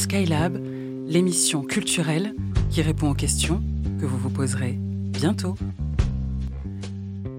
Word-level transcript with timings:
Skylab, 0.00 0.56
l'émission 1.06 1.62
culturelle 1.62 2.34
qui 2.70 2.80
répond 2.80 3.10
aux 3.10 3.14
questions 3.14 3.62
que 4.00 4.06
vous 4.06 4.16
vous 4.16 4.30
poserez 4.30 4.78
bientôt. 4.80 5.56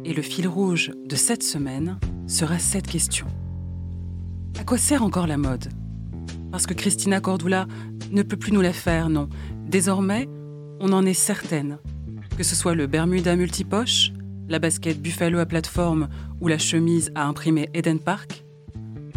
Et 0.06 0.14
le 0.14 0.22
fil 0.22 0.48
rouge 0.48 0.92
de 1.04 1.16
cette 1.16 1.42
semaine 1.42 1.98
sera 2.28 2.60
cette 2.60 2.86
question. 2.86 3.26
À 4.60 4.64
quoi 4.64 4.78
sert 4.78 5.02
encore 5.02 5.26
la 5.26 5.38
mode? 5.38 5.70
Parce 6.52 6.68
que 6.68 6.76
Christina 6.76 7.20
Cordula 7.20 7.66
ne 8.12 8.22
peut 8.22 8.38
plus 8.38 8.52
nous 8.52 8.62
la 8.62 8.74
faire, 8.74 9.10
non. 9.10 9.28
Désormais, 9.68 10.30
on 10.80 10.94
en 10.94 11.04
est 11.04 11.16
certaine. 11.16 11.80
Que 12.38 12.44
ce 12.44 12.56
soit 12.56 12.76
le 12.76 12.86
Bermuda 12.86 13.36
multipoche, 13.36 14.14
la 14.50 14.60
basket 14.60 15.02
Buffalo 15.02 15.40
à 15.40 15.48
plateforme 15.48 16.10
ou 16.40 16.48
la 16.48 16.60
chemise 16.60 17.12
à 17.16 17.26
imprimer 17.26 17.70
Eden 17.74 18.00
Park, 18.00 18.44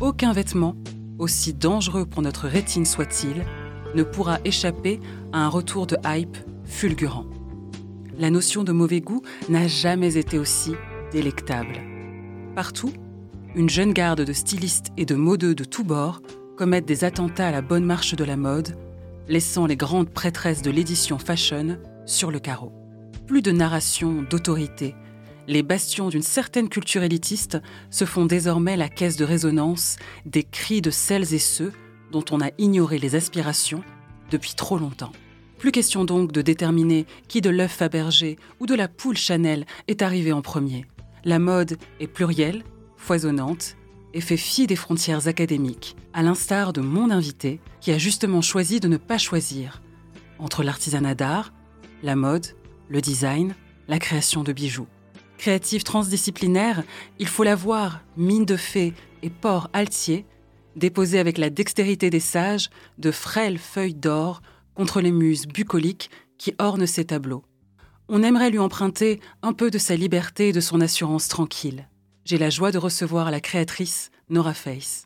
aucun 0.00 0.32
vêtement, 0.32 0.76
aussi 1.18 1.54
dangereux 1.54 2.06
pour 2.06 2.22
notre 2.22 2.48
rétine 2.48 2.86
soit-il, 2.86 3.44
ne 3.94 4.02
pourra 4.02 4.38
échapper 4.44 5.00
à 5.32 5.44
un 5.44 5.48
retour 5.48 5.86
de 5.86 5.96
hype 6.04 6.36
fulgurant. 6.64 7.26
La 8.18 8.30
notion 8.30 8.64
de 8.64 8.72
mauvais 8.72 9.00
goût 9.00 9.22
n'a 9.48 9.66
jamais 9.66 10.16
été 10.16 10.38
aussi 10.38 10.74
délectable. 11.12 11.80
Partout, 12.54 12.92
une 13.54 13.68
jeune 13.68 13.92
garde 13.92 14.22
de 14.22 14.32
stylistes 14.32 14.88
et 14.96 15.04
de 15.04 15.14
modeux 15.14 15.54
de 15.54 15.64
tous 15.64 15.84
bords 15.84 16.22
commettent 16.56 16.86
des 16.86 17.04
attentats 17.04 17.48
à 17.48 17.52
la 17.52 17.62
bonne 17.62 17.84
marche 17.84 18.14
de 18.14 18.24
la 18.24 18.36
mode, 18.36 18.76
laissant 19.28 19.66
les 19.66 19.76
grandes 19.76 20.10
prêtresses 20.10 20.62
de 20.62 20.70
l'édition 20.70 21.18
fashion 21.18 21.78
sur 22.06 22.30
le 22.30 22.38
carreau. 22.38 22.72
Plus 23.26 23.42
de 23.42 23.52
narration 23.52 24.22
d'autorité, 24.28 24.94
les 25.46 25.62
bastions 25.62 26.08
d'une 26.08 26.22
certaine 26.22 26.68
culture 26.68 27.02
élitiste 27.02 27.58
se 27.90 28.04
font 28.04 28.26
désormais 28.26 28.76
la 28.76 28.88
caisse 28.88 29.16
de 29.16 29.24
résonance 29.24 29.96
des 30.26 30.42
cris 30.42 30.80
de 30.80 30.90
celles 30.90 31.34
et 31.34 31.38
ceux 31.38 31.72
dont 32.12 32.24
on 32.30 32.40
a 32.40 32.50
ignoré 32.58 32.98
les 32.98 33.14
aspirations 33.14 33.82
depuis 34.30 34.54
trop 34.54 34.78
longtemps. 34.78 35.12
Plus 35.58 35.72
question 35.72 36.04
donc 36.04 36.32
de 36.32 36.42
déterminer 36.42 37.06
qui 37.28 37.40
de 37.40 37.50
l'œuf 37.50 37.72
Fabergé 37.72 38.36
ou 38.60 38.66
de 38.66 38.74
la 38.74 38.88
poule 38.88 39.16
Chanel 39.16 39.66
est 39.88 40.02
arrivé 40.02 40.32
en 40.32 40.42
premier. 40.42 40.86
La 41.24 41.38
mode 41.38 41.76
est 42.00 42.06
plurielle, 42.06 42.64
foisonnante 42.96 43.76
et 44.12 44.20
fait 44.20 44.36
fi 44.36 44.66
des 44.66 44.76
frontières 44.76 45.26
académiques, 45.26 45.96
à 46.12 46.22
l'instar 46.22 46.72
de 46.72 46.80
mon 46.80 47.10
invité 47.10 47.60
qui 47.80 47.92
a 47.92 47.98
justement 47.98 48.42
choisi 48.42 48.78
de 48.80 48.88
ne 48.88 48.96
pas 48.96 49.18
choisir 49.18 49.82
entre 50.38 50.62
l'artisanat 50.62 51.14
d'art, 51.14 51.52
la 52.02 52.16
mode, 52.16 52.46
le 52.88 53.00
design, 53.00 53.54
la 53.88 53.98
création 53.98 54.42
de 54.42 54.52
bijoux. 54.52 54.86
Créative 55.38 55.82
transdisciplinaire, 55.82 56.82
il 57.18 57.28
faut 57.28 57.44
la 57.44 57.54
voir, 57.54 58.00
mine 58.16 58.44
de 58.44 58.56
fée 58.56 58.94
et 59.22 59.30
port 59.30 59.68
altier, 59.72 60.26
déposer 60.76 61.18
avec 61.18 61.38
la 61.38 61.50
dextérité 61.50 62.10
des 62.10 62.20
sages 62.20 62.70
de 62.98 63.10
frêles 63.10 63.58
feuilles 63.58 63.94
d'or 63.94 64.42
contre 64.74 65.00
les 65.00 65.12
muses 65.12 65.46
bucoliques 65.46 66.10
qui 66.38 66.54
ornent 66.58 66.86
ses 66.86 67.04
tableaux. 67.04 67.44
On 68.08 68.22
aimerait 68.22 68.50
lui 68.50 68.58
emprunter 68.58 69.20
un 69.42 69.52
peu 69.52 69.70
de 69.70 69.78
sa 69.78 69.96
liberté 69.96 70.48
et 70.48 70.52
de 70.52 70.60
son 70.60 70.80
assurance 70.80 71.28
tranquille. 71.28 71.88
J'ai 72.24 72.38
la 72.38 72.50
joie 72.50 72.72
de 72.72 72.78
recevoir 72.78 73.30
la 73.30 73.40
créatrice 73.40 74.10
Nora 74.28 74.54
Face. 74.54 75.04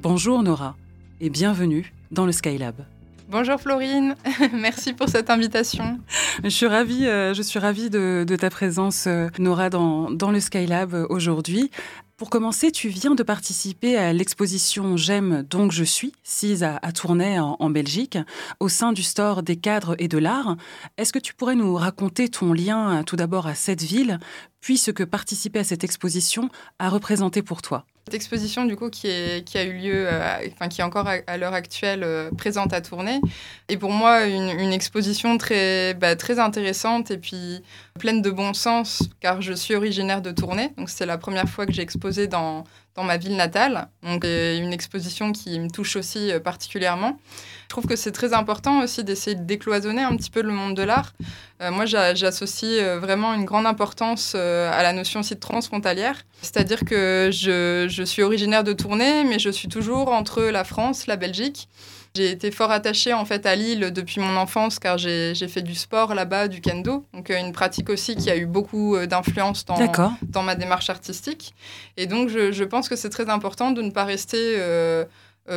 Bonjour 0.00 0.42
Nora 0.42 0.76
et 1.20 1.30
bienvenue 1.30 1.92
dans 2.10 2.26
le 2.26 2.32
Skylab. 2.32 2.86
Bonjour 3.28 3.60
Florine, 3.60 4.14
merci 4.52 4.92
pour 4.92 5.08
cette 5.08 5.30
invitation. 5.30 5.98
Je 6.44 6.48
suis 6.48 6.66
ravie, 6.66 7.08
euh, 7.08 7.34
je 7.34 7.42
suis 7.42 7.58
ravie 7.58 7.90
de, 7.90 8.24
ta 8.38 8.50
présence, 8.50 9.08
euh, 9.08 9.28
Nora, 9.40 9.68
dans, 9.68 10.30
le 10.30 10.38
Skylab 10.38 10.94
euh, 10.94 11.06
aujourd'hui. 11.10 11.72
Pour 12.16 12.30
commencer, 12.30 12.70
tu 12.70 12.88
viens 12.88 13.16
de 13.16 13.24
participer 13.24 13.96
à 13.96 14.12
l'exposition 14.12 14.96
J'aime 14.96 15.42
donc 15.42 15.72
je 15.72 15.82
suis, 15.82 16.12
sise 16.22 16.62
à, 16.62 16.78
Tournai 16.92 17.40
en, 17.40 17.68
Belgique, 17.68 18.16
au 18.60 18.68
sein 18.68 18.92
du 18.92 19.02
store 19.02 19.42
des 19.42 19.56
cadres 19.56 19.96
et 19.98 20.06
de 20.06 20.18
l'art. 20.18 20.56
Est-ce 20.96 21.12
que 21.12 21.18
tu 21.18 21.34
pourrais 21.34 21.56
nous 21.56 21.74
raconter 21.74 22.28
ton 22.28 22.52
lien 22.52 23.02
tout 23.02 23.16
d'abord 23.16 23.48
à 23.48 23.56
cette 23.56 23.82
ville, 23.82 24.20
puis 24.60 24.78
ce 24.78 24.92
que 24.92 25.02
participer 25.02 25.58
à 25.58 25.64
cette 25.64 25.82
exposition 25.82 26.48
a 26.78 26.88
représenté 26.88 27.42
pour 27.42 27.60
toi? 27.60 27.86
Cette 28.06 28.14
exposition, 28.14 28.66
du 28.66 28.76
coup, 28.76 28.88
qui, 28.88 29.08
est, 29.08 29.56
a 29.56 29.64
eu 29.64 29.72
lieu, 29.72 30.06
euh, 30.06 30.38
enfin, 30.52 30.68
qui 30.68 30.80
est 30.80 30.84
encore 30.84 31.08
à, 31.08 31.36
l'heure 31.36 31.54
actuelle 31.54 32.04
euh, 32.04 32.30
présente 32.30 32.72
à 32.72 32.80
Tournai, 32.80 33.20
est 33.68 33.76
pour 33.76 33.90
moi 33.90 34.26
une, 34.26 34.48
une 34.48 34.72
exposition 34.72 35.36
très, 35.38 35.92
bah, 35.94 36.14
très 36.14 36.38
intéressante 36.38 37.10
et 37.10 37.18
puis 37.18 37.64
pleine 37.98 38.22
de 38.22 38.30
bon 38.30 38.54
sens, 38.54 39.02
car 39.18 39.42
je 39.42 39.52
suis 39.52 39.74
originaire 39.74 40.22
de 40.22 40.30
Tournai. 40.30 40.72
Donc, 40.76 40.88
c'est 40.88 41.04
la 41.04 41.18
première 41.18 41.48
fois 41.48 41.66
que 41.66 41.72
j'ai 41.72 41.82
exposé 41.82 42.28
dans, 42.28 42.62
dans 42.96 43.04
ma 43.04 43.18
ville 43.18 43.36
natale. 43.36 43.88
Donc, 44.02 44.24
une 44.24 44.72
exposition 44.72 45.32
qui 45.32 45.58
me 45.60 45.70
touche 45.70 45.96
aussi 45.96 46.32
euh, 46.32 46.40
particulièrement. 46.40 47.18
Je 47.64 47.68
trouve 47.68 47.86
que 47.86 47.96
c'est 47.96 48.12
très 48.12 48.32
important 48.32 48.82
aussi 48.82 49.04
d'essayer 49.04 49.36
de 49.36 49.42
décloisonner 49.42 50.02
un 50.02 50.16
petit 50.16 50.30
peu 50.30 50.40
le 50.40 50.52
monde 50.52 50.74
de 50.74 50.82
l'art. 50.82 51.12
Euh, 51.60 51.70
moi, 51.70 51.84
j'associe 51.84 52.80
euh, 52.80 52.98
vraiment 52.98 53.34
une 53.34 53.44
grande 53.44 53.66
importance 53.66 54.34
à 54.34 54.82
la 54.82 54.92
notion 54.92 55.20
aussi 55.20 55.34
de 55.34 55.40
transfrontalière. 55.40 56.16
C'est-à-dire 56.40 56.84
que 56.84 57.30
je, 57.32 57.86
je 57.88 58.02
suis 58.02 58.22
originaire 58.22 58.64
de 58.64 58.72
Tournai, 58.72 59.24
mais 59.24 59.38
je 59.38 59.50
suis 59.50 59.68
toujours 59.68 60.12
entre 60.12 60.42
la 60.42 60.64
France, 60.64 61.06
la 61.06 61.16
Belgique. 61.16 61.68
J'ai 62.16 62.30
été 62.30 62.50
fort 62.50 62.70
attachée 62.70 63.12
en 63.12 63.26
fait 63.26 63.44
à 63.44 63.54
Lille 63.54 63.92
depuis 63.92 64.20
mon 64.20 64.36
enfance 64.36 64.78
car 64.78 64.96
j'ai 64.96 65.34
fait 65.48 65.60
du 65.60 65.74
sport 65.74 66.14
là-bas, 66.14 66.48
du 66.48 66.62
kendo, 66.62 67.04
donc 67.12 67.28
euh, 67.30 67.38
une 67.38 67.52
pratique 67.52 67.90
aussi 67.90 68.16
qui 68.16 68.30
a 68.30 68.36
eu 68.36 68.46
beaucoup 68.46 68.96
euh, 68.96 69.04
d'influence 69.06 69.66
dans, 69.66 69.76
dans 70.22 70.42
ma 70.42 70.54
démarche 70.54 70.88
artistique. 70.88 71.54
Et 71.98 72.06
donc 72.06 72.30
je, 72.30 72.52
je 72.52 72.64
pense 72.64 72.88
que 72.88 72.96
c'est 72.96 73.10
très 73.10 73.28
important 73.28 73.70
de 73.70 73.82
ne 73.82 73.90
pas 73.90 74.04
rester 74.04 74.54
euh, 74.56 75.04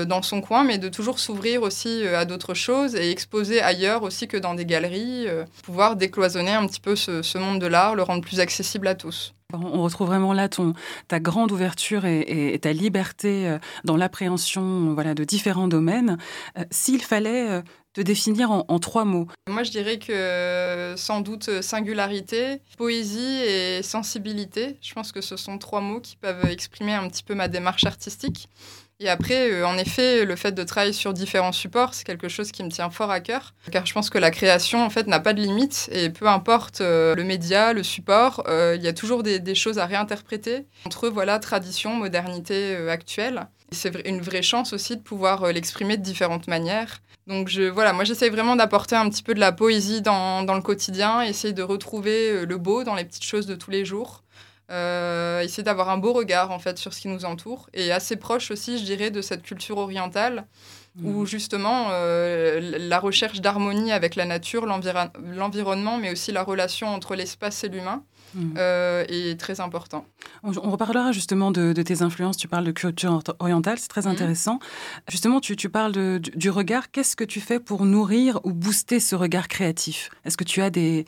dans 0.06 0.22
son 0.22 0.42
coin, 0.42 0.66
mais 0.66 0.78
de 0.78 0.90
toujours 0.90 1.18
s'ouvrir 1.18 1.64
aussi 1.64 2.06
à 2.06 2.26
d'autres 2.26 2.54
choses 2.54 2.94
et 2.94 3.10
exposer 3.10 3.62
ailleurs 3.62 4.04
aussi 4.04 4.28
que 4.28 4.38
dans 4.38 4.54
des 4.54 4.66
galeries, 4.66 5.28
pouvoir 5.64 5.96
décloisonner 5.96 6.52
un 6.52 6.68
petit 6.68 6.82
peu 6.82 6.96
ce, 6.96 7.22
ce 7.22 7.38
monde 7.40 7.60
de 7.60 7.68
l'art, 7.68 7.96
le 7.96 8.04
rendre 8.04 8.22
plus 8.22 8.40
accessible 8.40 8.88
à 8.88 8.96
tous. 8.96 9.34
On 9.52 9.82
retrouve 9.82 10.10
vraiment 10.10 10.32
là 10.32 10.48
ton, 10.48 10.74
ta 11.08 11.20
grande 11.20 11.52
ouverture 11.52 12.06
et, 12.06 12.60
ta 12.62 12.72
liberté 12.72 13.48
euh, 13.48 13.58
dans 13.84 13.98
l'appréhension 13.98 14.94
voilà, 14.94 15.16
de 15.16 15.24
différents 15.24 15.68
domaines. 15.68 16.20
Euh, 16.60 16.66
s'il 16.70 17.02
fallait 17.02 17.64
euh, 18.00 18.04
te 18.04 18.04
définir 18.04 18.52
en, 18.52 18.80
trois 18.80 19.06
mots. 19.06 19.28
Moi, 19.48 19.64
je 19.64 19.72
dirais 19.72 20.00
que 20.00 20.94
sans 20.98 21.22
doute 21.22 21.62
singularité, 21.62 22.62
poésie 22.78 23.42
et 23.44 23.84
sensibilité. 23.84 24.78
Je 24.82 24.94
pense 24.94 25.12
que 25.12 25.22
ce 25.22 25.38
sont 25.38 25.58
trois 25.58 25.82
mots 25.82 26.00
qui 26.00 26.16
peuvent 26.16 26.46
exprimer 26.50 26.94
un 26.94 27.08
petit 27.10 27.24
peu 27.24 27.36
ma 27.36 27.48
démarche 27.48 27.86
artistique. 27.86 28.50
Et 29.02 29.08
après, 29.08 29.50
euh, 29.50 29.66
en 29.66 29.78
effet, 29.78 30.26
le 30.26 30.36
fait 30.36 30.52
de 30.52 30.64
travailler 30.64 30.92
sur 30.92 31.14
différents 31.14 31.54
supports, 31.54 31.94
c'est 31.94 32.04
quelque 32.04 32.28
chose 32.28 32.52
qui 32.52 32.64
me 32.64 32.70
tient 32.70 32.90
fort 32.90 33.12
à 33.12 33.22
cœur, 33.22 33.54
car 33.72 33.86
je 33.86 33.94
pense 33.94 34.10
que 34.10 34.18
la 34.18 34.30
création, 34.30 34.84
en 34.84 34.90
fait, 34.90 35.08
n'a 35.08 35.22
pas 35.22 35.32
de 35.32 35.42
limite, 35.42 35.90
et 35.94 36.10
peu 36.10 36.28
importe 36.28 36.82
euh, 36.82 37.16
le 37.16 37.24
média, 37.24 37.72
le 37.72 37.82
support, 37.82 38.44
euh, 38.50 38.76
il 38.76 38.84
y 38.84 38.90
a 38.90 38.94
toujours 38.94 39.24
des, 39.24 39.56
choses 39.56 39.80
à 39.80 39.86
réinterpréter 39.86 40.68
entre 40.86 41.10
voilà 41.10 41.40
tradition, 41.40 41.96
modernité 41.96 42.76
actuelle. 42.90 43.48
C'est 43.72 44.08
une 44.08 44.22
vraie 44.22 44.42
chance 44.42 44.74
aussi 44.74 44.96
de 44.96 45.02
pouvoir 45.02 45.52
l'exprimer 45.52 45.98
de 45.98 46.04
différentes 46.04 46.48
manières. 46.48 47.02
Donc 47.30 47.48
je, 47.48 47.62
voilà, 47.62 47.94
moi 47.94 48.04
j'essaie 48.04 48.30
vraiment 48.30 48.56
d'apporter 48.56 48.96
un 48.96 49.08
petit 49.08 49.24
peu 49.24 49.36
de 49.36 49.40
la 49.40 49.52
poésie 49.52 50.02
dans, 50.02 50.44
dans 50.44 50.56
le 50.56 50.62
quotidien, 50.62 51.22
essayer 51.22 51.54
de 51.54 51.64
retrouver 51.64 52.46
le 52.46 52.58
beau 52.58 52.84
dans 52.84 52.96
les 52.96 53.06
petites 53.06 53.24
choses 53.24 53.46
de 53.46 53.56
tous 53.56 53.70
les 53.72 53.86
jours. 53.86 54.24
Euh, 54.72 55.42
essayer 55.42 55.64
d'avoir 55.64 55.90
un 55.90 55.98
beau 55.98 56.14
regard 56.14 56.52
en 56.52 56.60
fait 56.60 56.78
sur 56.78 56.94
ce 56.94 57.02
qui 57.02 57.08
nous 57.08 57.26
entoure 57.26 57.70
et 57.74 57.92
assez 57.92 58.16
proche 58.18 58.52
aussi, 58.52 58.78
je 58.78 58.84
dirais, 58.84 59.10
de 59.10 59.22
cette 59.22 59.42
culture 59.42 59.78
orientale 59.80 60.46
où 61.04 61.22
mhm. 61.22 61.26
justement 61.26 61.88
euh, 61.90 62.60
la 62.78 63.00
recherche 63.00 63.42
d'harmonie 63.42 63.92
avec 63.92 64.16
la 64.16 64.26
nature, 64.26 64.66
l'environnement, 64.66 65.98
mais 65.98 66.12
aussi 66.12 66.32
la 66.32 66.44
relation 66.44 66.88
entre 66.88 67.16
l'espace 67.16 67.64
et 67.64 67.70
l'humain 67.70 68.04
mhm. 68.34 68.56
euh, 68.58 69.06
est 69.08 69.40
très 69.40 69.60
important. 69.60 70.06
On, 70.44 70.52
reparlera 70.52 71.12
justement 71.12 71.52
de, 71.52 71.74
tes 71.74 72.02
influences. 72.02 72.38
Tu 72.38 72.48
parles 72.48 72.66
de 72.66 72.72
culture 72.72 73.22
orientale, 73.40 73.78
c'est 73.80 73.88
très 73.88 74.04
mhm. 74.04 74.12
intéressant. 74.12 74.60
Justement, 75.10 75.40
tu, 75.40 75.56
parles 75.70 76.20
du, 76.20 76.50
regard. 76.50 76.92
Qu'est-ce 76.92 77.16
que 77.16 77.24
tu 77.24 77.42
fais 77.42 77.60
pour 77.60 77.86
nourrir 77.86 78.40
ou 78.44 78.54
booster 78.54 79.00
ce 79.00 79.16
regard 79.16 79.48
créatif? 79.48 80.10
Est-ce 80.26 80.38
que 80.38 80.44
tu 80.44 80.62
as 80.62 80.70
des, 80.70 81.06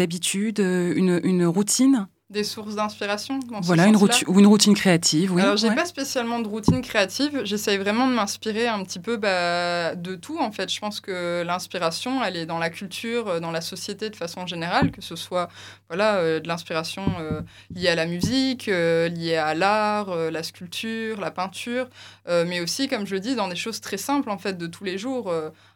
habitudes, 0.00 0.60
une 0.60 1.46
routine? 1.46 2.06
Des 2.32 2.44
sources 2.44 2.74
d'inspiration. 2.74 3.38
Voilà, 3.62 3.86
une 3.86 3.96
routine, 3.96 4.26
ou 4.26 4.40
une 4.40 4.46
routine 4.46 4.74
créative, 4.74 5.32
oui. 5.32 5.42
Alors, 5.42 5.56
j'ai 5.56 5.70
pas 5.74 5.84
spécialement 5.84 6.40
de 6.40 6.48
routine 6.48 6.80
créative. 6.80 7.42
J'essaye 7.44 7.76
vraiment 7.76 8.08
de 8.08 8.14
m'inspirer 8.14 8.66
un 8.66 8.82
petit 8.82 8.98
peu 8.98 9.18
bah, 9.18 9.94
de 9.94 10.14
tout, 10.14 10.38
en 10.38 10.50
fait. 10.50 10.72
Je 10.72 10.80
pense 10.80 11.00
que 11.00 11.42
l'inspiration, 11.42 12.24
elle 12.24 12.36
est 12.36 12.46
dans 12.46 12.58
la 12.58 12.70
culture, 12.70 13.28
euh, 13.28 13.40
dans 13.40 13.50
la 13.50 13.60
société 13.60 14.08
de 14.08 14.16
façon 14.16 14.46
générale, 14.46 14.90
que 14.90 15.02
ce 15.02 15.14
soit 15.14 15.48
voilà, 15.88 16.16
euh, 16.16 16.40
de 16.40 16.48
l'inspiration 16.48 17.04
euh, 17.20 17.42
liée 17.74 17.88
à 17.88 17.94
la 17.94 18.06
musique, 18.06 18.66
liée 18.66 19.36
à 19.36 19.54
l'art, 19.54 20.14
la 20.16 20.42
sculpture, 20.42 21.20
la 21.20 21.30
peinture, 21.30 21.88
mais 22.28 22.60
aussi, 22.60 22.88
comme 22.88 23.06
je 23.06 23.14
le 23.14 23.20
dis, 23.20 23.36
dans 23.36 23.48
des 23.48 23.56
choses 23.56 23.80
très 23.80 23.98
simples, 23.98 24.30
en 24.30 24.38
fait, 24.38 24.56
de 24.56 24.66
tous 24.66 24.84
les 24.84 24.98
jours. 24.98 25.32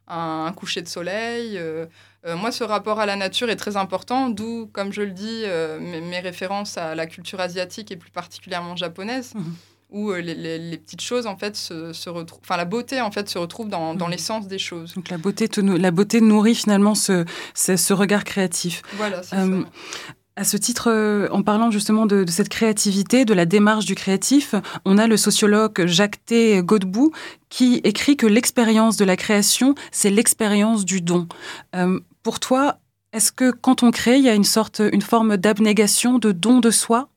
Un, 0.08 0.46
un, 0.46 0.52
coucher 0.52 0.82
de 0.82 0.88
soleil, 0.88 1.60
moi, 2.34 2.50
ce 2.50 2.64
rapport 2.64 2.98
à 2.98 3.06
la 3.06 3.14
nature 3.14 3.50
est 3.50 3.56
très 3.56 3.76
important, 3.76 4.30
d'où, 4.30 4.68
comme 4.72 4.92
je 4.92 5.02
le 5.02 5.12
dis, 5.12 5.42
euh, 5.44 5.78
mes, 5.78 6.18
références 6.18 6.76
à 6.76 6.94
la 6.94 7.06
culture 7.06 7.40
asiatique 7.40 7.92
et 7.92 7.96
plus 7.96 8.10
particulièrement 8.10 8.74
japonaise. 8.74 9.34
Mhm. 9.34 9.54
où 9.90 10.12
les, 10.12 10.78
petites 10.78 11.00
choses 11.00 11.26
en 11.26 11.36
fait 11.36 11.54
se, 11.54 12.08
retrouvent, 12.08 12.40
enfin 12.42 12.56
la 12.56 12.64
beauté 12.64 13.00
en 13.00 13.12
fait 13.12 13.28
se 13.28 13.38
retrouve 13.38 13.68
dans, 13.68 13.94
dans 13.94 14.08
mm. 14.08 14.10
l'essence 14.10 14.48
des 14.48 14.58
choses. 14.58 14.94
Donc 14.94 15.10
la 15.10 15.18
beauté, 15.18 15.48
la 15.62 15.90
beauté 15.92 16.20
nourrit 16.20 16.56
finalement 16.56 16.96
ce, 16.96 17.24
ce, 17.54 17.92
regard 17.92 18.24
créatif. 18.24 18.82
Voilà, 18.96 19.22
c'est 19.22 19.36
ça. 19.36 19.46
À 20.38 20.44
ce 20.44 20.58
titre, 20.58 20.90
euh, 20.90 21.28
en 21.30 21.42
parlant 21.42 21.70
justement 21.70 22.04
de, 22.04 22.26
cette 22.28 22.50
créativité, 22.50 23.24
de 23.24 23.32
la 23.32 23.46
démarche 23.46 23.86
du 23.86 23.94
créatif, 23.94 24.54
on 24.84 24.98
a 24.98 25.06
le 25.06 25.16
sociologue 25.16 25.86
Jacques 25.86 26.22
T. 26.26 26.62
Godbout 26.62 27.10
qui 27.48 27.80
écrit 27.84 28.18
que 28.18 28.26
l'expérience 28.26 28.98
de 28.98 29.06
la 29.06 29.16
création, 29.16 29.74
c'est 29.92 30.10
l'expérience 30.10 30.84
du 30.84 31.00
don. 31.00 31.26
Euh, 31.74 32.00
pour 32.26 32.40
toi, 32.40 32.80
est-ce 33.12 33.30
que 33.30 33.52
quand 33.52 33.84
on 33.84 33.92
crée, 33.92 34.16
il 34.16 34.24
y 34.24 34.28
a 34.28 34.34
une 34.34 34.42
sorte, 34.42 34.82
une 34.92 35.00
forme 35.00 35.36
d'abnégation, 35.36 36.18
de 36.18 36.32
don 36.32 36.58
de 36.58 36.72
soi? 36.72 37.08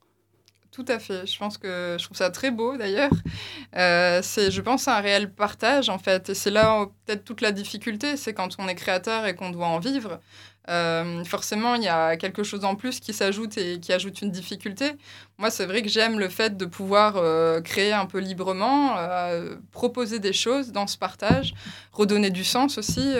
Tout 0.72 0.84
à 0.86 1.00
fait. 1.00 1.26
Je 1.26 1.36
pense 1.36 1.58
que 1.58 1.96
je 1.98 2.04
trouve 2.04 2.16
ça 2.16 2.30
très 2.30 2.50
beau 2.50 2.76
d'ailleurs. 2.76 3.10
Euh, 3.76 4.20
c'est, 4.22 4.50
je 4.50 4.60
pense, 4.60 4.86
un 4.86 5.00
réel 5.00 5.32
partage 5.32 5.88
en 5.88 5.98
fait. 5.98 6.30
Et 6.30 6.34
c'est 6.34 6.50
là 6.50 6.86
peut-être 7.06 7.24
toute 7.24 7.40
la 7.40 7.50
difficulté, 7.50 8.16
c'est 8.16 8.34
quand 8.34 8.56
on 8.58 8.68
est 8.68 8.76
créateur 8.76 9.26
et 9.26 9.34
qu'on 9.34 9.50
doit 9.50 9.66
en 9.66 9.80
vivre. 9.80 10.20
Euh, 10.68 11.24
forcément, 11.24 11.74
il 11.74 11.82
y 11.82 11.88
a 11.88 12.16
quelque 12.16 12.44
chose 12.44 12.64
en 12.64 12.76
plus 12.76 13.00
qui 13.00 13.12
s'ajoute 13.12 13.58
et 13.58 13.80
qui 13.80 13.92
ajoute 13.92 14.22
une 14.22 14.30
difficulté. 14.30 14.92
Moi, 15.38 15.50
c'est 15.50 15.66
vrai 15.66 15.82
que 15.82 15.88
j'aime 15.88 16.20
le 16.20 16.28
fait 16.28 16.56
de 16.56 16.66
pouvoir 16.66 17.16
euh, 17.16 17.60
créer 17.60 17.92
un 17.92 18.06
peu 18.06 18.18
librement, 18.18 18.94
proposer 19.72 20.20
des 20.20 20.32
choses 20.32 20.70
dans 20.70 20.86
ce 20.86 20.96
partage, 20.96 21.54
redonner 21.92 22.30
du 22.30 22.44
sens 22.44 22.78
aussi 22.78 23.14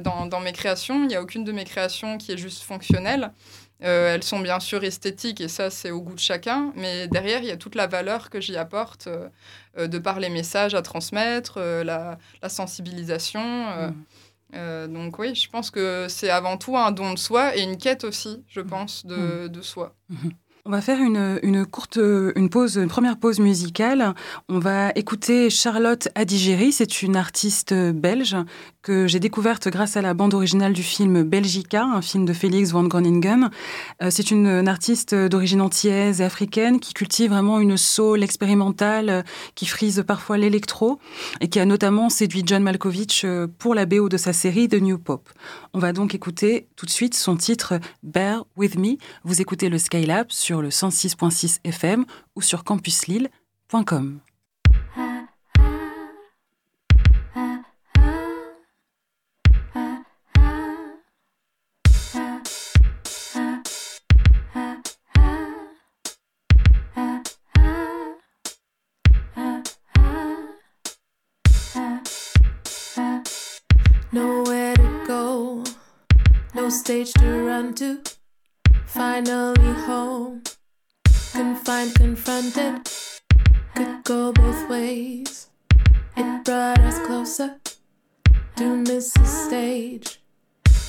dans, 0.00 0.40
mes 0.40 0.52
créations. 0.52 1.02
Il 1.02 1.08
n'y 1.08 1.16
a 1.16 1.22
aucune 1.22 1.42
de 1.42 1.50
mes 1.50 1.64
créations 1.64 2.18
qui 2.18 2.30
est 2.30 2.38
juste 2.38 2.62
fonctionnelle. 2.62 3.32
Elles 3.80 4.22
sont 4.22 4.40
bien 4.40 4.58
sûr 4.58 4.84
esthétiques 4.84 5.40
et 5.40 5.48
ça, 5.48 5.70
c'est 5.70 5.90
au 5.90 6.00
goût 6.00 6.14
de 6.14 6.18
chacun. 6.20 6.72
Mais 6.76 7.08
derrière, 7.08 7.40
il 7.40 7.46
y 7.46 7.50
a 7.50 7.56
toute 7.56 7.74
la 7.74 7.86
valeur 7.86 8.30
que 8.30 8.40
j'y 8.40 8.56
apporte 8.56 9.08
de 9.78 9.98
par 9.98 10.18
les 10.18 10.30
messages 10.30 10.74
à 10.74 10.82
transmettre, 10.82 11.60
la, 11.60 12.18
la, 12.42 12.48
sensibilisation. 12.48 13.40
Mmh. 13.40 13.94
Euh, 14.54 14.86
donc 14.86 15.18
oui, 15.18 15.34
je 15.34 15.48
pense 15.50 15.70
que 15.70 16.06
c'est 16.08 16.30
avant 16.30 16.56
tout 16.56 16.76
un 16.76 16.92
don 16.92 17.12
de 17.12 17.18
soi 17.18 17.56
et 17.56 17.62
une 17.62 17.76
quête 17.76 18.04
aussi, 18.04 18.44
je 18.48 18.60
pense, 18.60 19.04
de, 19.04 19.16
mmh. 19.16 19.48
de 19.48 19.62
soi. 19.62 19.94
Mmh. 20.08 20.28
On 20.68 20.70
va 20.70 20.80
faire 20.80 20.98
une, 21.00 21.64
courte 21.64 21.96
une 21.96 22.50
pause, 22.50 22.76
une 22.76 22.88
première 22.88 23.18
pause 23.18 23.38
musicale. 23.38 24.14
On 24.48 24.58
va 24.58 24.90
écouter 24.96 25.48
Charlotte 25.48 26.08
Adigéry. 26.16 26.72
C'est 26.72 27.02
une 27.02 27.14
artiste 27.14 27.72
belge 27.72 28.36
que 28.82 29.06
j'ai 29.06 29.20
découverte 29.20 29.68
grâce 29.68 29.96
à 29.96 30.02
la 30.02 30.14
bande 30.14 30.34
originale 30.34 30.72
du 30.72 30.82
film 30.82 31.22
Belgica, 31.22 31.84
un 31.84 32.02
film 32.02 32.24
de 32.24 32.32
Félix 32.32 32.70
van 32.70 32.84
Groningen. 32.84 33.50
Euh, 34.00 34.10
c'est 34.10 34.30
une, 34.30 34.66
artiste 34.68 35.14
d'origine 35.14 35.60
antillaise 35.60 36.20
et 36.20 36.24
africaine 36.24 36.80
qui 36.80 36.94
cultive 36.94 37.30
vraiment 37.30 37.58
une 37.60 37.76
soul 37.76 38.22
expérimentale 38.22 39.24
qui 39.54 39.66
frise 39.66 40.04
parfois 40.06 40.36
l'électro 40.36 40.98
et 41.40 41.48
qui 41.48 41.58
a 41.60 41.64
notamment 41.64 42.10
séduit 42.10 42.42
John 42.46 42.62
Malkovich 42.62 43.24
euh, 43.24 43.48
pour 43.58 43.74
la 43.74 43.86
BO 43.86 44.08
de 44.08 44.16
sa 44.16 44.32
série 44.32 44.68
The 44.68 44.80
New 44.80 44.98
Pop. 44.98 45.28
On 45.72 45.80
va 45.80 45.92
donc 45.92 46.14
écouter 46.14 46.68
tout 46.76 46.86
de 46.86 46.90
suite 46.90 47.14
son 47.14 47.36
titre 47.36 47.74
Bear 48.04 48.44
With 48.56 48.76
Me. 48.76 48.96
Vous 49.24 49.40
écoutez 49.40 49.68
le 49.68 49.78
Skylab 49.78 50.26
sur 50.30 50.55
le 50.62 50.70
106.6 50.70 51.58
FM 51.64 52.04
ou 52.34 52.42
sur 52.42 52.64
campuslille.com. 52.64 54.20
Confined, 81.76 81.94
confronted. 81.94 82.90
Could 83.74 84.04
go 84.04 84.32
both 84.32 84.66
ways. 84.70 85.50
It 86.16 86.42
brought 86.42 86.78
us 86.78 86.98
closer 87.06 87.56
to 88.56 88.76
miss 88.76 89.12
the 89.12 89.26
stage. 89.26 90.22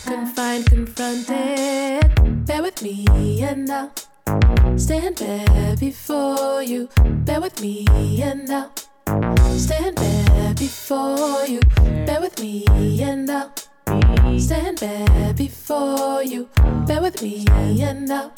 Confined, 0.06 0.68
confronted. 0.68 2.46
Bear 2.46 2.62
with 2.62 2.82
me 2.82 3.06
and 3.44 3.70
I'll 3.70 4.78
stand 4.78 5.18
bare 5.18 5.76
before 5.76 6.64
you. 6.64 6.88
Bear 7.04 7.42
with 7.42 7.60
me 7.62 7.86
and 8.22 8.50
I'll 8.50 9.60
stand 9.60 9.98
bare 9.98 10.54
before 10.54 11.46
you. 11.46 11.60
Bear 12.06 12.22
with 12.22 12.40
me 12.40 12.64
and 13.04 13.30
I'll 13.30 14.40
Stand 14.40 14.78
there 14.78 15.34
before 15.34 16.24
you. 16.24 16.48
Bear 16.86 17.02
with 17.02 17.22
me 17.22 17.46
and 17.50 18.10
I'll 18.10 18.32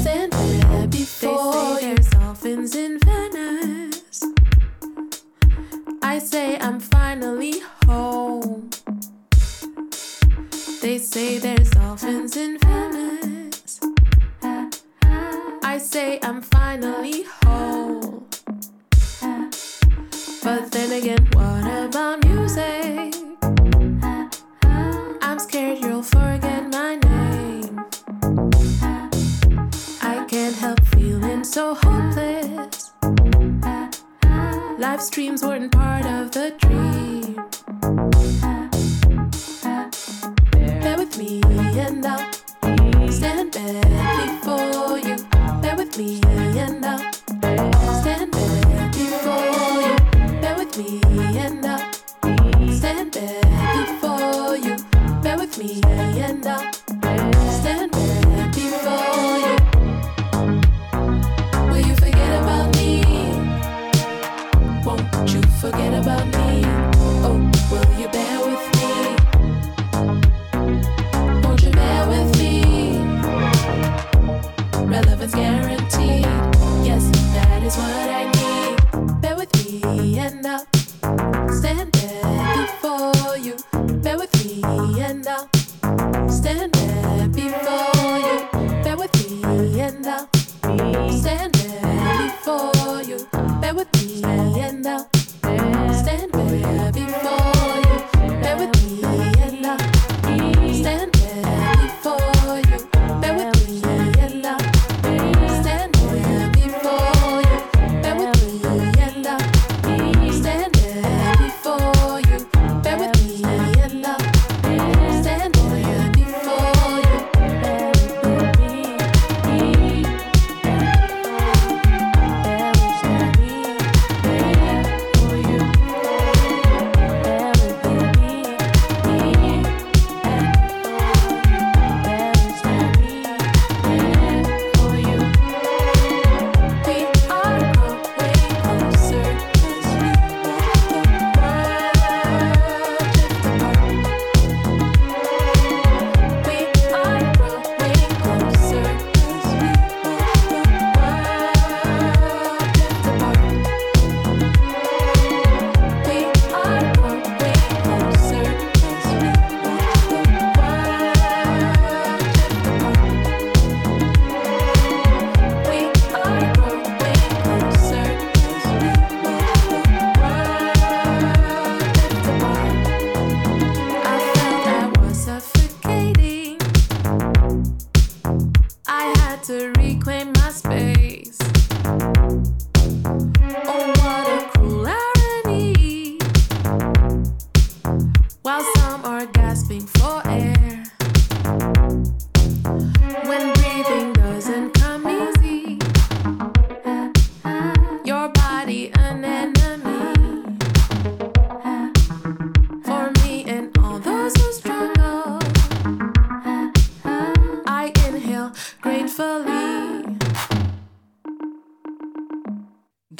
there 0.00 0.86
before 0.88 1.80
you. 1.80 1.94
There's 1.94 2.10
dolphins 2.10 2.74
in 2.74 2.98
Venice. 2.98 4.24
I 6.02 6.18
say 6.18 6.58
I'm 6.58 6.80
finally 6.80 7.60
home. 7.86 8.70
They 10.80 10.98
say 10.98 11.38
there's 11.38 11.70
dolphins 11.70 12.36
in 12.36 12.58
Venice. 12.58 13.80
I 15.62 15.78
say 15.78 16.18
I'm 16.22 16.42
finally 16.42 17.24
home. 17.44 18.26
But 20.42 20.72
then 20.72 20.92
again, 20.92 21.28
what 21.34 21.86
about 21.86 22.24
music? 22.26 23.21
So 31.52 31.74
hopeless. 31.74 32.92
Live 34.78 35.02
streams 35.02 35.42
weren't 35.42 35.70
part 35.70 36.06
of 36.06 36.30
the 36.30 36.54
dream. 36.56 37.34
Bear 40.80 40.96
with 40.96 41.18
me 41.18 41.42
and 41.78 42.06
I'll 42.06 43.12
stand 43.12 43.52
back 43.52 44.40
before 44.40 44.98
you. 44.98 45.16
Bear 45.60 45.76
with 45.76 45.98
me 45.98 46.22
and 46.58 46.86
I'll 46.86 47.12
stand 48.00 48.32
back 48.32 48.92
before 48.94 49.82
you. 49.84 50.40
Bear 50.40 50.56
with 50.56 50.78
me 50.78 51.00
and 51.38 51.66
I'll 51.66 52.72
stand 52.72 53.12
back 53.12 54.00
before 54.00 54.56
you 54.56 54.76
Bear 55.22 55.36
with 55.36 55.58
me 55.58 55.82
and 55.84 56.46
I'll 56.46 56.71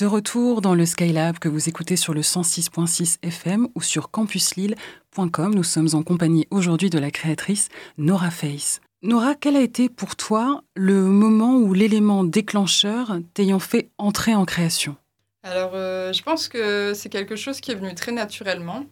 De 0.03 0.07
retour 0.07 0.63
dans 0.63 0.75
le 0.75 0.85
Skylab 0.85 1.39
que 1.39 1.49
vous 1.49 1.69
écoutez 1.69 1.95
sur 1.95 2.13
le 2.13 2.23
106.6 2.23 3.19
FM 3.23 3.69
ou 3.77 3.83
sur 3.83 4.11
campuslille.com, 4.11 5.55
nous 5.55 5.63
sommes 5.63 5.91
en 5.93 6.03
compagnie 6.03 6.49
aujourd'hui 6.51 6.91
de 6.91 6.99
la 6.99 7.13
créatrice 7.13 7.69
Nora 7.99 8.33
Face. 8.33 8.81
Nora, 9.03 9.37
quel 9.37 9.55
a 9.55 9.61
été 9.61 9.89
pour 9.89 10.17
toi 10.17 10.65
le 10.75 11.03
moment 11.03 11.55
ou 11.55 11.73
l'élément 11.73 12.25
déclencheur 12.25 13.19
t'ayant 13.33 13.61
fait 13.61 13.91
entrer 13.97 14.35
en 14.35 14.45
création? 14.45 14.97
Alors, 15.45 15.73
euh, 15.75 16.13
je 16.13 16.23
pense 16.25 16.49
que 16.49 16.95
c'est 16.95 17.09
quelque 17.09 17.37
chose 17.37 17.61
qui 17.61 17.71
est 17.71 17.77
venu 17.77 17.95
très 17.95 18.11
naturellement. 18.11 18.85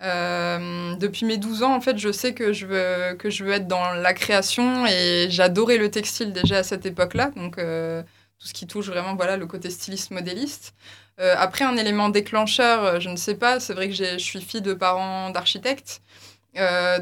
Euh, 0.00 0.94
depuis 0.94 1.26
mes 1.26 1.38
12 1.38 1.62
ans, 1.62 1.74
en 1.74 1.80
fait, 1.80 1.98
je 1.98 2.12
sais 2.12 2.32
que 2.32 2.52
je 2.52 2.66
veux, 2.66 3.14
que 3.16 3.30
je 3.30 3.44
veux 3.44 3.52
être 3.52 3.66
dans 3.66 3.92
la 3.94 4.14
création 4.14 4.86
et 4.86 5.26
j'adorais 5.28 5.76
le 5.76 5.90
textile 5.90 6.32
déjà 6.32 6.58
à 6.58 6.62
cette 6.62 6.86
époque-là. 6.86 7.30
Donc, 7.36 7.58
euh, 7.58 8.02
tout 8.38 8.46
ce 8.46 8.54
qui 8.54 8.66
touche 8.66 8.86
vraiment 8.86 9.16
voilà, 9.16 9.36
le 9.36 9.46
côté 9.46 9.70
styliste 9.70 10.12
modéliste. 10.12 10.74
Euh, 11.20 11.34
après, 11.36 11.64
un 11.64 11.76
élément 11.76 12.10
déclencheur, 12.10 13.00
je 13.00 13.08
ne 13.08 13.16
sais 13.16 13.34
pas, 13.34 13.58
c'est 13.58 13.74
vrai 13.74 13.88
que 13.88 13.94
je 13.94 14.18
suis 14.18 14.40
fille 14.40 14.62
de 14.62 14.74
parents 14.74 15.30
d'architectes. 15.30 16.02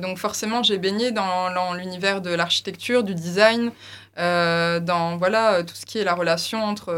Donc 0.03 0.19
forcément, 0.19 0.62
j'ai 0.62 0.76
baigné 0.76 1.12
dans, 1.12 1.73
l'univers 1.75 2.21
de 2.21 2.31
l'architecture, 2.31 3.03
du 3.05 3.15
design, 3.15 3.71
dans 4.17 5.17
voilà, 5.19 5.62
tout 5.62 5.75
ce 5.75 5.87
qui 5.87 5.99
est 5.99 6.05
la 6.05 6.15
relation 6.15 6.62
entre 6.62 6.93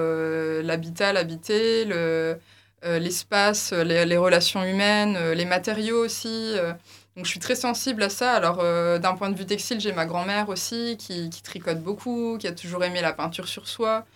l'habitat, 0.62 1.12
l'habité, 1.12 1.84
le, 1.84 2.36
l'espace, 2.82 3.72
les, 3.72 4.04
les, 4.04 4.16
relations 4.16 4.64
humaines, 4.64 5.16
euh, 5.16 5.34
les 5.34 5.44
matériaux 5.44 6.04
aussi. 6.04 6.28
euh. 6.56 6.72
donc 7.16 7.24
je 7.24 7.30
suis 7.30 7.40
très 7.40 7.56
sensible 7.56 8.02
à 8.02 8.08
ça. 8.08 8.32
Alors 8.32 8.58
euh, 8.60 8.98
d'un 8.98 9.14
point 9.14 9.30
de 9.30 9.36
vue 9.38 9.46
textile, 9.46 9.80
j'ai 9.80 9.92
ma 9.92 10.06
grand-mère 10.06 10.48
aussi 10.48 10.96
qui, 10.98 11.30
qui 11.30 11.42
tricote 11.42 11.82
beaucoup, 11.82 12.36
qui 12.38 12.46
a 12.46 12.52
toujours 12.52 12.84
aimé 12.84 13.00
la 13.00 13.12
peinture 13.12 13.48
sur 13.48 13.68
soi. 13.68 14.06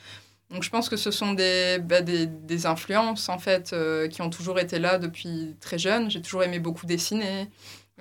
Donc 0.52 0.62
je 0.62 0.70
pense 0.70 0.88
que 0.88 0.96
ce 0.96 1.10
sont 1.10 1.32
des, 1.32 1.78
bah, 1.82 2.02
des, 2.02 2.26
des, 2.26 2.66
influences 2.66 3.28
en 3.28 3.38
fait 3.38 3.72
euh, 3.72 4.06
qui 4.08 4.20
ont 4.20 4.28
toujours 4.28 4.58
été 4.58 4.78
là 4.78 4.98
depuis 4.98 5.56
très 5.60 5.78
jeune. 5.78 6.10
J'ai 6.10 6.20
toujours 6.20 6.42
aimé 6.42 6.58
beaucoup 6.58 6.84
dessiner, 6.84 7.48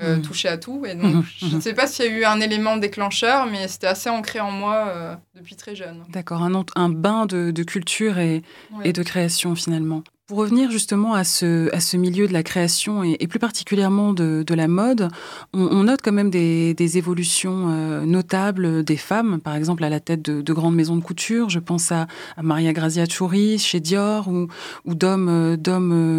euh, 0.02 0.18
mmh. 0.18 0.22
toucher 0.22 0.50
à 0.50 0.58
tout. 0.58 0.86
Et 0.86 0.96
donc 0.96 1.16
mmh. 1.16 1.24
je 1.50 1.56
ne 1.56 1.62
sais 1.62 1.74
pas 1.74 1.88
s'il 1.88 2.06
y 2.06 2.08
a 2.10 2.12
eu 2.12 2.26
un 2.26 2.42
élément 2.42 2.76
déclencheur, 2.76 3.46
mais 3.46 3.70
c'était 3.70 3.88
assez 3.88 4.10
ancré 4.10 4.42
en 4.42 4.52
moi 4.52 4.86
euh, 4.90 5.16
depuis 5.34 5.56
très 5.56 5.76
jeune. 5.76 6.04
D'accord, 6.10 6.44
un, 6.44 6.66
un, 6.76 6.90
bain 6.90 7.26
de, 7.26 7.52
de 7.52 7.64
culture 7.64 8.20
et, 8.20 8.44
ouais. 8.74 8.90
et, 8.90 8.94
de 8.94 9.04
création 9.04 9.56
finalement. 9.56 10.04
Pour 10.32 10.40
revenir 10.40 10.72
justement 10.72 11.14
à 11.14 11.26
ce, 11.26 11.70
à 11.76 11.82
ce 11.82 11.98
milieu 11.98 12.26
de 12.26 12.32
la 12.32 12.42
création 12.42 13.04
et, 13.04 13.28
plus 13.28 13.38
particulièrement 13.38 14.14
de, 14.14 14.46
de 14.48 14.54
la 14.54 14.70
mode, 14.70 15.10
on, 15.52 15.60
on, 15.64 15.84
note 15.84 16.00
quand 16.02 16.14
même 16.14 16.30
des, 16.30 16.74
des 16.74 16.98
évolutions 16.98 17.68
euh, 17.70 18.06
notables 18.06 18.86
des 18.86 18.96
femmes, 18.96 19.42
par 19.42 19.56
exemple 19.56 19.84
à 19.84 19.90
la 19.90 20.00
tête 20.00 20.22
de, 20.22 20.42
de, 20.42 20.54
grandes 20.54 20.76
maisons 20.76 20.96
de 20.96 21.04
couture. 21.04 21.50
Je 21.50 21.60
pense 21.60 21.92
à, 21.92 22.08
Maria 22.42 22.72
Grazia 22.72 23.04
Chouri 23.10 23.60
chez 23.60 23.82
Dior 23.82 24.30
ou, 24.30 24.48
ou 24.86 24.96
d'hommes 24.96 25.58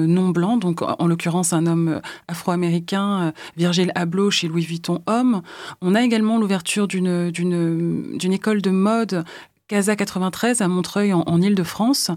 non 0.04 0.28
blancs, 0.28 0.61
donc 0.61 0.83
en, 0.83 0.95
en 0.99 1.07
l'occurrence 1.07 1.54
un 1.54 1.64
homme 1.64 2.02
afro-américain, 2.28 3.33
Virgil 3.57 3.92
Abloh 3.95 4.31
chez 4.31 4.47
Louis 4.47 4.66
Vuitton 4.66 5.00
homme. 5.07 5.40
On 5.81 5.95
a 5.95 6.02
également 6.02 6.37
l'ouverture 6.37 6.87
d'une 6.87 7.33
école 8.31 8.61
de 8.61 8.71
mode 8.71 9.25
Casa 9.69 9.97
93 9.97 10.61
à 10.61 10.69
Montreuil 10.69 11.12
en, 11.12 11.40
Ile-de-France. 11.40 12.11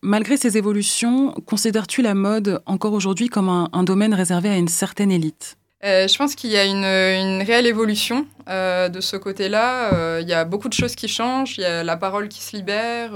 Malgré 0.00 0.36
ces 0.36 0.56
évolutions, 0.56 1.32
considères-tu 1.46 2.02
la 2.02 2.14
mode 2.14 2.62
encore 2.66 2.92
aujourd'hui 2.92 3.28
comme 3.28 3.48
un, 3.48 3.82
domaine 3.82 4.14
réservé 4.14 4.48
à 4.48 4.56
une 4.56 4.68
certaine 4.68 5.10
élite? 5.10 5.56
Euh, 5.84 6.06
je 6.06 6.16
pense 6.16 6.34
qu'il 6.34 6.50
y 6.50 6.56
a 6.56 6.64
une, 6.64 7.42
réelle 7.42 7.66
évolution 7.66 8.26
euh, 8.48 8.88
de 8.88 9.00
ce 9.00 9.16
côté-là. 9.16 9.92
Euh, 9.92 10.20
il 10.22 10.28
y 10.28 10.32
a 10.32 10.44
beaucoup 10.44 10.68
de 10.68 10.74
choses 10.74 10.94
qui 10.94 11.08
changent, 11.08 11.58
il 11.58 11.62
y 11.62 11.66
a 11.66 11.82
la 11.82 11.96
parole 11.96 12.28
qui 12.28 12.40
se 12.40 12.56
libère, 12.56 13.12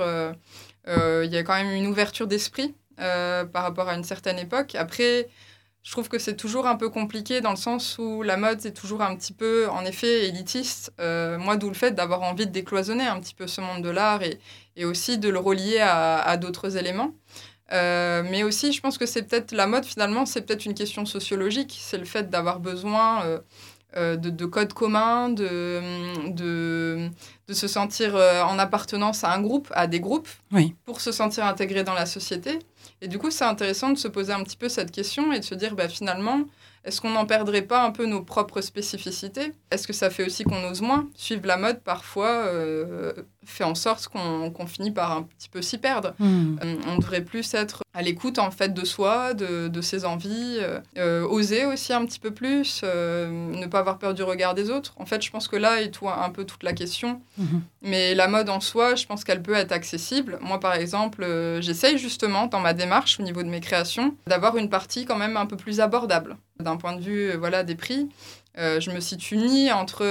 il 0.87 1.31
y 1.31 1.37
a 1.37 1.43
quand 1.43 1.55
même 1.55 1.73
une 1.73 1.87
ouverture 1.87 2.27
d'esprit 2.27 2.75
par 2.97 3.63
rapport 3.63 3.89
à 3.89 3.95
une 3.95 4.05
certaine 4.05 4.39
époque. 4.39 4.75
Après, 4.75 5.29
je 5.87 5.93
trouve 5.93 6.09
que 6.09 6.19
c'est 6.19 6.35
toujours 6.35 6.67
un 6.67 6.75
peu 6.75 6.89
compliqué 6.89 7.41
dans 7.41 7.51
le 7.51 7.57
sens 7.57 7.97
où 7.99 8.23
la 8.23 8.37
mode 8.37 8.61
c'est 8.61 8.75
toujours 8.75 9.03
un 9.03 9.15
petit 9.15 9.33
peu, 9.33 9.69
en 9.69 9.85
effet, 9.85 10.27
élitiste. 10.27 10.93
Euh, 10.99 11.39
moi, 11.39 11.57
d'où 11.57 11.69
le 11.69 11.77
fait 11.77 11.93
d'avoir 11.93 12.23
envie 12.23 12.45
de 12.45 12.51
décloisonner 12.51 13.07
un 13.07 13.21
petit 13.21 13.35
peu 13.35 13.47
ce 13.47 13.61
monde 13.61 13.83
de 13.83 13.91
l'art 13.91 14.25
et, 14.25 14.41
et, 14.75 14.85
aussi 14.85 15.17
de 15.17 15.29
le 15.29 15.39
relier 15.39 15.79
à, 15.79 16.17
à 16.19 16.37
d'autres 16.39 16.77
éléments. 16.77 17.15
Euh, 17.73 18.25
mais 18.29 18.43
aussi, 18.43 18.73
je 18.73 18.81
pense 18.81 18.99
que 18.99 19.07
c'est 19.07 19.23
peut-être 19.23 19.53
la 19.53 19.69
mode, 19.69 19.85
finalement, 19.85 20.27
c'est 20.27 20.43
peut-être 20.43 20.65
une 20.65 20.75
question 20.75 21.07
sociologique. 21.07 21.79
C'est 21.81 21.99
le 21.99 22.05
fait 22.05 22.31
d'avoir 22.31 22.59
besoin 22.59 23.23
euh, 23.97 24.17
de, 24.17 24.29
de, 24.29 24.45
codes 24.45 24.73
communs, 24.73 25.29
de, 25.29 25.81
de, 26.33 27.11
de, 27.47 27.55
se 27.55 27.69
sentir 27.69 28.17
en 28.17 28.59
appartenance 28.59 29.23
à 29.23 29.33
un 29.33 29.41
groupe, 29.41 29.69
à 29.73 29.87
des 29.87 30.01
groupes, 30.01 30.29
oui. 30.51 30.75
pour 30.85 31.01
se 31.01 31.13
sentir 31.13 31.45
intégré 31.45 31.85
dans 31.85 31.95
la 31.95 32.07
société. 32.07 32.59
Et 33.03 33.09
du 33.09 33.19
coup, 33.19 33.31
c'est 33.31 33.45
intéressant 33.45 33.91
de 33.91 33.99
se 33.99 34.09
poser 34.09 34.33
un 34.33 34.43
petit 34.43 34.57
peu 34.57 34.69
cette 34.69 34.91
question 34.91 35.33
et 35.33 35.41
de 35.41 35.45
se 35.45 35.55
dire, 35.55 35.75
bah, 35.75 35.89
finalement, 35.89 36.45
est-ce 36.85 37.01
qu'on 37.01 37.11
n'en 37.11 37.27
perdrait 37.27 37.63
pas 37.63 37.85
un 37.85 37.91
peu 37.91 38.07
nos 38.07 38.23
propres 38.23 38.61
spécificités? 38.61 39.53
Est-ce 39.71 39.87
que 39.87 39.93
ça 39.93 40.09
fait 40.09 40.25
aussi 40.25 40.45
qu'on 40.45 40.65
ose 40.71 40.81
moins 40.81 41.09
Suivre 41.15 41.47
la 41.47 41.57
mode, 41.57 41.83
parfois, 41.83 42.47
euh, 42.47 43.13
fait 43.47 43.65
en 43.65 43.75
sorte 43.75 44.09
qu'on 44.09 44.51
qu 44.51 44.67
finit 44.67 44.91
par 44.91 45.13
un 45.13 45.23
petit 45.23 45.49
peu 45.49 45.63
s'y 45.63 45.79
perdre. 45.79 46.15
Mmh. 46.19 46.59
Euh, 46.65 46.77
on 46.89 46.99
devrait 46.99 47.25
plus 47.25 47.55
être 47.55 47.83
à 47.95 48.03
l'écoute, 48.03 48.39
en 48.39 48.51
fait, 48.51 48.75
de 48.75 48.85
soi, 48.85 49.33
de, 49.33 49.69
de 49.69 49.81
ses 49.81 50.05
envies, 50.05 50.59
euh, 50.99 51.27
oser 51.27 51.65
aussi 51.65 51.95
un 51.95 52.05
petit 52.05 52.19
peu 52.19 52.31
plus, 52.31 52.83
euh, 52.85 53.31
ne 53.31 53.67
pas 53.67 53.79
avoir 53.79 53.99
peur 53.99 54.13
du 54.13 54.23
regard 54.23 54.55
des 54.55 54.71
autres. 54.71 54.93
En 54.99 55.07
fait, 55.07 55.23
je 55.23 55.31
pense 55.31 55.49
que 55.49 55.57
là 55.57 55.81
est 55.81 55.91
tout, 55.91 56.09
un 56.09 56.31
peu 56.31 56.45
toute 56.45 56.63
la 56.63 56.75
question. 56.75 57.23
Mmh. 57.39 57.45
Mais 57.81 58.15
la 58.15 58.29
mode 58.29 58.51
en 58.51 58.61
soi, 58.61 58.97
je 58.97 59.07
pense 59.07 59.25
qu'elle 59.25 59.43
peut 59.43 59.55
être 59.55 59.73
accessible. 59.73 60.39
Moi, 60.43 60.61
par 60.61 60.75
exemple, 60.75 61.23
euh, 61.23 61.61
j'essaye 61.63 61.97
justement, 61.97 62.47
dans 62.47 62.61
ma 62.61 62.75
démarche, 62.75 63.19
au 63.19 63.23
niveau 63.23 63.43
de 63.43 63.49
mes 63.49 63.61
créations, 63.61 64.15
d'avoir 64.27 64.57
une 64.57 64.69
partie 64.69 65.07
quand 65.07 65.17
même 65.17 65.37
un 65.37 65.47
peu 65.47 65.57
plus 65.57 65.81
abordable 65.81 66.37
d'un 66.61 66.77
point 66.77 66.97
de 66.97 67.01
vue 67.01 67.31
euh, 67.31 67.37
voilà, 67.39 67.63
des 67.63 67.75
prix. 67.75 68.09
Euh, 68.59 68.81
je 68.81 68.91
me 68.91 69.01
situe 69.01 69.37
ni 69.37 69.71
entre. 69.71 70.03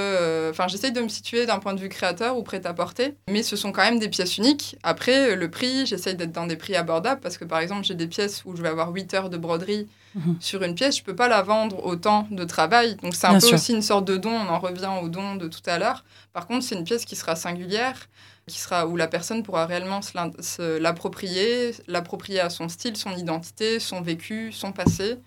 Enfin, 0.51 0.65
euh, 0.65 0.67
j'essaye 0.67 0.91
de 0.91 1.01
me 1.01 1.07
situer 1.07 1.47
d'un 1.47 1.57
point 1.57 1.73
de 1.73 1.79
vue 1.79 1.89
créateur 1.89 2.37
ou 2.37 2.43
prêt-à-porter, 2.43 3.15
mais 3.27 3.41
ce 3.41 3.55
sont 3.55 3.71
quand 3.71 3.81
même 3.81 3.97
des 3.97 4.09
pièces 4.09 4.37
uniques. 4.37 4.77
Après, 4.83 5.35
le 5.35 5.49
prix, 5.49 5.85
j'essaye 5.87 6.15
d'être 6.15 6.31
dans 6.31 6.45
des 6.45 6.55
prix 6.55 6.75
abordables 6.75 7.21
parce 7.21 7.37
que 7.37 7.45
par 7.45 7.59
exemple, 7.59 7.83
j'ai 7.85 7.95
des 7.95 8.07
pièces 8.07 8.43
où 8.45 8.55
je 8.55 8.61
vais 8.61 8.69
avoir 8.69 8.91
8 8.91 9.13
heures 9.15 9.29
de 9.31 9.37
broderie 9.37 9.87
mmh. 10.13 10.33
sur 10.39 10.61
une 10.61 10.75
pièce, 10.75 10.97
je 10.97 11.03
peux 11.03 11.15
pas 11.15 11.27
la 11.27 11.41
vendre 11.41 11.83
autant 11.83 12.27
de 12.29 12.43
travail. 12.43 12.97
Donc, 13.01 13.15
c'est 13.15 13.25
un 13.25 13.31
Bien 13.31 13.39
peu 13.39 13.47
sûr. 13.47 13.55
aussi 13.55 13.73
une 13.73 13.81
sorte 13.81 14.05
de 14.05 14.17
don. 14.17 14.31
On 14.31 14.47
en 14.47 14.59
revient 14.59 14.91
au 15.01 15.09
don 15.09 15.35
de 15.35 15.47
tout 15.47 15.63
à 15.65 15.79
l'heure. 15.79 16.05
Par 16.31 16.45
contre, 16.45 16.63
c'est 16.63 16.75
une 16.75 16.83
pièce 16.83 17.05
qui 17.05 17.15
sera 17.15 17.35
singulière 17.35 18.07
qui 18.47 18.59
sera 18.59 18.85
où 18.85 18.95
la 18.95 19.07
personne 19.07 19.41
pourra 19.41 19.65
réellement 19.65 20.01
se 20.03 20.77
l'approprier, 20.77 21.71
l'approprier 21.87 22.39
à 22.39 22.51
son 22.51 22.69
style, 22.69 22.95
son 22.95 23.09
identité, 23.17 23.79
son 23.79 24.01
vécu, 24.01 24.51
son 24.51 24.71
passé. 24.71 25.17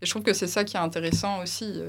Et 0.00 0.06
je 0.06 0.10
trouve 0.10 0.22
que 0.22 0.32
c'est 0.32 0.46
ça 0.46 0.62
qui 0.62 0.76
est 0.76 0.80
intéressant 0.80 1.42
aussi. 1.42 1.82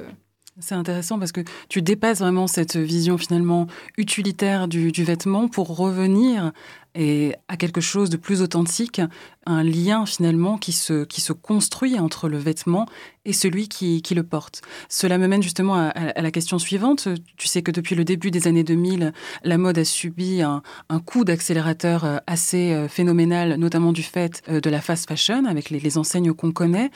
Euh. 0.60 0.62
C'est 0.62 0.76
intéressant 0.76 1.20
parce 1.20 1.32
que 1.32 1.42
tu 1.68 1.82
dépasses 1.82 2.20
vraiment 2.20 2.48
cette 2.48 2.78
vision 2.78 3.18
finalement 3.18 3.68
utilitaire 3.98 4.68
du, 4.68 4.92
vêtement 5.04 5.48
pour 5.48 5.76
revenir 5.76 6.52
et 6.96 7.36
à 7.48 7.56
quelque 7.56 7.82
chose 7.82 8.10
de 8.10 8.18
plus 8.18 8.42
authentique, 8.42 9.00
un 9.46 9.64
lien 9.64 10.06
finalement 10.08 10.58
qui 10.58 10.72
se, 10.72 11.06
qui 11.06 11.22
se 11.22 11.34
construit 11.34 12.00
entre 12.00 12.28
le 12.28 12.38
vêtement 12.38 12.88
et 13.26 13.32
celui 13.32 13.68
qui, 13.70 14.02
qui 14.02 14.16
le 14.16 14.24
porte. 14.24 14.62
Cela 14.90 15.20
me 15.20 15.28
mène 15.28 15.44
justement 15.44 15.76
à, 15.76 16.20
la 16.20 16.32
question 16.32 16.58
suivante. 16.58 17.08
Tu 17.38 17.48
sais 17.48 17.62
que 17.62 17.72
depuis 17.72 17.96
le 17.96 18.04
début 18.04 18.32
des 18.32 18.48
années 18.48 18.64
2000, 18.64 19.14
la 19.44 19.58
mode 19.58 19.78
a 19.78 19.86
subi 19.86 20.42
un, 20.42 20.62
coup 21.06 21.24
d'accélérateur 21.24 22.22
assez 22.26 22.88
phénoménal, 22.90 23.56
notamment 23.56 23.94
du 23.94 24.04
fait 24.04 24.42
de 24.50 24.70
la 24.70 24.82
fast 24.82 25.08
fashion 25.08 25.46
avec 25.46 25.70
les 25.70 25.98
enseignes 25.98 26.34
qu'on 26.34 26.52
connaît. 26.52 26.90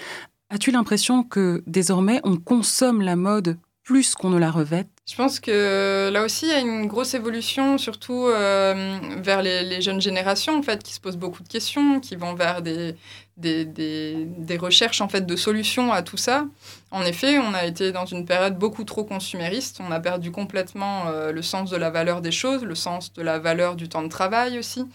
As-tu 0.53 0.69
l'impression 0.69 1.23
que 1.23 1.63
désormais 1.65 2.21
on 2.23 2.37
consomme 2.37 3.01
la 3.01 3.15
mode 3.15 3.57
plus 3.83 4.13
qu'on 4.13 4.29
ne 4.29 4.37
la 4.37 4.51
revête? 4.51 4.87
Je 5.09 5.15
pense 5.15 5.39
que 5.39 6.11
là 6.13 6.23
aussi, 6.23 6.45
il 6.45 6.51
y 6.51 6.53
a 6.53 6.59
une 6.59 6.85
grosse 6.85 7.15
évolution, 7.15 7.79
surtout 7.79 8.27
euh, 8.27 8.99
vers 9.17 9.41
les, 9.41 9.81
jeunes 9.81 9.99
générations, 9.99 10.55
en 10.55 10.61
fait, 10.61 10.83
qui 10.83 10.93
se 10.93 10.99
posent 10.99 11.17
beaucoup 11.17 11.41
de 11.41 11.47
questions, 11.47 11.99
qui 11.99 12.15
vont 12.15 12.35
vers 12.35 12.61
des, 12.61 12.95
des, 13.35 14.57
recherches 14.59 15.01
en 15.01 15.09
fait 15.09 15.25
de 15.25 15.35
solutions 15.35 15.91
à 15.91 16.03
tout 16.03 16.17
ça. 16.17 16.45
En 16.91 17.01
effet, 17.01 17.39
on 17.39 17.55
a 17.55 17.65
été 17.65 17.91
dans 17.91 18.05
une 18.05 18.27
période 18.27 18.59
beaucoup 18.59 18.83
trop 18.83 19.03
consumériste. 19.03 19.79
On 19.79 19.91
a 19.91 19.99
perdu 19.99 20.29
complètement 20.29 21.07
euh, 21.07 21.31
le 21.31 21.41
sens 21.41 21.71
de 21.71 21.77
la 21.77 21.89
valeur 21.89 22.21
des 22.21 22.31
choses, 22.31 22.63
le 22.63 22.75
sens 22.75 23.11
de 23.11 23.23
la 23.23 23.39
valeur 23.39 23.75
du 23.75 23.89
temps 23.89 24.03
de 24.03 24.07
travail 24.07 24.59
aussi. 24.59 24.85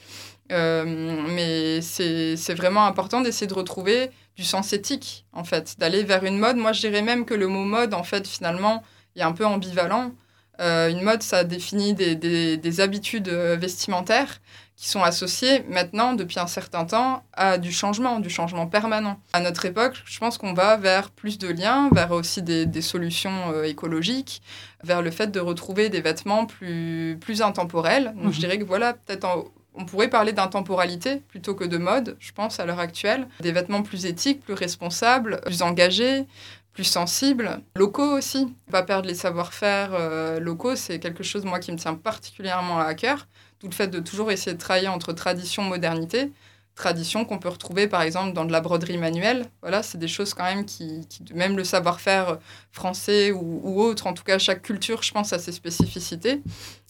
Euh, 0.51 0.85
mais 1.29 1.81
c'est 1.83 2.55
vraiment 2.55 2.87
important 2.87 3.21
d'essayer 3.23 3.49
de 3.49 3.55
retrouver 3.55 4.11
du 4.39 4.45
sens 4.45 4.73
éthique, 4.73 5.27
en 5.33 5.43
fait, 5.43 5.75
d'aller 5.81 6.05
vers 6.05 6.23
une 6.23 6.39
mode. 6.39 6.57
Moi, 6.57 6.73
je 6.73 6.79
dirais 6.81 7.03
même 7.03 7.25
que 7.25 7.35
le 7.35 7.49
mot 7.49 7.65
mode, 7.65 7.93
en 7.93 8.05
fait, 8.05 8.25
finalement, 8.29 8.85
est 9.17 9.23
un 9.23 9.33
peu 9.33 9.45
ambivalent. 9.45 10.13
Euh, 10.61 10.89
une 10.91 11.03
mode, 11.03 11.23
ça 11.25 11.43
définit 11.43 11.93
des, 11.93 12.15
des- 12.15 12.57
des 12.57 12.81
habitudes 12.81 13.29
euh, 13.29 13.57
vestimentaires 13.57 14.41
qui 14.77 14.89
sont 14.89 15.03
associées 15.03 15.65
maintenant, 15.69 16.13
depuis 16.13 16.39
un 16.39 16.47
certain 16.47 16.85
temps, 16.85 17.25
à 17.33 17.59
du 17.59 17.73
changement, 17.73 18.21
du 18.21 18.31
changement 18.31 18.69
permanent. 18.69 19.19
À 19.33 19.41
notre 19.41 19.65
époque, 19.65 20.01
je 20.05 20.19
pense 20.21 20.39
qu'on 20.39 20.53
va 20.55 20.77
vers 20.77 21.11
plus 21.11 21.37
de 21.39 21.49
liens, 21.49 21.91
vers 21.93 22.13
aussi 22.13 22.43
des, 22.43 22.65
des 22.65 22.81
solutions 22.83 23.51
euh, 23.53 23.65
écologiques, 23.65 24.41
vers 24.85 25.03
le 25.03 25.11
fait 25.11 25.27
de 25.33 25.41
retrouver 25.41 25.89
des 25.89 26.01
vêtements 26.01 26.47
plus, 26.47 27.19
plus 27.21 27.43
intemporels. 27.43 28.13
Donc 28.15 28.27
Mhm. 28.27 28.33
je 28.35 28.39
dirais 28.39 28.59
que 28.61 28.65
voilà, 28.65 28.93
peut-être 28.95 29.25
en- 29.25 29.47
on 29.79 29.85
pourrait 29.85 30.09
parler 30.09 30.33
d'intemporalité 30.33 31.23
plutôt 31.29 31.55
que 31.55 31.65
de 31.65 31.79
mode, 31.79 32.17
je 32.19 32.33
pense, 32.33 32.59
à 32.61 32.67
l'heure 32.67 32.81
actuelle. 32.81 33.29
Des 33.41 33.53
vêtements 33.53 33.83
plus 33.83 34.07
éthiques, 34.07 34.41
plus 34.41 34.55
responsables, 34.55 35.41
plus 35.47 35.63
engagés, 35.63 36.27
plus 36.73 36.85
sensibles. 36.85 37.61
Locaux 37.77 38.17
aussi. 38.19 38.53
Pas 38.71 38.83
perdre 38.83 39.09
les 39.09 39.15
savoir-faire 39.15 39.91
euh, 39.95 40.41
locaux, 40.41 40.77
c'est 40.77 40.99
quelque 40.99 41.23
chose, 41.23 41.45
moi, 41.45 41.61
qui 41.61 41.73
me 41.73 41.77
tient 41.79 41.95
particulièrement 41.95 42.79
à 42.81 42.95
cœur. 42.95 43.27
D'où 43.61 43.69
le 43.69 43.75
fait 43.75 43.89
de 43.89 44.01
toujours 44.01 44.31
essayer 44.31 44.55
de 44.55 44.61
travailler 44.61 44.89
entre 44.89 45.13
tradition 45.13 45.65
et 45.65 45.69
modernité. 45.69 46.31
Tradition 46.77 47.25
qu'on 47.25 47.39
peut 47.39 47.49
retrouver, 47.49 47.89
par 47.89 48.03
exemple, 48.03 48.33
dans 48.33 48.45
de 48.45 48.53
la 48.53 48.61
broderie 48.61 48.99
manuelle. 48.99 49.47
Voilà, 49.63 49.83
c'est 49.83 49.99
des 49.99 50.07
choses 50.07 50.33
quand 50.35 50.45
même 50.45 50.65
qui, 50.65 51.07
qui- 51.09 51.25
même 51.35 51.57
le 51.57 51.65
savoir-faire 51.65 52.39
français 52.71 53.33
ou, 53.33 53.61
ou 53.65 53.81
autre, 53.83 54.07
en 54.07 54.13
tout 54.13 54.23
cas, 54.23 54.39
chaque 54.39 54.63
culture, 54.63 55.03
je 55.03 55.11
pense, 55.11 55.33
a 55.33 55.41
ses 55.41 55.51
spécificités. 55.51 56.41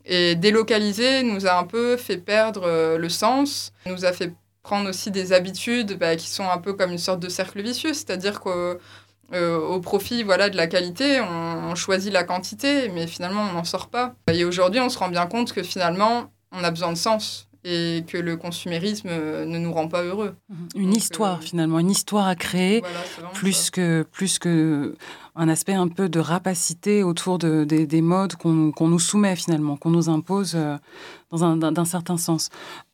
Et 0.09 0.35
délocaliser 0.35 1.23
nous 1.23 1.47
a 1.47 1.59
un 1.59 1.65
peu 1.65 1.97
fait 1.99 2.17
perdre 2.17 2.62
euh, 2.65 2.99
le 2.99 3.11
sens, 3.11 3.73
nous 3.87 4.07
a 4.07 4.12
fait 4.12 4.33
prendre 4.62 4.88
aussi 4.88 5.11
des 5.11 5.33
habitudes 5.33 5.99
bah, 5.99 6.16
qui 6.16 6.29
sont 6.29 6.49
un 6.49 6.59
peu 6.59 6.73
comme 6.73 6.90
une 6.90 6.99
sorte 6.99 7.21
de 7.21 7.29
cercle 7.29 7.62
vicieux, 7.62 7.92
c'est-à-dire 7.92 8.40
qu'au 8.40 8.79
euh, 9.35 9.59
au 9.59 9.81
profit 9.81 10.23
voilà, 10.23 10.49
de 10.49 10.57
la 10.57 10.66
qualité, 10.66 11.21
on 11.21 11.75
choisit 11.75 12.11
la 12.11 12.25
quantité, 12.25 12.88
mais 12.88 13.07
finalement 13.07 13.42
on 13.42 13.53
n'en 13.53 13.64
sort 13.64 13.88
pas. 13.88 14.14
Et 14.33 14.44
aujourd'hui, 14.44 14.81
on 14.81 14.88
se 14.88 14.99
rend 14.99 15.09
bien 15.09 15.27
compte 15.27 15.53
que 15.53 15.62
finalement, 15.62 16.33
on 16.53 16.64
a 16.64 16.71
besoin 16.71 16.92
de 16.92 16.97
sens 16.99 17.47
et 17.64 18.05
que 18.07 18.16
le 18.16 18.37
consumérisme 18.37 19.09
euh, 19.11 19.44
ne 19.44 19.59
nous 19.59 19.73
rend 19.73 19.88
pas 19.88 20.03
heureux. 20.03 20.35
Une 20.75 20.87
Donc, 20.90 20.97
histoire 20.97 21.38
euh, 21.38 21.42
finalement, 21.42 21.79
une 21.79 21.90
histoire 21.90 22.27
à 22.27 22.35
créer. 22.37 22.81
Voilà, 22.81 23.01
plus 23.35 23.53
ça. 23.53 23.71
que, 23.73 24.07
plus 24.12 24.38
que 24.38 24.97
un 25.35 25.49
aspect 25.49 25.75
un 25.75 25.88
peu 25.88 26.09
de 26.09 26.21
rapacité 26.21 27.03
autour 27.03 27.38
de, 27.38 27.64
des- 27.64 27.87
des 27.87 28.01
modes 28.03 28.35
qu'on 28.35 28.73
nous 28.88 28.99
soumet 28.99 29.37
finalement, 29.37 29.77
qu'on 29.77 29.90
nous 29.90 30.09
impose 30.09 30.53
euh, 30.57 30.77
dans 31.31 31.44
un, 31.44 31.57
d'un 31.57 31.85
certain 31.85 32.16
sens. 32.16 32.49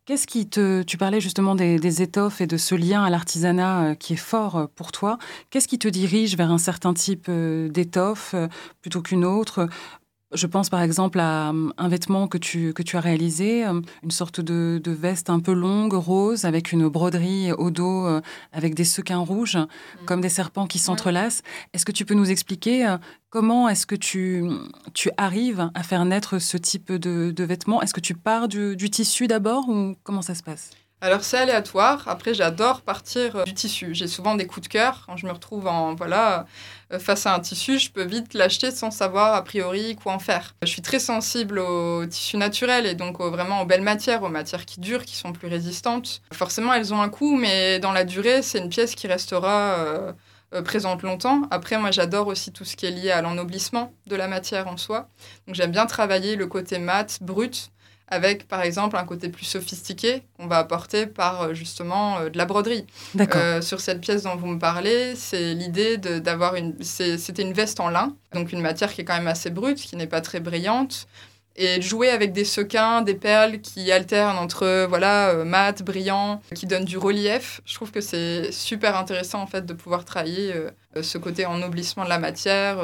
Qu'est-ce 0.07 0.27
qui 0.27 0.47
te... 0.47 0.83
Tu 0.83 0.99
parlais 0.99 1.21
justement 1.21 1.55
des, 1.55 1.79
des 1.79 2.03
étoffes 2.03 2.43
et 2.43 2.47
de 2.47 2.59
ce 2.59 2.75
lien 2.75 3.03
à 3.03 3.09
l'artisanat 3.09 3.95
qui 3.97 4.13
est 4.13 4.17
fort 4.17 4.69
pour 4.75 4.93
toi. 4.93 5.17
Qu'est-ce 5.49 5.67
qui 5.69 5.79
te 5.79 5.89
dirige 5.89 6.37
vers 6.37 6.51
un 6.51 6.59
certain 6.59 6.93
type 6.93 7.31
d'étoffe 7.31 8.35
plutôt 8.83 9.01
qu'une 9.01 9.25
autre 9.25 9.67
je 10.35 10.47
pense 10.47 10.71
par 10.71 10.83
exemple 10.83 11.21
à 11.21 11.51
euh, 11.51 11.71
un 11.79 11.89
vêtement 11.89 12.29
que 12.29 12.39
tu, 12.39 12.73
que 12.73 12.83
tu 12.83 12.97
as 12.97 13.01
réalisé, 13.01 13.67
euh, 13.67 13.81
une 14.03 14.11
sorte 14.11 14.41
de, 14.41 14.81
de 14.83 14.91
veste 14.91 15.31
un 15.31 15.41
peu 15.41 15.53
longue, 15.53 15.95
rose, 15.95 16.45
avec 16.45 16.73
une 16.73 16.89
broderie 16.89 17.53
au 17.53 17.71
dos, 17.71 18.07
euh, 18.07 18.21
avec 18.53 18.75
des 18.75 18.85
sequins 18.85 19.19
rouges, 19.19 19.59
comme 20.07 20.21
des 20.21 20.29
serpents 20.29 20.67
qui 20.67 20.79
s'entrelacent. 20.79 21.43
Est-ce 21.73 21.85
que 21.85 21.93
tu 21.93 22.05
peux 22.05 22.15
nous 22.15 22.31
expliquer 22.31 22.87
euh, 22.87 22.99
comment 23.31 23.69
est-ce 23.69 23.87
que 23.87 23.97
tu, 23.97 24.45
tu 24.93 25.11
arrives 25.17 25.71
à 25.75 25.83
faire 25.83 26.05
naître 26.05 26.39
ce 26.39 26.57
type 26.57 26.93
de, 26.93 27.31
de 27.31 27.45
vêtements 27.45 27.83
Est-ce 27.83 27.95
que 27.95 28.01
tu 28.01 28.15
pars 28.15 28.49
du, 28.49 28.77
du 28.77 28.91
tissu 28.91 29.27
d'abord 29.27 29.69
ou 29.69 29.97
comment 30.03 30.23
ça 30.23 30.35
se 30.35 30.43
passe? 30.43 30.71
Alors 31.05 31.23
c'est 31.23 31.37
aléatoire. 31.37 32.05
Après, 32.07 32.33
j'adore 32.33 32.81
partir 32.81 33.37
euh, 33.37 33.45
du 33.45 33.53
tissu. 33.53 33.95
J'ai 33.95 34.09
souvent 34.09 34.37
des 34.37 34.47
coups 34.47 34.67
de 34.67 34.73
cœur 34.73 35.05
quand 35.07 35.19
je 35.19 35.27
me 35.27 35.33
retrouve 35.33 35.67
en 35.67 35.95
voilà 35.95 36.47
face 36.99 37.27
à 37.27 37.35
un 37.35 37.41
tissu. 37.41 37.79
Je 37.79 37.91
peux 37.91 38.05
vite 38.05 38.35
l'acheter 38.35 38.71
sans 38.71 38.91
savoir 38.91 39.35
a 39.35 39.43
priori 39.45 39.97
quoi 39.97 40.13
en 40.13 40.19
faire. 40.19 40.55
Je 40.63 40.69
suis 40.69 40.83
très 40.83 40.99
sensible 40.99 41.59
au 41.59 42.05
tissu 42.07 42.37
naturel 42.37 42.87
et 42.87 42.95
donc 42.95 43.21
au- 43.21 43.31
vraiment 43.31 43.63
aux 43.63 43.67
belles 43.67 43.83
matières, 43.83 44.23
aux 44.23 44.29
matières 44.29 44.65
qui 44.67 44.81
durent, 44.81 45.05
qui 45.05 45.17
sont 45.17 45.33
plus 45.33 45.49
résistantes. 45.49 46.23
Forcément, 46.33 46.73
elles 46.73 46.93
ont 46.95 47.01
un 47.03 47.09
coût, 47.09 47.37
mais 47.37 47.79
dans 47.79 47.93
la 47.93 48.05
durée, 48.05 48.43
c'est 48.43 48.59
une 48.59 48.69
pièce 48.69 48.95
qui 48.95 49.07
restera. 49.07 49.79
euh, 49.79 50.13
euh, 50.55 50.63
présente 50.63 51.03
longtemps. 51.03 51.43
Après, 51.51 51.79
moi, 51.79 51.91
j'adore 51.91 52.29
aussi 52.29 52.53
tout 52.53 52.65
ce 52.65 52.77
qui 52.77 52.87
est 52.87 52.91
lié 52.93 53.11
à 53.11 53.23
l'ennoblissement 53.23 53.93
de 54.07 54.15
la 54.15 54.29
matière 54.29 54.69
en 54.69 54.77
soi. 54.77 55.09
Donc, 55.49 55.57
j'aime 55.57 55.73
bien 55.73 55.87
travailler 55.87 56.37
le 56.37 56.47
côté 56.47 56.79
mat, 56.79 57.19
brut, 57.23 57.71
avec 58.09 58.47
par 58.49 58.63
exemple 58.63 58.97
un 58.97 59.05
côté 59.05 59.29
plus 59.29 59.45
sophistiqué 59.45 60.23
qu'on 60.37 60.47
va 60.47 60.59
apporter 60.59 61.07
par 61.07 61.43
euh, 61.43 61.55
justement 61.55 62.19
euh, 62.19 62.29
de 62.29 62.39
la 62.39 62.45
broderie. 62.45 62.87
Euh, 63.19 63.63
sur 63.63 63.81
cette 63.81 64.01
pièce 64.01 64.23
dont 64.25 64.37
vous 64.37 64.47
me 64.47 64.59
parlez, 64.59 65.15
c'est 65.17 65.55
l'idée 65.55 65.97
d'avoir 65.99 66.55
une. 66.57 66.75
C'était 66.83 67.43
une 67.43 67.53
veste 67.53 67.81
en 67.81 67.89
lin, 67.89 68.15
donc 68.33 68.53
une 68.53 68.61
matière 68.61 68.93
qui 68.93 69.01
est 69.01 69.05
quand 69.05 69.17
même 69.17 69.29
assez 69.29 69.51
brute, 69.51 69.79
qui 69.79 69.97
n'est 69.97 70.07
pas 70.07 70.21
très 70.21 70.41
brillante. 70.41 71.07
Et 71.57 71.81
jouer 71.81 72.11
avec 72.11 72.33
des 72.33 72.45
sequins, 72.45 73.03
des 73.03 73.15
perles 73.15 73.61
qui 73.61 73.93
alternent 73.93 74.39
entre 74.39 74.87
voilà 74.89 75.31
euh, 75.31 75.45
mat, 75.45 75.83
brillant, 75.85 76.43
qui 76.55 76.67
donnent 76.67 76.85
du 76.85 76.99
relief. 76.99 77.61
Je 77.65 77.75
trouve 77.75 77.93
que 77.93 78.01
c'est 78.01 78.51
super 78.51 78.97
intéressant 78.97 79.41
en 79.41 79.47
fait 79.47 79.65
de 79.65 79.73
pouvoir 79.73 80.05
travailler 80.05 80.53
euh, 80.53 81.03
ce 81.03 81.17
côté 81.17 81.47
ennoblissement 81.47 82.05
de 82.05 82.09
la 82.09 82.19
matière, 82.19 82.79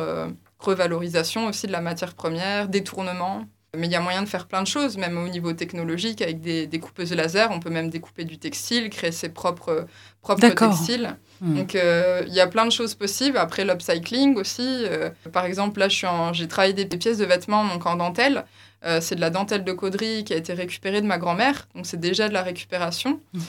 revalorisation 0.61 1.47
aussi 1.47 1.67
de 1.67 1.73
la 1.73 1.81
matière 1.81 2.15
première, 2.15 2.69
détournement. 2.69 3.45
Mais 3.77 3.87
il 3.87 3.93
y 3.93 3.97
a 3.97 4.01
moyen 4.01 4.23
de 4.23 4.29
faire 4.29 4.47
plein 4.47 4.63
de 4.63 4.67
choses, 4.67 4.97
même 4.97 5.17
au 5.17 5.29
niveau 5.29 5.53
technologique, 5.53 6.23
avec 6.23 6.41
des, 6.41 6.67
des 6.67 6.81
coupeuses 6.81 7.13
laser. 7.13 7.51
On 7.53 7.61
peut 7.61 7.71
même 7.71 7.89
découper 7.89 8.25
du 8.25 8.37
textile, 8.37 8.91
créer 8.91 9.13
ses 9.13 9.29
propres, 9.29 9.87
propres 10.23 10.49
textiles. 10.49 11.17
Hmm. 11.41 11.57
Donc, 11.57 11.75
euh, 11.77 12.25
il 12.27 12.35
y 12.35 12.41
a 12.41 12.49
plein 12.49 12.67
de 12.67 12.73
choses 12.73 12.95
possibles. 12.95 13.39
Après, 13.39 13.65
l'upcycling 13.65 14.35
aussi. 14.37 14.67
euh, 14.67 15.11
par 15.33 15.45
exemple, 15.45 15.79
là, 15.79 15.89
j'ai 15.89 16.49
travaillé 16.49 16.73
des, 16.73 16.85
des 16.85 16.97
pièces 16.97 17.19
de 17.19 17.25
vêtements 17.25 17.65
donc 17.65 17.87
en 17.87 17.95
dentelle. 17.95 18.45
Euh, 18.85 19.01
c'est 19.01 19.15
de 19.15 19.21
la 19.21 19.31
dentelle 19.31 19.63
de 19.63 19.73
cauderie 19.73 20.25
qui 20.25 20.33
a 20.33 20.37
été 20.37 20.53
récupérée 20.53 21.01
de 21.01 21.07
ma 21.07 21.19
grand-mère. 21.19 21.69
Donc, 21.77 21.87
c'est 21.87 22.01
déjà 22.01 22.29
de 22.29 22.35
la 22.35 22.43
récupération. 22.43 23.21
Mhm. 23.35 23.43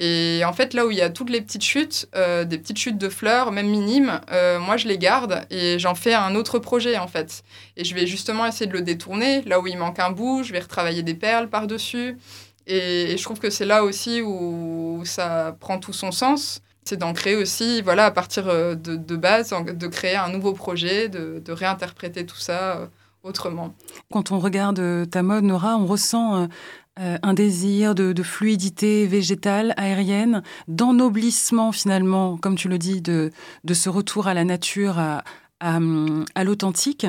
Et 0.00 0.42
en 0.46 0.52
fait, 0.52 0.74
là 0.74 0.86
où 0.86 0.92
il 0.92 0.96
y 0.96 1.02
a 1.02 1.10
toutes 1.10 1.28
les 1.28 1.40
petites 1.40 1.64
chutes, 1.64 2.08
euh, 2.14 2.44
des 2.44 2.56
petites 2.56 2.78
chutes 2.78 2.98
de 2.98 3.08
fleurs, 3.08 3.50
même 3.50 3.68
minimes, 3.68 4.20
euh, 4.30 4.60
moi, 4.60 4.76
je 4.76 4.86
les 4.86 4.96
garde 4.96 5.44
et 5.50 5.80
j'en 5.80 5.96
fais 5.96 6.14
un 6.14 6.36
autre 6.36 6.60
projet, 6.60 6.96
en 6.98 7.08
fait. 7.08 7.42
Et 7.76 7.82
je 7.82 7.96
vais 7.96 8.06
justement 8.06 8.46
essayer 8.46 8.66
de 8.66 8.72
le 8.72 8.82
détourner. 8.82 9.42
Là 9.42 9.58
où 9.58 9.66
il 9.66 9.76
manque 9.76 9.98
un 9.98 10.12
bout, 10.12 10.44
je 10.44 10.52
vais 10.52 10.60
retravailler 10.60 11.02
des 11.02 11.14
perles 11.14 11.48
par-dessus. 11.48 12.16
Et, 12.68 13.10
et 13.10 13.16
je 13.16 13.22
trouve 13.24 13.40
que 13.40 13.50
c'est 13.50 13.64
là 13.64 13.82
aussi 13.82 14.22
où 14.22 15.02
ça 15.04 15.56
prend 15.58 15.80
tout 15.80 15.92
son 15.92 16.12
sens. 16.12 16.60
C'est 16.84 16.96
d'en 16.96 17.12
créer 17.12 17.34
aussi, 17.34 17.82
voilà, 17.82 18.06
à 18.06 18.10
partir 18.12 18.48
euh, 18.48 18.76
de, 18.76 18.94
de 18.94 19.16
base, 19.16 19.52
de 19.52 19.86
créer 19.88 20.14
un 20.14 20.28
nouveau 20.28 20.52
projet, 20.52 21.08
de, 21.08 21.42
de 21.44 21.52
réinterpréter 21.52 22.24
tout 22.24 22.38
ça 22.38 22.88
autrement. 23.24 23.74
Quand 24.12 24.30
on 24.30 24.38
regarde 24.38 25.10
ta 25.10 25.24
mode, 25.24 25.42
Nora, 25.42 25.76
on 25.76 25.86
ressent 25.86 26.48
euh, 27.00 27.18
un 27.22 27.34
désir 27.34 27.94
de, 27.94 28.12
de 28.12 28.22
fluidité 28.22 29.06
végétale, 29.06 29.74
aérienne, 29.76 30.42
d'ennoblissement 30.66 31.72
finalement, 31.72 32.36
comme 32.36 32.56
tu 32.56 32.68
le 32.68 32.78
dis, 32.78 33.00
de, 33.00 33.30
ce 33.72 33.88
retour 33.88 34.26
à 34.26 34.34
la 34.34 34.44
nature, 34.44 34.98
à, 35.60 35.76
hum, 35.76 36.24
à 36.34 36.44
l'authentique. 36.44 37.06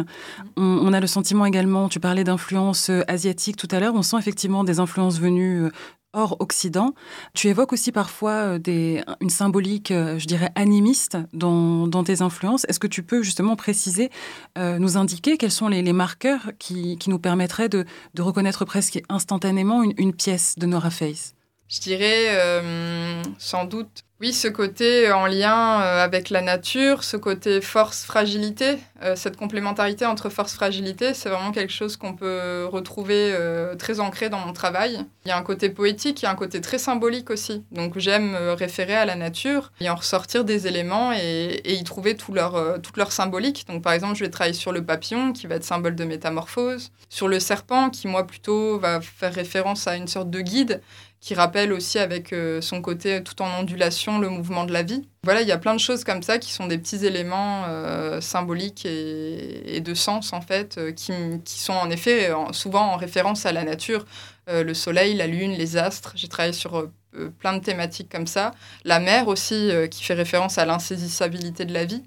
On, 0.57 0.63
on 0.63 0.93
a 0.93 0.99
le 0.99 1.07
sentiment 1.07 1.45
également, 1.45 1.89
tu 1.89 1.99
parlais 1.99 2.23
d'influence 2.23 2.89
euh, 2.89 3.01
asiatique 3.07 3.57
tout 3.57 3.67
à 3.71 3.79
l'heure, 3.79 3.95
on 3.95 4.03
sent 4.03 4.17
effectivement 4.17 4.63
des 4.63 4.79
influences 4.79 5.19
venues 5.19 5.63
euh, 5.65 5.71
hors 6.13 6.37
Occident. 6.39 6.93
Tu 7.33 7.47
évoques 7.47 7.73
aussi 7.73 7.91
parfois 7.91 8.31
euh, 8.31 8.59
des, 8.59 9.03
une 9.21 9.29
symbolique, 9.29 9.91
euh, 9.91 10.17
je 10.17 10.25
dirais, 10.25 10.49
animiste 10.55 11.17
dans, 11.33 11.87
dans 11.87 12.03
tes 12.03 12.21
influences. 12.21 12.65
Est-ce 12.67 12.79
que 12.79 12.87
tu 12.87 13.03
peux 13.03 13.21
justement 13.21 13.55
préciser, 13.55 14.09
euh, 14.57 14.79
nous 14.79 14.97
indiquer 14.97 15.37
quels 15.37 15.51
sont 15.51 15.67
les, 15.67 15.81
les 15.81 15.93
marqueurs 15.93 16.51
qui, 16.57 16.97
qui 16.97 17.09
nous 17.09 17.19
permettraient 17.19 17.69
de, 17.69 17.85
de 18.15 18.21
reconnaître 18.21 18.65
presque 18.65 19.01
instantanément 19.09 19.83
une, 19.83 19.93
une 19.97 20.13
pièce 20.13 20.55
de 20.57 20.65
Nora 20.65 20.89
Face 20.89 21.35
Je 21.69 21.81
dirais 21.81 22.29
euh, 22.29 23.21
sans 23.37 23.65
doute 23.65 24.03
Oui, 24.19 24.33
ce 24.33 24.47
côté 24.47 25.11
en 25.11 25.27
lien 25.27 25.81
euh, 25.81 26.03
avec 26.03 26.31
la 26.31 26.41
nature, 26.41 27.03
ce 27.03 27.15
côté 27.15 27.61
force-fragilité, 27.61 28.79
euh, 29.03 29.15
cette 29.15 29.37
complémentarité 29.37 30.03
entre 30.07 30.29
force-fragilité, 30.29 31.13
c'est 31.13 31.29
vraiment 31.29 31.51
quelque 31.51 31.71
chose 31.71 31.95
qu'on 31.95 32.15
peut 32.15 32.65
retrouver 32.65 33.35
très 33.77 33.99
ancré 33.99 34.29
dans 34.29 34.39
mon 34.39 34.51
travail. 34.51 35.05
Il 35.25 35.29
y 35.29 35.31
a 35.31 35.37
un 35.37 35.43
côté 35.43 35.69
poétique, 35.69 36.23
il 36.23 36.25
y 36.25 36.27
a 36.27 36.31
un 36.31 36.35
côté 36.35 36.59
très 36.59 36.79
symbolique 36.79 37.29
aussi. 37.29 37.63
Donc 37.71 37.99
j'aime 37.99 38.31
me 38.31 38.53
référer 38.53 38.95
à 38.95 39.05
la 39.05 39.15
nature 39.15 39.71
et 39.79 39.91
en 39.91 39.95
ressortir 39.95 40.43
des 40.43 40.65
éléments 40.65 41.13
et, 41.13 41.61
y 41.63 41.83
trouver 41.83 42.15
tout 42.15 42.33
leur, 42.33 42.81
toute 42.81 42.97
leur 42.97 43.11
symbolique. 43.11 43.65
Donc 43.67 43.83
par 43.83 43.93
exemple, 43.93 44.15
je 44.15 44.23
vais 44.23 44.31
travailler 44.31 44.55
sur 44.55 44.71
le 44.71 44.83
papillon 44.83 45.33
qui 45.33 45.45
va 45.45 45.55
être 45.55 45.63
symbole 45.63 45.95
de 45.95 46.03
métamorphose, 46.03 46.91
sur 47.09 47.27
le 47.27 47.39
serpent 47.39 47.91
qui 47.91 48.07
moi 48.07 48.25
plutôt 48.25 48.79
va 48.79 49.01
faire 49.01 49.33
référence 49.33 49.85
à 49.85 49.95
une 49.95 50.07
sorte 50.07 50.31
de 50.31 50.41
guide 50.41 50.81
qui 51.21 51.33
rappelle 51.35 51.73
aussi 51.73 51.99
avec 51.99 52.31
euh, 52.31 52.61
son 52.61 52.81
côté 52.81 53.21
tout 53.23 53.41
en 53.41 53.59
ondulation 53.59 54.19
le 54.19 54.29
mouvement 54.29 54.63
de 54.65 54.71
la 54.71 54.83
vie. 54.83 55.07
Voilà, 55.23 55.41
il 55.41 55.47
y 55.47 55.51
a 55.51 55.57
plein 55.57 55.73
de 55.75 55.79
choses 55.79 56.03
comme 56.05 56.23
ça 56.23 56.37
qui 56.39 56.51
sont 56.53 56.67
des 56.67 56.77
petits 56.77 57.05
éléments 57.05 57.65
euh, 57.67 58.21
symboliques 58.21 58.85
et, 58.85 59.75
et 59.75 59.81
de 59.81 59.93
sens 59.93 60.31
en 60.31 60.39
fait, 60.41 60.77
euh, 60.77 60.91
qui, 60.93 61.11
qui 61.43 61.59
sont 61.59 61.73
en 61.73 61.89
effet 61.89 62.31
en- 62.31 62.53
souvent 62.53 62.93
en 62.93 62.95
référence 62.97 63.45
à 63.45 63.51
la 63.51 63.63
nature, 63.63 64.05
Euh, 64.49 64.63
le 64.63 64.73
soleil, 64.73 65.13
la 65.15 65.27
lune, 65.27 65.51
les 65.51 65.77
astres. 65.77 66.13
J'ai 66.15 66.27
travaillé 66.27 66.53
sur 66.53 66.75
euh, 66.79 67.29
plein 67.39 67.53
de 67.57 67.63
thématiques 67.63 68.09
comme 68.11 68.25
ça. 68.25 68.51
La 68.83 68.99
mer 68.99 69.27
aussi, 69.27 69.69
qui 69.91 70.03
fait 70.03 70.15
référence 70.15 70.57
à 70.57 70.65
l'insaisissabilité 70.65 71.65
de 71.65 71.73
la 71.73 71.85
vie, 71.85 72.01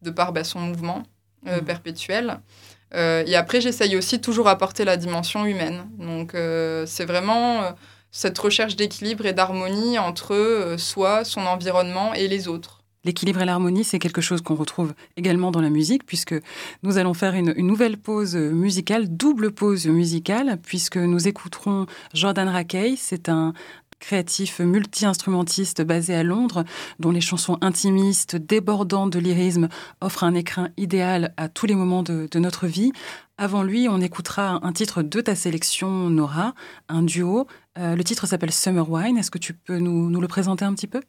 de 0.00 0.10
par 0.10 0.32
bah, 0.32 0.42
son 0.44 0.60
mouvement 0.60 1.02
Mhm. 1.44 1.60
perpétuel. 1.66 2.38
Et 2.94 3.34
après, 3.36 3.60
j'essaye 3.60 3.96
aussi 3.96 4.20
toujours 4.20 4.48
apporter 4.48 4.84
la 4.84 4.96
dimension 4.96 5.44
humaine. 5.44 5.84
Donc, 5.98 6.32
c'est 6.86 7.04
vraiment 7.04 7.74
cette 8.12 8.38
recherche 8.38 8.76
d'équilibre 8.76 9.26
et 9.26 9.32
d'harmonie 9.32 9.98
entre 9.98 10.34
euh, 10.34 10.78
soi, 10.78 11.24
son 11.24 11.40
environnement 11.40 12.14
et 12.14 12.28
les 12.28 12.46
autres. 12.46 12.82
L'équilibre 13.04 13.40
et 13.40 13.44
l'harmonie, 13.44 13.82
c'est 13.82 13.98
quelque 13.98 14.20
chose 14.20 14.42
qu'on 14.42 14.54
retrouve 14.54 14.94
également 15.16 15.50
dans 15.50 15.60
la 15.60 15.70
musique, 15.70 16.06
puisque 16.06 16.36
nous 16.84 16.98
allons 16.98 17.14
faire 17.14 17.34
une, 17.34 17.52
nouvelle 17.54 17.96
pause 17.96 18.36
musicale, 18.36 19.08
double 19.08 19.50
pause 19.50 19.86
musicale, 19.86 20.60
puisque 20.62 20.98
nous 20.98 21.26
écouterons 21.26 21.86
Jordan 22.14 22.48
Rakey. 22.48 22.94
C'est 22.96 23.28
un 23.28 23.54
créatif 23.98 24.60
multi-instrumentiste 24.60 25.82
basé 25.82 26.14
à 26.14 26.22
Londres, 26.22 26.64
dont 27.00 27.10
les 27.10 27.20
chansons 27.20 27.58
intimistes, 27.60 28.36
débordantes 28.36 29.12
de 29.12 29.18
lyrisme, 29.18 29.68
offrent 30.00 30.24
un 30.24 30.34
écrin 30.34 30.68
idéal 30.76 31.34
à 31.36 31.48
tous 31.48 31.66
les 31.66 31.74
moments 31.74 32.04
de 32.04 32.28
notre 32.38 32.68
vie. 32.68 32.92
Avant 33.42 33.64
lui, 33.64 33.88
on 33.88 34.00
écoutera 34.00 34.60
un 34.64 34.72
titre 34.72 35.02
de 35.02 35.20
ta 35.20 35.34
sélection, 35.34 36.08
Nora, 36.10 36.54
un 36.88 37.02
duo. 37.02 37.48
Euh, 37.76 37.96
le 37.96 38.04
titre 38.04 38.24
s'appelle 38.28 38.52
Summer 38.52 38.88
Wine. 38.88 39.18
Est-ce 39.18 39.32
que 39.32 39.38
tu 39.38 39.52
peux 39.52 39.78
nous, 39.78 40.10
nous 40.10 40.20
le 40.20 40.28
présenter 40.28 40.64
un 40.64 40.72
petit 40.74 40.86
peu? 40.86 41.02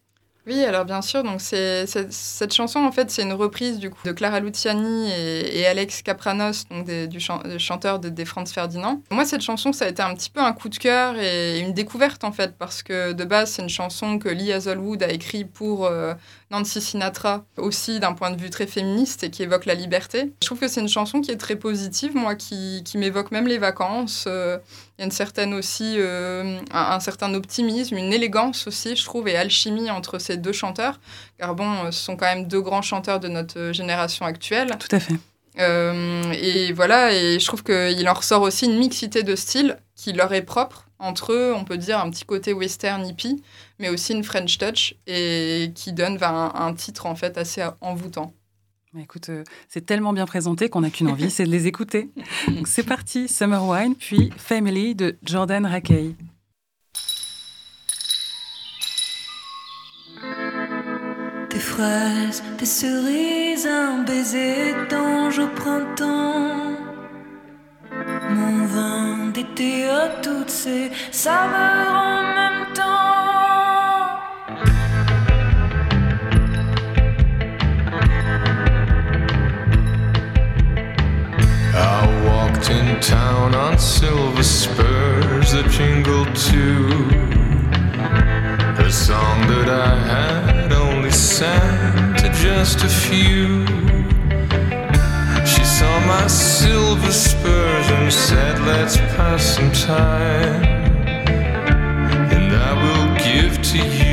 Oui, 0.45 0.61
alors 0.65 0.83
bien 0.83 1.01
sûr, 1.01 1.23
donc 1.23 1.39
c'est, 1.39 1.85
cette 1.87 2.53
chanson, 2.53 2.79
en 2.79 2.91
fait, 2.91 3.09
c'est 3.09 3.21
une 3.21 3.31
reprise 3.31 3.79
du 3.79 3.89
coup, 3.89 4.01
de 4.03 4.11
Clara 4.11 4.41
Luciani 4.41 5.09
et, 5.09 5.65
Alex 5.65 6.01
Capranos, 6.01 6.65
donc 6.69 6.85
du 6.85 7.19
chan- 7.21 7.41
des 7.45 7.59
chanteurs 7.59 7.99
de, 7.99 8.09
des 8.09 8.25
Franz 8.25 8.51
Ferdinand. 8.53 9.01
Moi, 9.09 9.23
cette 9.23 9.39
chanson, 9.39 9.71
ça 9.71 9.85
a 9.85 9.87
été 9.87 10.01
un 10.01 10.13
petit 10.13 10.29
peu 10.29 10.41
un 10.41 10.51
coup 10.51 10.67
de 10.67 10.75
cœur 10.77 11.17
et 11.17 11.59
une 11.59 11.71
découverte, 11.73 12.25
en 12.25 12.33
fait, 12.33 12.57
parce 12.57 12.83
que 12.83 13.13
de 13.13 13.23
base, 13.23 13.51
c'est 13.51 13.61
une 13.61 13.69
chanson 13.69 14.19
que 14.19 14.27
Lee 14.27 14.51
Hazelwood 14.51 15.01
a 15.01 15.11
écrite 15.13 15.49
pour 15.49 15.85
euh, 15.85 16.13
Nancy 16.51 16.81
Sinatra, 16.81 17.45
aussi 17.55 18.01
d'un 18.01 18.11
point 18.11 18.29
de 18.31 18.41
vue 18.41 18.49
très 18.49 18.67
féministe 18.67 19.23
et 19.23 19.29
qui 19.29 19.43
évoque 19.43 19.65
la 19.65 19.75
liberté. 19.75 20.33
Je 20.41 20.45
trouve 20.47 20.59
que 20.59 20.67
c'est 20.67 20.81
une 20.81 20.89
chanson 20.89 21.21
qui 21.21 21.31
est 21.31 21.37
très 21.37 21.55
positive, 21.55 22.17
moi, 22.17 22.35
qui, 22.35 22.81
qui 22.83 22.97
m'évoque 22.97 23.31
même 23.31 23.47
les 23.47 23.59
vacances. 23.59 24.25
euh, 24.27 24.57
il 24.97 25.01
y 25.01 25.03
a 25.03 25.05
une 25.05 25.11
certaine 25.11 25.53
aussi, 25.53 25.95
euh, 25.97 26.59
un, 26.71 26.91
un 26.91 26.99
certain 26.99 27.33
optimisme, 27.33 27.97
une 27.97 28.13
élégance 28.13 28.67
aussi, 28.67 28.95
je 28.95 29.03
trouve, 29.03 29.27
et 29.27 29.35
alchimie 29.35 29.89
entre 29.89 30.19
ces 30.19 30.37
deux 30.37 30.51
chanteurs. 30.51 30.99
Car 31.39 31.55
bon, 31.55 31.85
euh, 31.85 31.91
ce 31.91 32.03
sont 32.03 32.15
quand 32.15 32.27
même 32.27 32.47
deux 32.47 32.61
grands 32.61 32.83
chanteurs 32.83 33.19
de 33.19 33.27
notre 33.27 33.59
euh, 33.59 33.73
génération 33.73 34.25
actuelle. 34.25 34.77
Tout 34.79 34.95
à 34.95 34.99
fait. 34.99 35.15
Euh, 35.59 36.31
et 36.33 36.73
voilà, 36.73 37.13
et 37.13 37.39
je 37.39 37.45
trouve 37.45 37.63
qu'il 37.63 38.07
en 38.07 38.13
ressort 38.13 38.41
aussi 38.41 38.65
une 38.65 38.77
mixité 38.77 39.23
de 39.23 39.35
styles 39.35 39.77
qui 39.95 40.13
leur 40.13 40.33
est 40.33 40.41
propre. 40.41 40.87
Entre 40.99 41.33
eux, 41.33 41.53
on 41.55 41.63
peut 41.63 41.77
dire 41.77 41.99
un 41.99 42.09
petit 42.09 42.25
côté 42.25 42.53
western 42.53 43.05
hippie, 43.05 43.43
mais 43.79 43.89
aussi 43.89 44.13
une 44.13 44.23
French 44.23 44.57
touch, 44.57 44.95
et 45.05 45.71
qui 45.75 45.91
donne 45.91 46.17
ben, 46.17 46.51
un, 46.55 46.67
un 46.67 46.73
titre 46.73 47.05
en 47.05 47.15
fait 47.15 47.37
assez 47.37 47.63
envoûtant. 47.81 48.33
Bah, 48.93 49.01
Écoute, 49.01 49.29
euh, 49.29 49.43
c'est 49.69 49.85
tellement 49.87 50.13
bien 50.13 50.27
présenté 50.27 50.69
qu'on 50.69 50.81
n'a 50.81 50.91
qu'une 50.91 51.07
envie, 51.09 51.31
c'est 51.31 51.45
de 51.45 51.49
les 51.49 51.65
écouter. 51.65 52.11
Donc 52.47 52.67
c'est 52.67 52.83
parti, 52.83 53.27
Summer 53.27 53.67
Wine, 53.67 53.95
puis 53.95 54.29
Family 54.37 54.93
de 54.93 55.17
Jordan 55.23 55.65
Rakey. 55.65 56.15
Des 61.49 61.59
fraises, 61.59 62.43
des 62.59 62.65
cerises, 62.65 63.65
un 63.65 64.03
baiser 64.03 64.75
d'ange 64.91 65.39
au 65.39 65.47
printemps. 65.47 66.73
Mon 68.29 68.65
vin 68.65 69.27
d'été 69.33 69.85
à 69.85 70.09
toutes 70.21 70.49
ces 70.51 70.91
saveurs 71.11 71.93
en 71.93 72.42
town 83.03 83.53
on 83.53 83.77
silver 83.77 84.43
spurs 84.43 85.51
that 85.51 85.69
jingled 85.69 86.33
too. 86.35 86.87
A 88.81 88.89
song 88.89 89.41
that 89.47 89.67
I 89.67 89.95
had 90.07 90.71
only 90.71 91.11
sang 91.11 92.15
to 92.15 92.29
just 92.31 92.81
a 92.83 92.87
few. 92.87 93.65
She 95.45 95.63
saw 95.65 95.93
my 96.07 96.27
silver 96.27 97.11
spurs 97.11 97.87
and 97.89 98.13
said, 98.13 98.61
Let's 98.61 98.95
pass 98.95 99.43
some 99.55 99.71
time. 99.73 100.63
And 102.31 102.53
I 102.53 102.71
will 102.83 103.17
give 103.17 103.61
to 103.71 103.77
you 103.79 104.12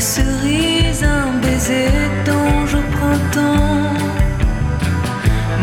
des 0.00 0.06
cerises, 0.06 1.04
un 1.04 1.32
baiser 1.42 1.90
d'ange 2.24 2.74
au 2.74 2.84
printemps. 2.96 3.92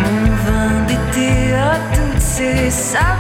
Mon 0.02 0.22
vin 0.46 0.74
d'été 0.88 1.56
à 1.56 1.74
toutes 1.96 2.22
ces 2.22 2.70
saveurs 2.70 3.17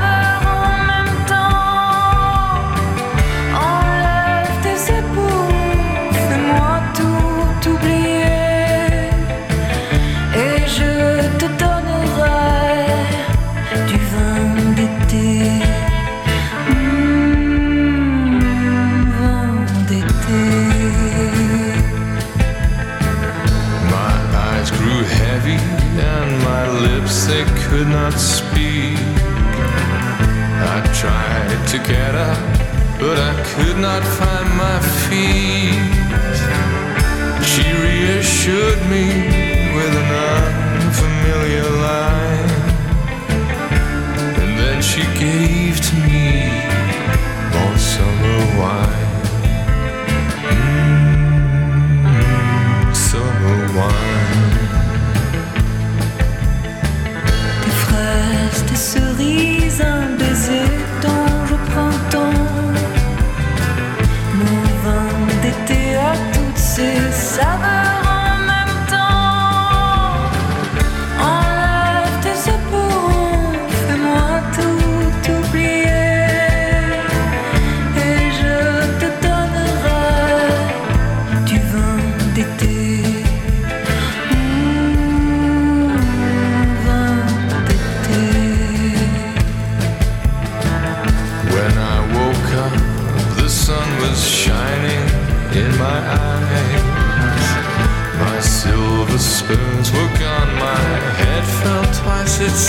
not 33.79 34.03
find 34.03 34.49
my 34.57 34.79
feet. 35.05 35.77
She 37.45 37.63
reassured 37.85 38.81
me 38.89 39.05
with 39.75 39.93
an 40.01 40.11
unfamiliar 40.81 41.69
line, 41.85 42.51
and 44.41 44.51
then 44.59 44.81
she 44.81 45.01
gave 45.19 45.79
to 45.89 45.95
me 46.09 46.49
more 47.53 47.77
summer 47.77 48.39
wine. 48.59 49.11
Mm, 52.03 52.95
summer 52.95 53.57
wine. 53.77 54.55
Des 57.63 57.77
fraises, 57.83 58.63
des 58.69 58.75
cerises, 58.75 59.81
un 59.81 60.17
baiser 60.17 60.76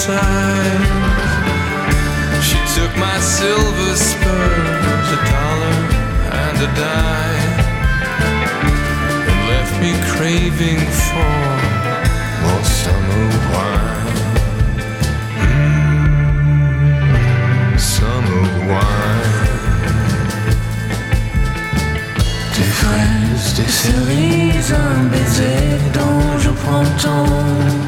time. 0.09 0.85
She 2.47 2.59
took 2.75 2.93
my 2.97 3.19
silver 3.21 3.95
spurs, 4.09 5.07
a 5.17 5.21
dollar 5.33 5.79
and 6.45 6.57
a 6.67 6.71
dime, 6.81 7.57
and 9.29 9.39
left 9.53 9.75
me 9.85 9.93
craving 10.13 10.83
for 11.05 11.35
more 12.43 12.65
summer 12.81 13.27
wine. 13.53 14.25
Mm, 15.45 16.19
summer 17.97 18.47
wine. 18.71 19.47
Des 22.55 22.71
fraises, 22.81 23.49
des 23.59 23.73
cerises, 23.83 24.73
un 24.87 25.01
baiser 25.13 25.69
dont 25.93 26.25
je 26.39 26.51
prends 26.63 26.91
tant. 27.03 27.88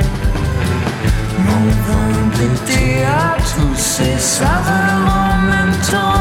On 1.53 1.65
veut 1.87 2.39
des 2.39 2.73
théâtres 2.73 3.57
où 3.61 3.75
c'est 3.77 4.19
savamment 4.19 5.35
en 5.35 5.39
même 5.51 5.77
temps. 5.91 6.20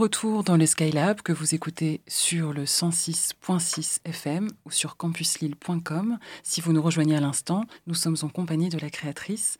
retour 0.00 0.44
dans 0.44 0.56
le 0.56 0.64
Skylab 0.64 1.20
que 1.20 1.30
vous 1.30 1.54
écoutez 1.54 2.00
sur 2.08 2.54
le 2.54 2.64
106.6 2.64 3.98
FM 4.06 4.48
ou 4.64 4.70
sur 4.70 4.96
campuslille.com. 4.96 6.18
Si 6.42 6.62
vous 6.62 6.72
nous 6.72 6.80
rejoignez 6.80 7.16
à 7.16 7.20
l'instant, 7.20 7.66
nous 7.86 7.92
sommes 7.92 8.16
en 8.22 8.30
compagnie 8.30 8.70
de 8.70 8.78
la 8.78 8.88
créatrice 8.88 9.58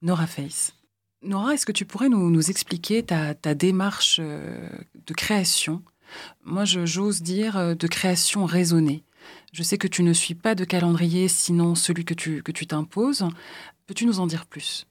Nora 0.00 0.28
Face. 0.28 0.74
Nora, 1.22 1.54
est-ce 1.54 1.66
que 1.66 1.72
tu 1.72 1.86
pourrais 1.86 2.08
nous, 2.08 2.50
expliquer 2.50 3.02
ta, 3.02 3.34
démarche 3.56 4.18
euh, 4.20 4.68
de 4.94 5.12
création? 5.12 5.82
Moi, 6.44 6.64
j'ose 6.64 7.20
dire 7.20 7.56
euh, 7.56 7.74
de 7.74 7.88
création 7.88 8.44
raisonnée. 8.44 9.02
Je 9.52 9.64
sais 9.64 9.76
que 9.76 9.88
tu 9.88 10.04
ne 10.04 10.12
suis 10.12 10.36
pas 10.36 10.54
de 10.54 10.64
calendrier, 10.64 11.26
sinon 11.26 11.74
celui 11.74 12.04
que 12.04 12.14
tu 12.14 12.66
t'imposes. 12.68 13.26
Peux-tu 13.88 14.06
nous 14.06 14.20
en 14.20 14.28
dire 14.28 14.46
plus? 14.46 14.86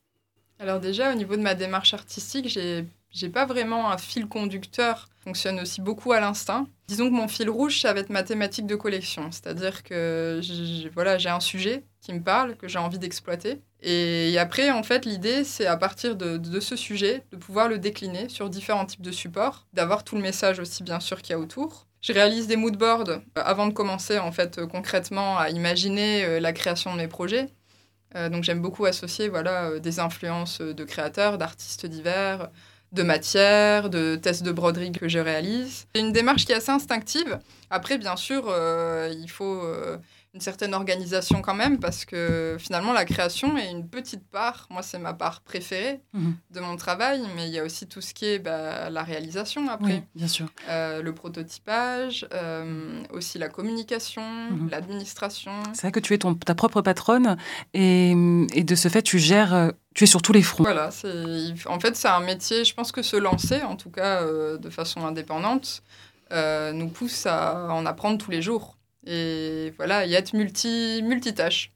Alors 0.59 0.81
déjà, 0.81 1.13
au 1.13 1.15
niveau 1.15 1.37
de 1.37 1.41
ma 1.41 1.55
démarche 1.55 1.93
artistique, 1.93 2.49
j'ai 2.49 2.85
j'ai 3.11 3.29
pas 3.29 3.45
vraiment 3.45 3.91
un 3.91 3.97
fil 3.97 4.27
conducteur. 4.27 5.07
Fonctionne 5.23 5.59
aussi 5.59 5.81
beaucoup 5.81 6.11
à 6.11 6.19
l'instinct. 6.19 6.67
Disons 6.87 7.09
que 7.09 7.15
mon 7.15 7.27
fil 7.27 7.49
rouge, 7.49 7.81
ça 7.81 7.93
va 7.93 7.99
être 7.99 8.09
ma 8.09 8.23
thématique 8.23 8.65
de 8.65 8.75
collection. 8.75 9.31
C'est-à-dire 9.31 9.83
que 9.83 10.39
j'ai 10.41 10.89
voilà, 10.89 11.17
j'ai 11.17 11.29
un 11.29 11.39
sujet 11.39 11.83
qui 12.01 12.13
me 12.13 12.21
parle, 12.21 12.55
que 12.55 12.67
j'ai 12.67 12.79
envie 12.79 12.99
d'exploiter. 12.99 13.61
Et 13.81 14.37
après, 14.39 14.71
en 14.71 14.83
fait, 14.83 15.05
l'idée, 15.05 15.43
c'est 15.43 15.65
à 15.65 15.77
partir 15.77 16.15
de, 16.15 16.37
de 16.37 16.59
ce 16.59 16.75
sujet, 16.75 17.23
de 17.31 17.37
pouvoir 17.37 17.67
le 17.67 17.77
décliner 17.77 18.29
sur 18.29 18.49
différents 18.49 18.85
types 18.85 19.01
de 19.01 19.11
supports, 19.11 19.67
d'avoir 19.73 20.03
tout 20.03 20.15
le 20.15 20.21
message 20.21 20.59
aussi, 20.59 20.83
bien 20.83 20.99
sûr, 20.99 21.21
qu'il 21.21 21.31
y 21.31 21.35
a 21.35 21.39
autour. 21.39 21.87
Je 22.01 22.13
réalise 22.13 22.47
des 22.47 22.55
moodboards 22.55 23.09
euh, 23.09 23.19
avant 23.35 23.67
de 23.67 23.73
commencer, 23.73 24.19
en 24.19 24.31
fait, 24.31 24.57
euh, 24.57 24.67
concrètement, 24.67 25.37
à 25.37 25.49
imaginer 25.49 26.23
euh, 26.23 26.39
la 26.39 26.53
création 26.53 26.93
de 26.93 26.97
mes 26.97 27.07
projets. 27.07 27.47
Donc 28.31 28.43
j'aime 28.43 28.59
beaucoup 28.59 28.85
associer 28.85 29.29
voilà, 29.29 29.77
des 29.77 29.99
influences 29.99 30.61
de 30.61 30.83
créateurs, 30.83 31.37
d'artistes 31.37 31.85
divers, 31.85 32.49
de 32.91 33.03
matières, 33.03 33.89
de 33.89 34.15
tests 34.15 34.43
de 34.43 34.51
broderie 34.51 34.91
que 34.91 35.07
je 35.07 35.19
réalise. 35.19 35.87
C'est 35.93 36.01
une 36.01 36.11
démarche 36.11 36.45
qui 36.45 36.51
est 36.51 36.55
assez 36.55 36.71
instinctive. 36.71 37.39
Après, 37.69 37.97
bien 37.97 38.15
sûr, 38.15 38.45
euh, 38.47 39.13
il 39.15 39.29
faut 39.29 39.61
euh, 39.63 39.97
une 40.35 40.41
certaine 40.41 40.75
organisation 40.75 41.41
quand 41.41 41.55
même, 41.55 41.79
parce 41.79 42.05
que 42.05 42.55
finalement, 42.59 42.93
la 42.93 43.03
création 43.05 43.57
est 43.57 43.71
une 43.71 43.87
petite 43.89 44.27
part. 44.29 44.67
Moi, 44.69 44.83
c'est 44.83 44.99
ma 44.99 45.13
part 45.13 45.41
préférée 45.41 46.01
Mhm. 46.13 46.35
de 46.51 46.59
mon 46.59 46.75
travail, 46.75 47.21
mais 47.35 47.47
il 47.47 47.51
y 47.53 47.57
a 47.57 47.63
aussi 47.63 47.87
tout 47.87 47.99
ce 48.01 48.13
qui 48.13 48.25
est 48.25 48.39
bah, 48.39 48.91
la 48.91 49.01
réalisation 49.03 49.67
après. 49.69 49.93
Oui, 49.93 50.01
bien 50.13 50.27
sûr. 50.27 50.45
Euh, 50.69 51.01
le 51.01 51.13
prototypage, 51.15 52.27
euh, 52.33 53.01
aussi 53.11 53.39
la 53.39 53.49
communication, 53.49 54.21
Mhm. 54.51 54.69
l'administration. 54.69 55.51
C'est 55.73 55.81
vrai 55.81 55.91
que 55.91 55.99
tu 55.99 56.13
es 56.13 56.19
ton, 56.19 56.35
ta 56.35 56.53
propre 56.53 56.81
patronne 56.81 57.35
et, 57.73 58.11
et 58.53 58.63
de 58.63 58.75
ce 58.75 58.87
fait, 58.87 59.01
tu 59.01 59.17
gères, 59.17 59.71
tu 59.95 60.03
es 60.03 60.07
sur 60.07 60.21
tous 60.21 60.33
les 60.33 60.43
fronts. 60.43 60.63
Voilà, 60.63 60.89
en 61.65 61.79
fait, 61.79 61.95
c'est 61.95 62.07
un 62.07 62.19
métier, 62.19 62.65
je 62.65 62.73
pense 62.75 62.91
que 62.91 63.01
se 63.01 63.15
lancer, 63.15 63.63
en 63.63 63.75
tout 63.75 63.89
cas 63.89 64.21
euh, 64.21 64.57
de 64.59 64.69
façon 64.69 65.05
indépendante, 65.07 65.81
euh, 66.31 66.71
nous 66.71 66.89
pousse 66.89 67.25
à 67.25 67.65
en 67.73 67.87
apprendre 67.87 68.19
tous 68.23 68.29
les 68.29 68.43
jours. 68.43 68.75
Et 69.05 69.73
voilà, 69.77 70.05
et 70.05 70.11
être 70.13 70.33
multi, 70.33 71.01
multitâche. 71.03 71.71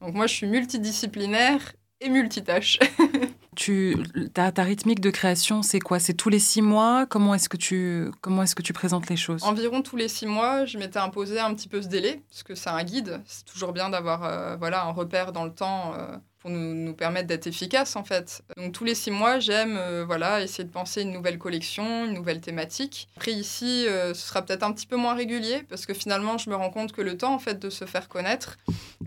Donc 0.00 0.14
moi, 0.14 0.26
je 0.26 0.34
suis 0.34 0.46
multidisciplinaire 0.46 1.72
et 2.00 2.08
multitâche. 2.08 2.78
Tu, 3.56 3.96
ta, 4.34 4.52
ta 4.52 4.62
rythmique 4.62 5.00
de 5.00 5.10
création, 5.10 5.62
c'est 5.62 5.80
quoi? 5.80 5.98
C'est 5.98 6.14
tous 6.14 6.28
les 6.28 6.38
six 6.38 6.62
mois? 6.62 7.06
Comment 7.06 7.34
est-ce 7.34 7.48
que 7.48 7.56
tu, 7.56 8.08
comment 8.20 8.44
est-ce 8.44 8.54
que 8.54 8.62
tu 8.62 8.72
présentes 8.72 9.08
les 9.08 9.16
choses? 9.16 9.42
Environ 9.42 9.82
tous 9.82 9.96
les 9.96 10.06
six 10.06 10.26
mois, 10.26 10.64
je 10.64 10.78
m'étais 10.78 11.00
imposé 11.00 11.40
un 11.40 11.52
petit 11.54 11.66
peu 11.66 11.82
ce 11.82 11.88
délai, 11.88 12.22
parce 12.30 12.44
que 12.44 12.54
c'est 12.54 12.70
un 12.70 12.84
guide. 12.84 13.20
C'est 13.26 13.44
toujours 13.44 13.72
bien 13.72 13.90
d'avoir 13.90 14.22
euh, 14.22 14.54
voilà, 14.58 14.84
un 14.84 14.92
repère 14.92 15.32
dans 15.32 15.44
le 15.44 15.52
temps 15.52 15.92
euh, 15.98 16.16
pour 16.48 16.56
nous, 16.56 16.74
nous 16.74 16.94
permettre 16.94 17.26
d'être 17.26 17.46
efficaces, 17.46 17.96
en 17.96 18.04
fait. 18.04 18.42
Donc 18.56 18.72
tous 18.72 18.84
les 18.84 18.94
six 18.94 19.10
mois, 19.10 19.38
j'aime 19.38 19.76
euh, 19.76 20.04
voilà, 20.04 20.42
essayer 20.42 20.64
de 20.64 20.70
penser 20.70 21.02
une 21.02 21.12
nouvelle 21.12 21.38
collection, 21.38 22.06
une 22.06 22.14
nouvelle 22.14 22.40
thématique. 22.40 23.08
Après, 23.16 23.32
ici, 23.32 23.86
euh, 23.86 24.14
ce 24.14 24.26
sera 24.26 24.42
peut-être 24.42 24.62
un 24.62 24.72
petit 24.72 24.86
peu 24.86 24.96
moins 24.96 25.14
régulier, 25.14 25.62
parce 25.68 25.84
que 25.86 25.94
finalement, 25.94 26.38
je 26.38 26.48
me 26.50 26.56
rends 26.56 26.70
compte 26.70 26.92
que 26.92 27.02
le 27.02 27.16
temps, 27.16 27.34
en 27.34 27.38
fait, 27.38 27.58
de 27.58 27.70
se 27.70 27.84
faire 27.84 28.08
connaître, 28.08 28.56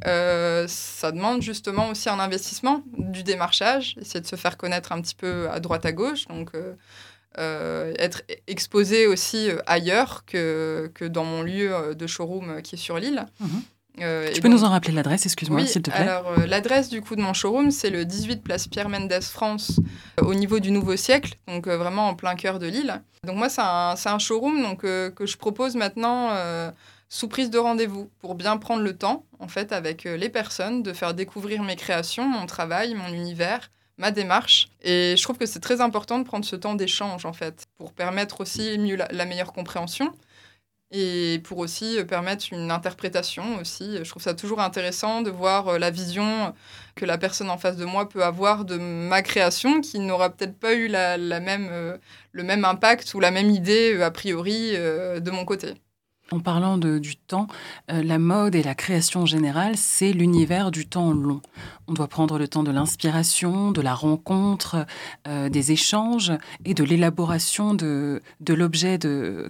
euh, 0.05 0.65
ça 0.67 1.11
demande 1.11 1.41
justement 1.41 1.89
aussi 1.89 2.09
un 2.09 2.19
investissement, 2.19 2.83
du 2.97 3.23
démarchage, 3.23 3.95
essayer 3.99 4.21
de 4.21 4.27
se 4.27 4.35
faire 4.35 4.57
connaître 4.57 4.91
un 4.91 5.01
petit 5.01 5.15
peu 5.15 5.49
à 5.49 5.59
droite 5.59 5.85
à 5.85 5.91
gauche. 5.91 6.27
Donc, 6.27 6.51
être 7.37 8.23
exposé 8.47 9.07
aussi 9.07 9.49
ailleurs 9.65 10.25
que, 10.25 10.91
que 10.93 11.05
dans 11.05 11.23
mon 11.23 11.41
lieu 11.43 11.95
de 11.95 12.07
showroom 12.07 12.61
qui 12.61 12.75
est 12.75 12.77
sur 12.77 12.99
l'île. 12.99 13.25
Mhm. 13.39 13.61
Euh, 13.99 14.31
Tu 14.33 14.41
peux 14.41 14.49
donc- 14.49 14.59
nous 14.59 14.63
en 14.63 14.69
rappeler 14.69 14.93
l'adresse, 14.93 15.25
excuse-moi, 15.25 15.61
oui, 15.61 15.67
s'il 15.67 15.81
te 15.81 15.91
plaît 15.91 15.99
alors 15.99 16.27
euh, 16.37 16.45
l'adresse 16.45 16.89
du 16.89 17.01
coup 17.01 17.15
de 17.15 17.21
mon 17.21 17.33
showroom, 17.33 17.71
c'est 17.71 17.89
le 17.89 18.05
18 18.05 18.41
place 18.41 18.67
Pierre 18.67 18.89
Mendès 18.89 19.21
France, 19.21 19.79
euh, 20.19 20.25
au 20.25 20.33
niveau 20.33 20.59
du 20.59 20.71
Nouveau 20.71 20.95
Siècle, 20.95 21.35
donc 21.47 21.67
vraiment 21.67 22.07
en 22.07 22.15
plein 22.15 22.35
cœur 22.35 22.57
de 22.59 22.67
l'île. 22.67 23.01
Donc 23.25 23.35
moi, 23.35 23.49
c'est 23.49 23.61
un, 23.61 24.19
showroom 24.19 24.61
donc, 24.63 24.81
que 24.81 25.25
je 25.25 25.37
propose 25.37 25.75
maintenant 25.75 26.29
sous 27.09 27.27
prise 27.27 27.49
de 27.49 27.57
rendez-vous 27.59 28.09
pour 28.19 28.35
bien 28.35 28.57
prendre 28.57 28.81
le 28.81 28.97
temps, 28.97 29.25
en 29.39 29.47
fait, 29.47 29.73
avec 29.73 30.05
les 30.05 30.29
personnes, 30.29 30.81
de 30.81 30.93
faire 30.93 31.13
découvrir 31.13 31.61
mes 31.61 31.75
créations, 31.75 32.25
mon 32.25 32.45
travail, 32.45 32.95
mon 32.95 33.09
univers 33.13 33.69
ma 33.97 34.11
démarche. 34.11 34.69
Et 34.81 35.15
je 35.15 35.21
trouve 35.21 35.37
que 35.37 35.45
c'est 35.45 35.59
très 35.59 35.79
important 35.79 36.17
de 36.19 36.23
prendre 36.23 36.43
ce 36.43 36.55
temps 36.55 36.73
d'échange, 36.73 37.25
en 37.25 37.33
fait, 37.33 37.65
pour 37.77 37.93
permettre 37.93 38.41
aussi 38.41 38.77
mieux 38.79 38.95
la, 38.95 39.07
la 39.11 39.25
meilleure 39.25 39.53
compréhension 39.53 40.11
et 40.91 41.39
pour 41.43 41.57
aussi 41.59 41.97
euh, 41.97 42.03
permettre 42.05 42.45
une 42.51 42.71
interprétation 42.71 43.57
aussi. 43.59 43.97
Je 44.03 44.09
trouve 44.09 44.21
ça 44.23 44.33
toujours 44.33 44.59
intéressant 44.61 45.21
de 45.21 45.29
voir 45.31 45.69
euh, 45.69 45.77
la 45.79 45.89
vision 45.91 46.53
que 46.95 47.05
la 47.05 47.17
personne 47.17 47.49
en 47.49 47.57
face 47.57 47.77
de 47.77 47.85
moi 47.85 48.09
peut 48.09 48.23
avoir 48.23 48.65
de 48.65 48.77
ma 48.77 49.21
création 49.21 49.81
qui 49.81 49.99
n'aura 49.99 50.29
peut-être 50.29 50.59
pas 50.59 50.73
eu 50.73 50.87
la, 50.87 51.17
même, 51.17 51.69
euh, 51.71 51.97
le 52.33 52.43
même 52.43 52.65
impact 52.65 53.13
ou 53.13 53.19
la 53.19 53.31
même 53.31 53.49
idée 53.49 54.01
a 54.01 54.11
priori 54.11 54.73
de 54.73 55.31
mon 55.31 55.45
côté. 55.45 55.75
En 56.31 56.39
parlant 56.39 56.77
de, 56.77 56.97
du 56.97 57.17
temps, 57.17 57.47
euh, 57.91 58.01
la 58.01 58.17
mode 58.17 58.55
et 58.55 58.63
la 58.63 58.73
création 58.73 59.21
en 59.21 59.25
général, 59.25 59.75
c'est 59.75 60.13
l'univers 60.13 60.71
du 60.71 60.87
temps 60.87 61.11
long. 61.11 61.41
On 61.87 61.93
doit 61.93 62.07
prendre 62.07 62.37
le 62.37 62.47
temps 62.47 62.63
de 62.63 62.71
l'inspiration, 62.71 63.71
de 63.71 63.81
la 63.81 63.93
rencontre, 63.93 64.85
euh, 65.27 65.49
des 65.49 65.73
échanges 65.73 66.31
et 66.63 66.73
de 66.73 66.85
l'élaboration 66.85 67.73
de, 67.73 68.21
l'objet 68.47 68.97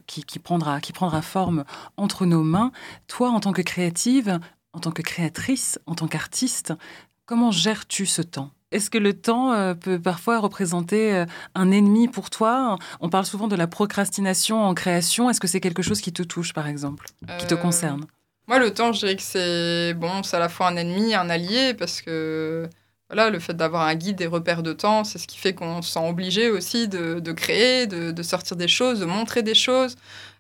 qui 0.08 0.40
prendra 0.40 1.22
forme 1.22 1.66
entre 1.98 2.26
nos 2.26 2.44
mains. 2.44 2.72
Toi, 3.08 3.30
en 3.30 3.40
tant 3.40 3.54
que 3.54 3.62
créative, 3.62 4.40
en 4.74 4.80
tant 4.80 4.92
que 4.92 5.04
créatrice, 5.04 5.80
en 5.86 5.94
tant 5.94 6.08
qu'artiste, 6.08 6.74
comment 7.26 7.52
gères-tu 7.52 8.08
ce 8.08 8.24
temps? 8.24 8.50
Est-ce 8.72 8.90
que 8.90 8.98
le 8.98 9.14
temps 9.14 9.52
euh, 9.54 9.74
peut 9.74 10.00
parfois 10.00 10.40
représenter 10.40 11.14
euh, 11.14 11.26
un 11.56 11.72
ennemi 11.72 12.08
pour 12.08 12.30
toi? 12.30 12.78
On 13.00 13.10
parle 13.10 13.26
souvent 13.26 13.48
de 13.48 13.56
la 13.56 13.68
procrastination 13.68 14.64
en 14.64 14.74
création. 14.74 15.30
Est-ce 15.30 15.40
que 15.40 15.48
c'est 15.48 15.60
quelque 15.62 15.82
chose 15.82 16.02
qui 16.02 16.12
te 16.14 16.24
touche, 16.24 16.54
par 16.54 16.68
exemple, 16.68 17.08
qui 17.40 17.48
te 17.48 17.54
Euh, 17.54 17.58
concerne? 17.58 18.06
Moi, 18.48 18.60
le 18.60 18.74
temps, 18.74 18.92
je 18.92 19.00
dirais 19.00 19.16
que 19.16 19.22
c'est 19.22 19.94
bon, 19.94 20.24
c'est 20.24 20.36
à 20.36 20.40
la 20.40 20.50
fois 20.50 20.68
un 20.68 20.76
ennemi, 20.76 21.14
un 21.16 21.30
allié, 21.30 21.74
parce 21.74 22.02
que 22.02 22.68
voilà, 23.12 23.30
le 23.30 23.40
fait 23.40 23.54
d'avoir 23.54 23.84
un 23.88 23.96
guide 23.96 24.22
et 24.22 24.28
repères 24.28 24.64
de 24.64 24.74
temps, 24.74 25.04
c'est 25.04 25.18
ce 25.20 25.28
qui 25.28 25.38
fait 25.38 25.54
qu'on 25.54 25.82
se 25.82 25.92
sent 25.92 26.00
obligé 26.08 26.50
aussi 26.50 26.88
de, 26.88 27.20
de 27.20 27.32
créer, 27.34 27.86
de, 27.88 28.12
de 28.12 28.24
sortir 28.24 28.56
des 28.58 28.70
choses, 28.70 29.00
de 29.02 29.06
montrer 29.06 29.44
des 29.44 29.56
choses. 29.56 29.96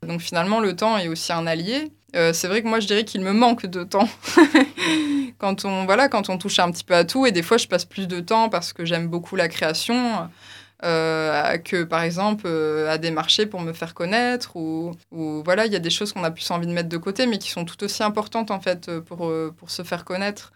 Donc 0.07 0.21
finalement, 0.21 0.59
le 0.61 0.75
temps 0.75 0.97
est 0.97 1.07
aussi 1.09 1.33
un 1.33 1.47
allié. 1.47 1.91
Euh, 2.15 2.33
c'est 2.33 2.47
vrai 2.47 2.61
que 2.61 2.67
moi, 2.67 2.79
je 2.79 2.87
dirais 2.87 3.03
qu'il 3.05 3.21
me 3.21 3.33
manque 3.33 3.65
de 3.65 3.83
temps. 3.83 4.09
quand, 5.37 5.65
on, 5.65 5.85
voilà, 5.85 6.07
quand 6.09 6.29
on 6.29 6.37
touche 6.37 6.59
un 6.59 6.71
petit 6.71 6.83
peu 6.83 6.95
à 6.95 7.03
tout, 7.05 7.25
et 7.25 7.31
des 7.31 7.43
fois, 7.43 7.57
je 7.57 7.67
passe 7.67 7.85
plus 7.85 8.07
de 8.07 8.19
temps 8.21 8.49
parce 8.49 8.73
que 8.73 8.85
j'aime 8.85 9.07
beaucoup 9.07 9.35
la 9.35 9.47
création. 9.49 10.29
euh, 10.83 11.57
que 11.59 11.83
par 11.83 12.01
exemple 12.01 12.45
euh, 12.47 12.89
à 12.91 12.97
des 12.97 13.11
marchés 13.11 13.45
pour 13.45 13.61
me 13.61 13.71
faire 13.71 13.93
connaître 13.93 14.55
ou, 14.55 14.91
ou 15.11 15.43
voilà 15.45 15.67
il 15.67 15.71
y 15.71 15.75
a 15.75 15.79
des 15.79 15.91
choses 15.91 16.11
qu'on 16.11 16.23
a 16.23 16.31
plus 16.31 16.49
envie 16.49 16.65
de 16.65 16.71
mettre 16.71 16.89
de 16.89 16.97
côté 16.97 17.27
mais 17.27 17.37
qui 17.37 17.51
sont 17.51 17.65
tout 17.65 17.83
aussi 17.83 18.01
importantes 18.01 18.49
en 18.49 18.59
fait 18.59 18.99
pour, 19.01 19.31
pour 19.57 19.69
se 19.69 19.83
faire 19.83 20.05
connaître. 20.05 20.53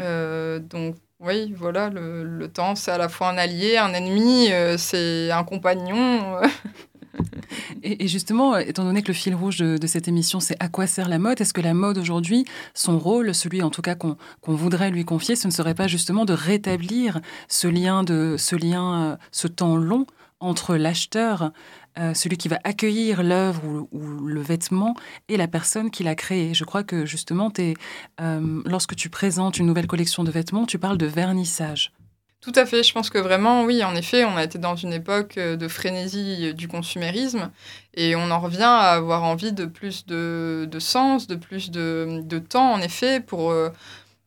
Euh, 0.00 0.58
donc 0.58 0.96
oui 1.22 1.54
voilà 1.56 1.88
le, 1.88 2.48
temps 2.48 2.74
c'est 2.74 2.90
à 2.90 2.98
la 2.98 3.08
fois 3.08 3.30
un 3.30 3.38
allié 3.38 3.78
un 3.78 3.94
ennemi 3.94 4.50
euh, 4.50 4.76
c'est 4.76 5.30
un 5.30 5.44
compagnon 5.44 6.36
euh. 6.36 6.46
Et, 7.82 8.08
justement, 8.08 8.56
étant 8.56 8.84
donné 8.84 9.02
que 9.02 9.08
le 9.08 9.14
fil 9.14 9.34
rouge 9.34 9.58
de, 9.58 9.86
cette 9.86 10.08
émission, 10.08 10.40
c'est 10.40 10.56
à 10.60 10.68
quoi 10.68 10.86
sert 10.86 11.08
la 11.08 11.18
mode 11.18 11.40
Est-ce 11.40 11.52
que 11.52 11.60
la 11.60 11.74
mode 11.74 11.98
aujourd'hui, 11.98 12.46
son 12.74 12.98
rôle, 12.98 13.34
celui 13.34 13.62
en 13.62 13.70
tout 13.70 13.82
cas 13.82 13.94
qu'on 13.94 14.16
qu'on 14.40 14.54
voudrait 14.54 14.90
lui 14.90 15.04
confier, 15.04 15.36
ce 15.36 15.46
ne 15.46 15.52
serait 15.52 15.74
pas 15.74 15.88
justement 15.88 16.24
de 16.24 16.32
rétablir 16.32 17.20
ce 17.48 17.68
lien, 17.68 18.02
de, 18.02 18.36
ce, 18.38 18.56
lien 18.56 19.02
euh, 19.02 19.16
ce 19.30 19.46
temps 19.46 19.76
long 19.76 20.06
entre 20.40 20.76
l'acheteur, 20.76 21.52
euh, 21.98 22.14
celui 22.14 22.38
qui 22.38 22.48
va 22.48 22.58
accueillir 22.64 23.22
l'œuvre 23.22 23.62
ou, 23.92 24.26
le 24.26 24.40
vêtement, 24.40 24.94
et 25.28 25.36
la 25.36 25.46
personne 25.46 25.90
qui 25.90 26.02
l'a 26.02 26.14
créé 26.14 26.54
Je 26.54 26.64
crois 26.64 26.82
que 26.82 27.04
justement, 27.04 27.52
euh, 27.58 28.62
lorsque 28.64 28.96
tu 28.96 29.10
présentes 29.10 29.58
une 29.58 29.66
nouvelle 29.66 29.86
collection 29.86 30.24
de 30.24 30.30
vêtements, 30.30 30.64
tu 30.64 30.78
parles 30.78 30.96
de 30.96 31.06
vernissage. 31.06 31.92
Tout 32.40 32.52
à 32.56 32.64
fait, 32.64 32.82
je 32.82 32.92
pense 32.92 33.10
que 33.10 33.18
vraiment, 33.18 33.64
oui, 33.64 33.84
en 33.84 33.94
effet, 33.94 34.24
on 34.24 34.36
a 34.36 34.42
été 34.42 34.58
dans 34.58 34.74
une 34.74 34.92
époque 34.92 35.36
euh, 35.36 35.56
de 35.56 35.68
frénésie 35.68 36.54
du 36.54 36.66
consumérisme 36.66 37.50
et 37.94 38.16
on 38.16 38.30
en 38.30 38.40
revient 38.40 38.62
à 38.62 38.92
avoir 38.92 39.22
envie 39.24 39.52
de 39.52 39.66
plus 39.66 40.06
de, 40.06 40.68
sens, 40.78 41.26
de 41.26 41.36
plus 41.36 41.70
de, 41.70 42.38
temps, 42.48 42.72
en 42.72 42.80
effet, 42.80 43.20
pour, 43.20 43.54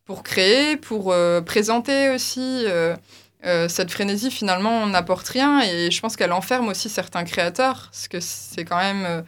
pour 0.06 0.22
créer, 0.22 0.78
pour 0.78 1.14
présenter 1.46 2.10
aussi. 2.10 2.66
Euh, 3.46 3.68
cette 3.68 3.92
frénésie, 3.92 4.32
finalement, 4.32 4.88
n'apporte 4.88 5.28
rien 5.30 5.62
et 5.62 5.92
je 5.92 6.02
pense 6.02 6.16
qu'elle 6.16 6.34
enferme 6.34 6.68
aussi 6.68 6.90
certains 6.90 7.24
créateurs 7.24 7.90
parce 7.92 8.08
que 8.08 8.20
c'est 8.20 8.66
quand 8.66 8.78
même. 8.78 9.06
euh, 9.06 9.22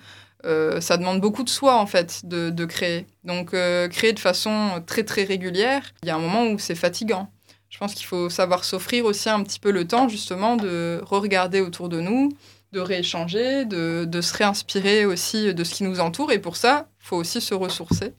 euh, 0.46 0.80
ça 0.82 0.98
demande 0.98 1.20
beaucoup 1.20 1.44
de 1.44 1.50
soi, 1.50 1.76
en 1.78 1.88
fait, 1.88 2.22
de, 2.24 2.52
de 2.52 2.66
créer. 2.66 3.08
Donc, 3.24 3.54
euh, 3.54 3.88
créer 3.90 4.14
de 4.14 4.20
façon 4.20 4.84
très, 4.86 5.04
très 5.04 5.24
régulière, 5.24 5.82
il 6.04 6.08
y 6.08 6.12
a 6.12 6.16
un 6.16 6.20
moment 6.20 6.46
où 6.46 6.60
c'est 6.60 6.76
fatigant. 6.76 7.32
Je 7.70 7.78
pense 7.80 7.96
qu'il 7.96 8.06
faut 8.06 8.30
savoir 8.30 8.64
s'offrir 8.64 9.06
aussi 9.06 9.30
un 9.30 9.44
petit 9.44 9.60
peu 9.60 9.72
le 9.72 9.88
temps 9.88 10.08
justement 10.08 10.56
de 10.56 11.02
re-regarder 11.04 11.60
autour 11.60 11.90
de 11.90 12.00
nous, 12.00 12.32
de 12.72 12.80
rééchanger, 12.80 13.66
de, 13.66 14.06
de 14.06 14.22
se 14.22 14.34
réinspirer 14.38 15.06
aussi 15.06 15.54
de 15.54 15.64
ce 15.64 15.74
qui 15.74 15.84
nous 15.84 16.00
entoure. 16.00 16.32
Et 16.32 16.40
pour 16.40 16.56
ça, 16.56 16.88
il 17.02 17.08
faut 17.08 17.18
aussi 17.18 17.42
se 17.42 17.56
ressourcer. 17.56 18.14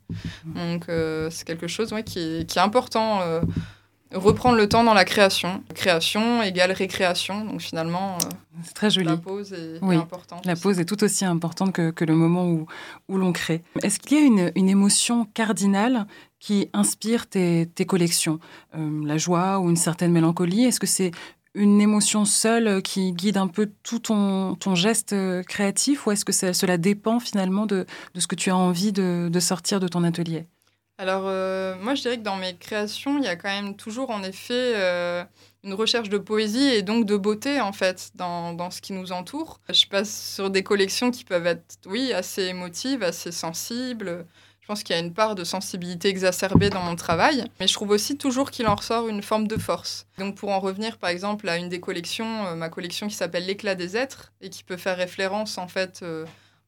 Donc 0.44 0.88
euh, 0.88 1.30
c'est 1.30 1.46
quelque 1.46 1.68
chose 1.68 1.92
ouais, 1.92 2.02
qui, 2.02 2.18
est, 2.18 2.50
qui 2.50 2.58
est 2.58 2.62
important. 2.62 3.20
Reprendre 4.12 4.56
le 4.56 4.68
temps 4.68 4.84
dans 4.84 4.94
la 4.94 5.04
création. 5.04 5.62
Création 5.74 6.42
égale 6.42 6.72
récréation. 6.72 7.44
Donc 7.44 7.60
finalement, 7.60 8.14
euh, 8.24 8.28
C'est 8.64 8.74
très 8.74 8.90
joli. 8.90 9.06
la 9.06 9.16
pause 9.16 9.52
est, 9.52 9.78
Oui, 9.82 9.96
est 9.96 9.98
importante. 9.98 10.44
La 10.46 10.54
aussi. 10.54 10.62
pause 10.62 10.78
est 10.80 10.84
tout 10.84 11.02
aussi 11.04 11.24
importante 11.24 11.72
que, 11.72 11.90
que 11.90 12.04
le 12.04 12.14
moment 12.14 12.46
où, 12.46 12.66
où 13.08 13.16
l'on 13.18 13.32
crée. 13.32 13.62
Est-ce 13.82 13.98
qu'il 13.98 14.18
y 14.18 14.20
a 14.20 14.24
une, 14.24 14.52
une 14.56 14.68
émotion 14.68 15.24
cardinale 15.34 16.06
qui 16.40 16.68
inspire 16.72 17.26
tes, 17.28 17.66
tes 17.74 17.86
collections? 17.86 18.38
Euh, 18.76 19.04
La 19.06 19.18
joie 19.18 19.58
ou 19.60 19.68
une 19.70 19.76
certaine 19.76 20.12
mélancolie? 20.12 20.64
Est-ce 20.64 20.80
que 20.80 20.86
c'est 20.86 21.10
une 21.54 21.80
émotion 21.80 22.24
seule 22.24 22.82
qui 22.82 23.12
guide 23.12 23.36
un 23.36 23.48
peu 23.48 23.70
tout 23.82 23.98
ton, 23.98 24.54
ton 24.54 24.74
geste 24.74 25.12
euh, 25.12 25.42
créatif? 25.42 26.06
Ou 26.06 26.12
est-ce 26.12 26.24
que 26.24 26.32
ça- 26.32 26.52
cela 26.52 26.78
dépend 26.78 27.20
finalement 27.20 27.66
de, 27.66 27.84
de 28.14 28.20
ce 28.20 28.26
que 28.26 28.36
tu 28.36 28.50
as 28.50 28.56
envie 28.56 28.92
de, 28.92 29.28
de 29.32 29.40
sortir 29.40 29.80
de 29.80 29.88
ton 29.88 30.04
atelier? 30.04 30.46
Alors, 31.00 31.24
euh, 31.26 31.76
moi, 31.80 31.94
je 31.94 32.02
dirais 32.02 32.18
que 32.18 32.24
dans 32.24 32.36
mes 32.36 32.56
créations, 32.56 33.18
il 33.18 33.24
y 33.24 33.28
a 33.28 33.36
quand 33.36 33.48
même 33.48 33.76
toujours, 33.76 34.10
en 34.10 34.24
effet, 34.24 34.72
euh, 34.74 35.24
une 35.62 35.74
recherche 35.74 36.08
de 36.08 36.18
poésie 36.18 36.70
et 36.74 36.82
donc 36.82 37.06
de 37.06 37.16
beauté, 37.16 37.60
en 37.60 37.72
fait, 37.72 38.10
dans, 38.16 38.52
dans 38.52 38.72
ce 38.72 38.80
qui 38.80 38.92
nous 38.92 39.12
entoure. 39.12 39.60
Je 39.68 39.86
passe 39.86 40.34
sur 40.34 40.50
des 40.50 40.64
collections 40.64 41.12
qui 41.12 41.24
peuvent 41.24 41.46
être, 41.46 41.78
oui, 41.86 42.12
assez 42.12 42.42
émotives, 42.46 43.04
assez 43.04 43.30
sensibles. 43.30 44.26
Je 44.60 44.66
pense 44.66 44.82
qu'il 44.82 44.96
y 44.96 44.98
a 44.98 45.02
une 45.02 45.14
part 45.14 45.36
de 45.36 45.44
sensibilité 45.44 46.08
exacerbée 46.08 46.68
dans 46.68 46.82
mon 46.82 46.96
travail, 46.96 47.44
mais 47.60 47.68
je 47.68 47.72
trouve 47.72 47.90
aussi 47.90 48.18
toujours 48.18 48.50
qu'il 48.50 48.66
en 48.66 48.74
ressort 48.74 49.08
une 49.08 49.22
forme 49.22 49.46
de 49.46 49.56
force. 49.56 50.06
Donc 50.18 50.34
pour 50.34 50.50
en 50.50 50.58
revenir 50.58 50.98
par 50.98 51.08
exemple 51.08 51.48
à 51.48 51.56
une 51.56 51.70
des 51.70 51.80
collections, 51.80 52.44
euh, 52.44 52.54
ma 52.54 52.68
collection 52.68 53.08
qui 53.08 53.14
s'appelle 53.14 53.46
L'éclat 53.46 53.76
des 53.76 53.96
êtres, 53.96 54.30
et 54.42 54.50
qui 54.50 54.64
peut 54.64 54.76
faire 54.76 54.98
référence 54.98 55.56
en 55.56 55.68
fait 55.68 56.04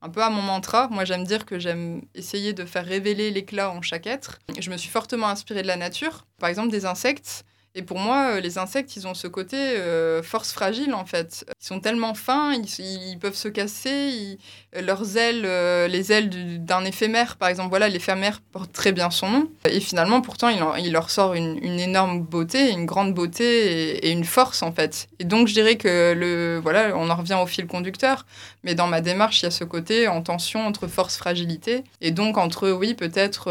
un 0.03 0.09
peu 0.09 0.23
à 0.23 0.31
mon 0.31 0.43
mantra. 0.43 0.89
Moi, 0.89 1.05
j'aime 1.05 1.25
dire 1.25 1.45
que 1.45 1.59
j'aime 1.59 2.03
essayer 2.15 2.53
de 2.53 2.65
faire 2.65 2.85
révéler 2.85 3.31
l'éclat 3.31 3.71
en 3.71 3.83
chaque 3.83 4.07
être. 4.07 4.39
Je 4.59 4.71
me 4.71 4.77
suis 4.77 4.89
fortement 4.89 5.29
inspirée 5.29 5.63
de 5.63 5.67
la 5.67 5.77
nature, 5.77 6.27
par 6.39 6.49
exemple 6.49 6.71
des 6.71 6.87
insectes. 6.87 7.45
Et 7.77 7.83
pour 7.83 8.01
moi, 8.01 8.33
euh, 8.33 8.41
les 8.41 8.59
insectes, 8.59 8.97
ils 8.97 9.07
ont 9.07 9.15
ce 9.15 9.29
côté 9.29 9.57
euh, 9.57 10.25
force 10.25 10.51
fragile, 10.51 10.93
en 10.93 11.07
fait. 11.07 11.45
Ils 11.63 11.67
sont 11.67 11.79
tellement 11.79 12.15
fins, 12.15 12.53
ils, 12.53 13.19
peuvent 13.21 13.37
se 13.37 13.47
casser, 13.47 14.39
leurs 14.73 15.17
ailes, 15.17 15.45
euh, 15.45 15.87
les 15.87 16.11
ailes 16.11 16.31
du- 16.31 16.59
d'un 16.59 16.85
éphémère, 16.85 17.37
par 17.37 17.49
exemple, 17.49 17.71
voilà, 17.71 17.89
l'éphémère 17.89 18.41
porte 18.41 18.73
très 18.73 18.91
bien 18.91 19.11
son 19.11 19.29
nom. 19.29 19.51
Et 19.69 19.79
finalement, 19.79 20.21
pourtant, 20.21 20.49
il, 20.49 20.91
leur 20.91 21.11
sort 21.11 21.35
une, 21.35 21.61
énorme 21.79 22.23
beauté, 22.23 22.71
une 22.73 22.87
grande 22.87 23.15
beauté 23.15 24.05
et, 24.05 24.11
une 24.11 24.25
force, 24.25 24.65
en 24.65 24.73
fait. 24.73 25.09
Et 25.21 25.25
donc, 25.25 25.47
je 25.47 25.55
dirais 25.55 25.77
que, 25.77 26.13
le, 26.13 26.59
voilà, 26.61 26.97
on 26.97 27.09
en 27.09 27.15
revient 27.15 27.39
au 27.41 27.47
fil 27.47 27.69
conducteur. 27.69 28.27
Mais 28.65 28.75
dans 28.75 28.89
ma 28.89 29.01
démarche, 29.01 29.43
il 29.43 29.45
y 29.45 29.49
a 29.49 29.53
ce 29.53 29.65
côté 29.65 30.09
en 30.09 30.23
tension 30.23 30.67
entre 30.67 30.89
force-fragilité 30.89 31.85
et 32.01 32.11
donc 32.11 32.37
entre, 32.37 32.71
oui, 32.71 32.95
peut-être 32.95 33.49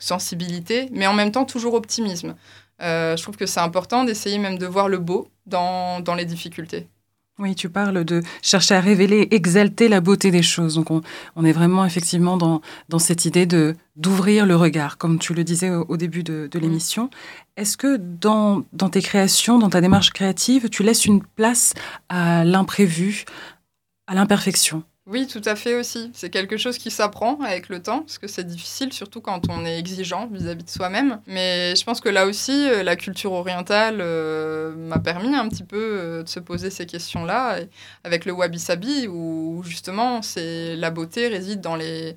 sensibilité, 0.00 0.88
mais 0.90 1.06
en 1.06 1.12
même 1.12 1.30
temps 1.30 1.44
toujours 1.44 1.74
optimisme. 1.74 2.34
Euh, 2.82 3.16
je 3.16 3.22
trouve 3.22 3.36
que 3.36 3.46
c'est 3.46 3.60
important 3.60 4.04
d'essayer 4.04 4.38
même 4.38 4.58
de 4.58 4.66
voir 4.66 4.88
le 4.88 4.98
beau 4.98 5.28
dans, 5.46 6.00
dans 6.00 6.14
les 6.14 6.24
difficultés. 6.24 6.88
Oui, 7.38 7.54
tu 7.54 7.70
parles 7.70 8.04
de 8.04 8.22
chercher 8.42 8.74
à 8.74 8.80
révéler, 8.80 9.28
exalter 9.30 9.88
la 9.88 10.00
beauté 10.00 10.30
des 10.30 10.42
choses. 10.42 10.74
Donc, 10.74 10.90
on, 10.90 11.00
on 11.34 11.44
est 11.44 11.52
vraiment 11.52 11.84
effectivement 11.84 12.36
dans, 12.36 12.60
dans 12.88 12.98
cette 12.98 13.24
idée 13.24 13.46
de 13.46 13.74
d'ouvrir 13.96 14.46
le 14.46 14.54
regard, 14.54 14.96
comme 14.98 15.18
tu 15.18 15.34
le 15.34 15.42
disais 15.42 15.70
au, 15.70 15.84
au 15.88 15.96
début 15.96 16.22
de, 16.22 16.48
de 16.50 16.58
l'émission. 16.58 17.08
Est-ce 17.56 17.76
que 17.76 17.96
dans, 17.96 18.64
dans 18.72 18.90
tes 18.90 19.02
créations, 19.02 19.58
dans 19.58 19.70
ta 19.70 19.80
démarche 19.80 20.10
créative, 20.10 20.68
tu 20.68 20.82
laisses 20.82 21.06
une 21.06 21.22
place 21.22 21.74
à 22.08 22.44
l'imprévu, 22.44 23.24
à 24.06 24.14
l'imperfection? 24.14 24.82
Oui, 25.06 25.26
tout 25.26 25.42
à 25.46 25.56
fait 25.56 25.74
aussi. 25.74 26.12
C'est 26.14 26.30
quelque 26.30 26.56
chose 26.56 26.78
qui 26.78 26.88
s'apprend 26.92 27.40
avec 27.40 27.68
le 27.68 27.82
temps, 27.82 28.00
parce 28.02 28.18
que 28.18 28.28
c'est 28.28 28.44
difficile, 28.44 28.92
surtout 28.92 29.20
quand 29.20 29.48
on 29.50 29.64
est 29.64 29.76
exigeant 29.76 30.28
vis-à-vis 30.28 30.62
de 30.62 30.70
soi-même. 30.70 31.20
Mais 31.26 31.74
je 31.74 31.82
pense 31.84 32.00
que 32.00 32.08
là 32.08 32.24
aussi, 32.24 32.52
euh, 32.68 32.84
la 32.84 32.94
culture 32.94 33.32
orientale 33.32 33.98
euh, 34.00 34.72
m'a 34.76 35.00
permis 35.00 35.34
un 35.34 35.48
petit 35.48 35.64
peu 35.64 35.76
euh, 35.80 36.22
de 36.22 36.28
se 36.28 36.38
poser 36.38 36.70
ces 36.70 36.86
questions-là, 36.86 37.58
avec 38.04 38.24
le 38.26 38.32
wabi-sabi, 38.32 39.08
où 39.08 39.62
justement, 39.64 40.22
c'est 40.22 40.76
la 40.76 40.90
beauté 40.92 41.26
réside 41.26 41.60
dans 41.60 41.74
les 41.76 42.16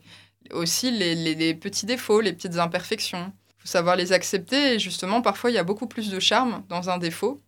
aussi 0.51 0.91
les, 0.91 1.15
les- 1.15 1.33
les 1.33 1.55
petits 1.55 1.87
défauts, 1.87 2.21
les 2.21 2.33
petites 2.33 2.57
imperfections. 2.57 3.33
Il 3.57 3.61
faut 3.63 3.67
savoir 3.67 3.95
les 3.95 4.13
accepter, 4.13 4.75
et 4.75 4.79
justement, 4.79 5.23
parfois, 5.23 5.49
il 5.49 5.55
y 5.55 5.57
a 5.57 5.63
beaucoup 5.63 5.87
plus 5.87 6.11
de 6.11 6.19
charme 6.19 6.63
dans 6.69 6.91
un 6.91 6.99
défaut 6.99 7.41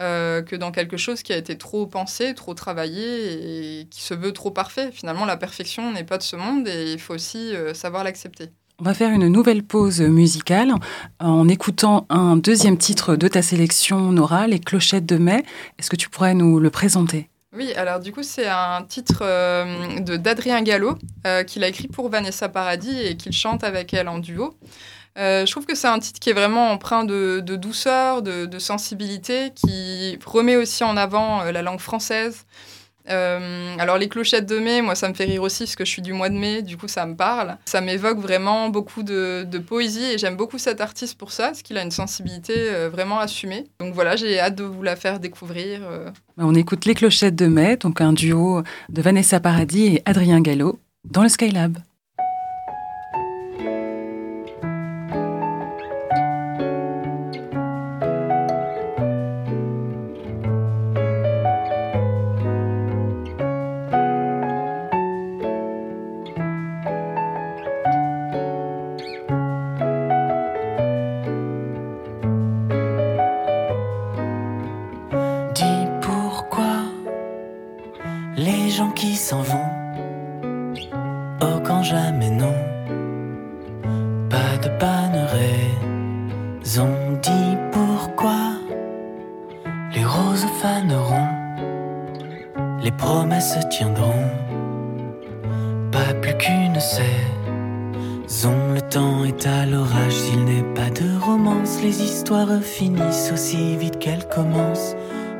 euh, 0.00 0.42
que 0.42 0.56
dans 0.56 0.72
quelque 0.72 0.96
chose 0.96 1.22
qui 1.22 1.32
a 1.32 1.36
été 1.36 1.56
trop 1.56 1.86
pensé, 1.86 2.34
trop 2.34 2.54
travaillé 2.54 3.80
et 3.80 3.86
qui 3.86 4.02
se 4.02 4.12
veut 4.12 4.32
trop 4.32 4.50
parfait. 4.50 4.90
Finalement, 4.92 5.24
la 5.24 5.36
perfection 5.36 5.92
n'est 5.92 6.04
pas 6.04 6.18
de 6.18 6.22
ce 6.24 6.34
monde 6.34 6.66
et 6.66 6.92
il 6.92 6.98
faut 6.98 7.14
aussi 7.14 7.54
euh, 7.54 7.74
savoir 7.74 8.02
l'accepter. 8.02 8.50
On 8.80 8.84
va 8.84 8.92
faire 8.92 9.10
une 9.10 9.28
nouvelle 9.28 9.62
pause 9.62 10.00
musicale 10.00 10.72
en 11.20 11.48
écoutant 11.48 12.06
un 12.08 12.36
deuxième 12.36 12.76
titre 12.76 13.14
de 13.14 13.28
ta 13.28 13.40
sélection, 13.40 14.10
Nora, 14.10 14.48
Les 14.48 14.58
Clochettes 14.58 15.06
de 15.06 15.16
mai. 15.16 15.44
Est-ce 15.78 15.90
que 15.90 15.96
tu 15.96 16.10
pourrais 16.10 16.34
nous 16.34 16.58
le 16.58 16.70
présenter? 16.70 17.30
Oui, 17.56 17.72
alors 17.74 18.00
du 18.00 18.10
coup, 18.10 18.24
c'est 18.24 18.48
un 18.48 18.82
titre 18.82 19.20
euh, 19.22 20.00
de 20.00 20.16
d'Adrien 20.16 20.60
Gallo 20.62 20.98
qu'il 21.46 21.62
a 21.62 21.68
écrit 21.68 21.86
pour 21.86 22.08
Vanessa 22.08 22.48
Paradis 22.48 23.00
et 23.00 23.16
qu'il 23.16 23.30
chante 23.30 23.62
avec 23.62 23.94
elle 23.94 24.08
en 24.08 24.18
duo. 24.18 24.54
Euh, 25.16 25.46
je 25.46 25.50
trouve 25.50 25.66
que 25.66 25.74
c'est 25.74 25.88
un 25.88 25.98
titre 25.98 26.18
qui 26.18 26.30
est 26.30 26.34
vraiment 26.34 26.70
empreint 26.70 27.04
de, 27.04 27.40
douceur, 27.40 28.22
de, 28.22 28.58
sensibilité, 28.58 29.52
qui 29.54 30.18
remet 30.24 30.56
aussi 30.56 30.84
en 30.84 30.96
avant 30.96 31.42
euh, 31.42 31.52
la 31.52 31.62
langue 31.62 31.80
française. 31.80 32.44
Euh, 33.10 33.76
alors 33.78 33.98
les 33.98 34.08
clochettes 34.08 34.46
de 34.46 34.58
mai, 34.58 34.80
moi 34.80 34.94
ça 34.94 35.10
me 35.10 35.14
fait 35.14 35.24
rire 35.24 35.42
aussi 35.42 35.64
parce 35.64 35.76
que 35.76 35.84
je 35.84 35.90
suis 35.90 36.00
du 36.00 36.14
mois 36.14 36.30
de 36.30 36.36
mai, 36.36 36.62
du 36.62 36.78
coup 36.78 36.88
ça 36.88 37.04
me 37.04 37.14
parle. 37.14 37.58
Ça 37.66 37.82
m'évoque 37.82 38.18
vraiment 38.18 38.70
beaucoup 38.70 39.02
de, 39.02 39.46
poésie 39.58 40.04
et 40.04 40.18
j'aime 40.18 40.36
beaucoup 40.36 40.56
cet 40.56 40.80
artiste 40.80 41.18
pour 41.18 41.30
ça, 41.30 41.48
parce 41.48 41.60
qu'il 41.60 41.76
a 41.76 41.82
une 41.82 41.90
sensibilité 41.90 42.88
vraiment 42.88 43.18
assumée. 43.18 43.66
Donc 43.78 43.92
voilà, 43.94 44.16
j'ai 44.16 44.40
hâte 44.40 44.54
de 44.54 44.64
vous 44.64 44.82
la 44.82 44.96
faire 44.96 45.20
découvrir. 45.20 45.80
euh, 45.84 46.10
On 46.38 46.54
écoute 46.54 46.86
Les 46.86 46.94
Clochettes 46.94 47.36
de 47.36 47.46
mai, 47.46 47.76
donc 47.76 48.00
un 48.00 48.14
duo 48.14 48.62
de 48.88 49.02
Vanessa 49.02 49.38
Paradis 49.38 49.96
et 49.96 50.02
Adrien 50.06 50.40
Gallo 50.40 50.78
dans 51.04 51.22
le 51.22 51.28
Skylab. 51.28 51.76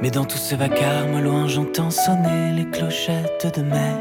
Mais 0.05 0.11
dans 0.11 0.27
tout 0.27 0.37
ce 0.37 0.55
vacarme, 0.55 1.19
loin 1.19 1.49
j'entends 1.49 1.89
sonner 1.89 2.53
les 2.53 2.67
clochettes 2.67 3.51
de 3.57 3.63
mai. 3.63 3.95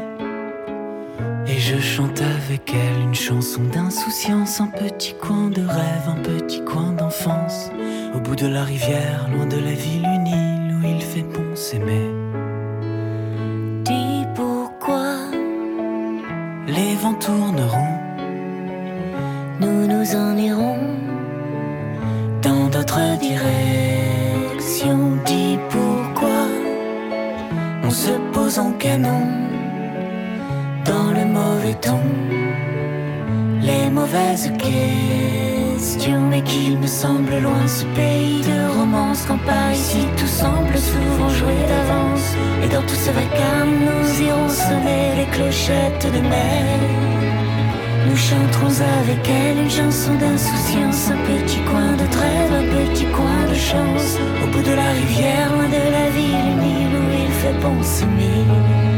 Et 1.46 1.58
je 1.58 1.78
chante 1.78 2.20
avec 2.20 2.74
elle 2.74 3.00
une 3.00 3.14
chanson 3.14 3.62
d'insouciance, 3.62 4.60
un 4.60 4.66
petit 4.66 5.14
coin 5.14 5.48
de 5.48 5.62
rêve, 5.62 6.06
un 6.06 6.20
petit 6.20 6.62
coin 6.62 6.92
d'enfance. 6.92 7.70
Au 8.14 8.20
bout 8.20 8.36
de 8.36 8.46
la 8.46 8.64
rivière, 8.64 9.30
loin 9.32 9.46
de 9.46 9.56
la 9.56 9.72
ville, 9.72 10.04
une 10.04 10.26
île 10.26 10.74
où 10.76 10.86
il 10.86 11.00
fait 11.00 11.22
bon 11.22 11.56
s'aimer. 11.56 12.10
Dis 13.84 14.26
pourquoi 14.34 15.16
Les 16.66 16.96
vents 16.96 17.14
tourneront 17.14 17.96
nous 19.58 19.86
nous 19.86 20.16
en 20.16 20.36
irons. 20.36 20.80
dans 22.42 22.68
d'autres 22.68 23.18
directions. 23.18 23.83
Pose 28.54 28.58
en 28.58 28.72
canon 28.72 29.26
dans 30.84 31.10
le 31.12 31.24
mauvais 31.24 31.74
ton, 31.74 32.00
les 33.60 33.90
mauvaises 33.90 34.50
questions. 34.58 35.54
question, 35.94 36.20
mais 36.30 36.42
qu'il 36.42 36.78
me 36.78 36.86
semble 36.86 37.38
loin 37.38 37.66
ce 37.66 37.84
pays 37.96 38.40
de 38.42 38.78
romance. 38.78 39.24
Quand 39.26 39.38
par 39.38 39.72
ici 39.72 40.06
tout 40.16 40.26
semble 40.26 40.76
souvent 40.76 41.28
joué 41.28 41.56
d'avance. 41.68 42.34
Et 42.62 42.68
dans 42.68 42.82
tout 42.82 42.94
ce 42.94 43.10
vacarme, 43.10 43.74
nous 43.86 44.22
irons 44.22 44.48
sonner 44.48 45.04
les 45.18 45.26
clochettes 45.26 46.06
de 46.12 46.20
mer. 46.20 46.64
Nous 48.08 48.16
chanterons 48.16 48.74
avec 49.02 49.28
elle 49.28 49.58
une 49.64 49.70
chanson 49.70 50.14
d'insouciance, 50.14 51.10
un 51.10 51.20
petit 51.32 51.60
coin 51.70 51.92
de 51.92 52.06
trêve, 52.16 52.52
un 52.62 52.68
petit 52.76 53.06
coin 53.06 53.42
de 53.50 53.54
chance. 53.54 54.18
Au 54.42 54.46
bout 54.52 54.62
de 54.62 54.74
la 54.74 54.90
rivière, 55.00 55.52
loin 55.54 55.68
de 55.68 55.82
la 55.96 56.10
ville, 56.10 56.93
où 57.46 57.82
il 58.20 58.93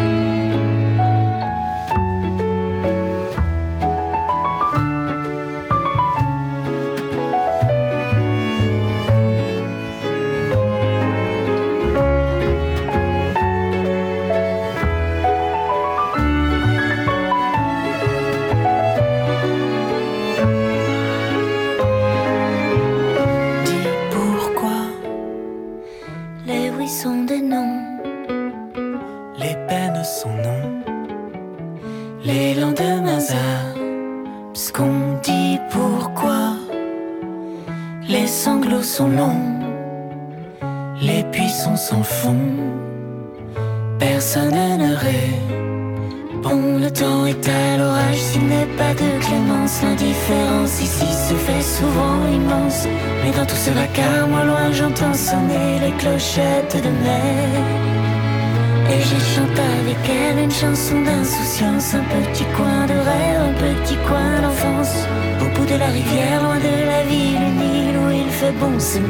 Au 68.97 69.01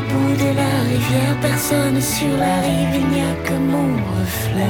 bout 0.00 0.36
de 0.36 0.56
la 0.56 0.82
rivière, 0.82 1.40
personne 1.40 2.00
sur 2.00 2.36
la 2.36 2.60
rive, 2.60 2.94
il 2.94 3.08
n'y 3.08 3.20
a 3.20 3.34
que 3.44 3.54
mon 3.54 3.94
reflet. 3.94 4.64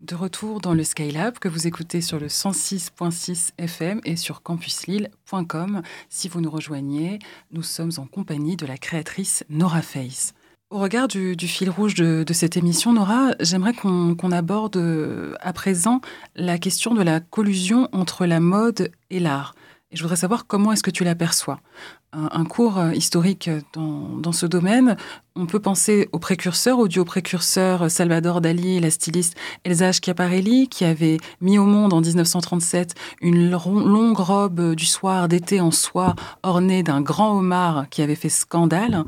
De 0.00 0.14
retour 0.14 0.60
dans 0.60 0.74
le 0.74 0.84
Skylab 0.84 1.38
que 1.38 1.48
vous 1.48 1.66
écoutez 1.66 2.00
sur 2.00 2.20
le 2.20 2.28
106.6 2.28 3.50
FM 3.58 4.00
et 4.04 4.14
sur 4.14 4.42
campuslille.com. 4.42 5.82
Si 6.08 6.28
vous 6.28 6.40
nous 6.40 6.50
rejoignez, 6.50 7.18
nous 7.50 7.64
sommes 7.64 7.90
en 7.96 8.06
compagnie 8.06 8.56
de 8.56 8.66
la 8.66 8.76
créatrice 8.76 9.44
Nora 9.48 9.82
Face. 9.82 10.35
Au 10.70 10.78
regard 10.78 11.06
du, 11.06 11.36
fil 11.38 11.70
rouge 11.70 11.94
de, 11.94 12.24
cette 12.32 12.56
émission, 12.56 12.92
Nora, 12.92 13.30
j'aimerais 13.38 13.72
qu'on 13.72 14.16
qu'on 14.16 14.32
aborde 14.32 14.76
euh, 14.76 15.34
à 15.38 15.52
présent 15.52 16.00
la 16.34 16.58
question 16.58 16.92
de 16.92 17.02
la 17.02 17.20
collusion 17.20 17.88
entre 17.92 18.26
la 18.26 18.40
mode 18.40 18.90
et 19.10 19.20
l'art. 19.20 19.54
Et 19.92 19.96
je 19.96 20.02
voudrais 20.02 20.16
savoir 20.16 20.48
comment 20.48 20.72
est-ce 20.72 20.82
que 20.82 20.90
tu 20.90 21.04
l'aperçois. 21.04 21.60
Un, 22.16 22.44
cours 22.46 22.78
euh, 22.78 22.92
historique 22.94 23.50
dans, 23.74 24.16
dans 24.16 24.32
ce 24.32 24.46
domaine, 24.46 24.96
on 25.38 25.44
peut 25.44 25.60
penser 25.60 26.08
aux 26.12 26.18
précurseurs, 26.18 26.78
au 26.78 26.88
duo 26.88 27.04
précurseur 27.04 27.90
Salvador 27.90 28.40
Dali, 28.40 28.80
la 28.80 28.90
styliste 28.90 29.36
Elsa 29.64 29.92
Schiaparelli, 29.92 30.66
qui 30.68 30.86
avait 30.86 31.18
mis 31.42 31.58
au 31.58 31.64
monde 31.64 31.92
en 31.92 32.00
1937 32.00 32.94
une 33.20 33.50
longue 33.50 34.18
robe 34.18 34.74
du 34.74 34.86
soir 34.86 35.28
d'été 35.28 35.60
en 35.60 35.70
soie 35.70 36.14
ornée 36.42 36.82
d'un 36.82 37.02
grand 37.02 37.36
homard 37.36 37.86
qui 37.90 38.00
avait 38.00 38.14
fait 38.14 38.30
scandale. 38.30 39.04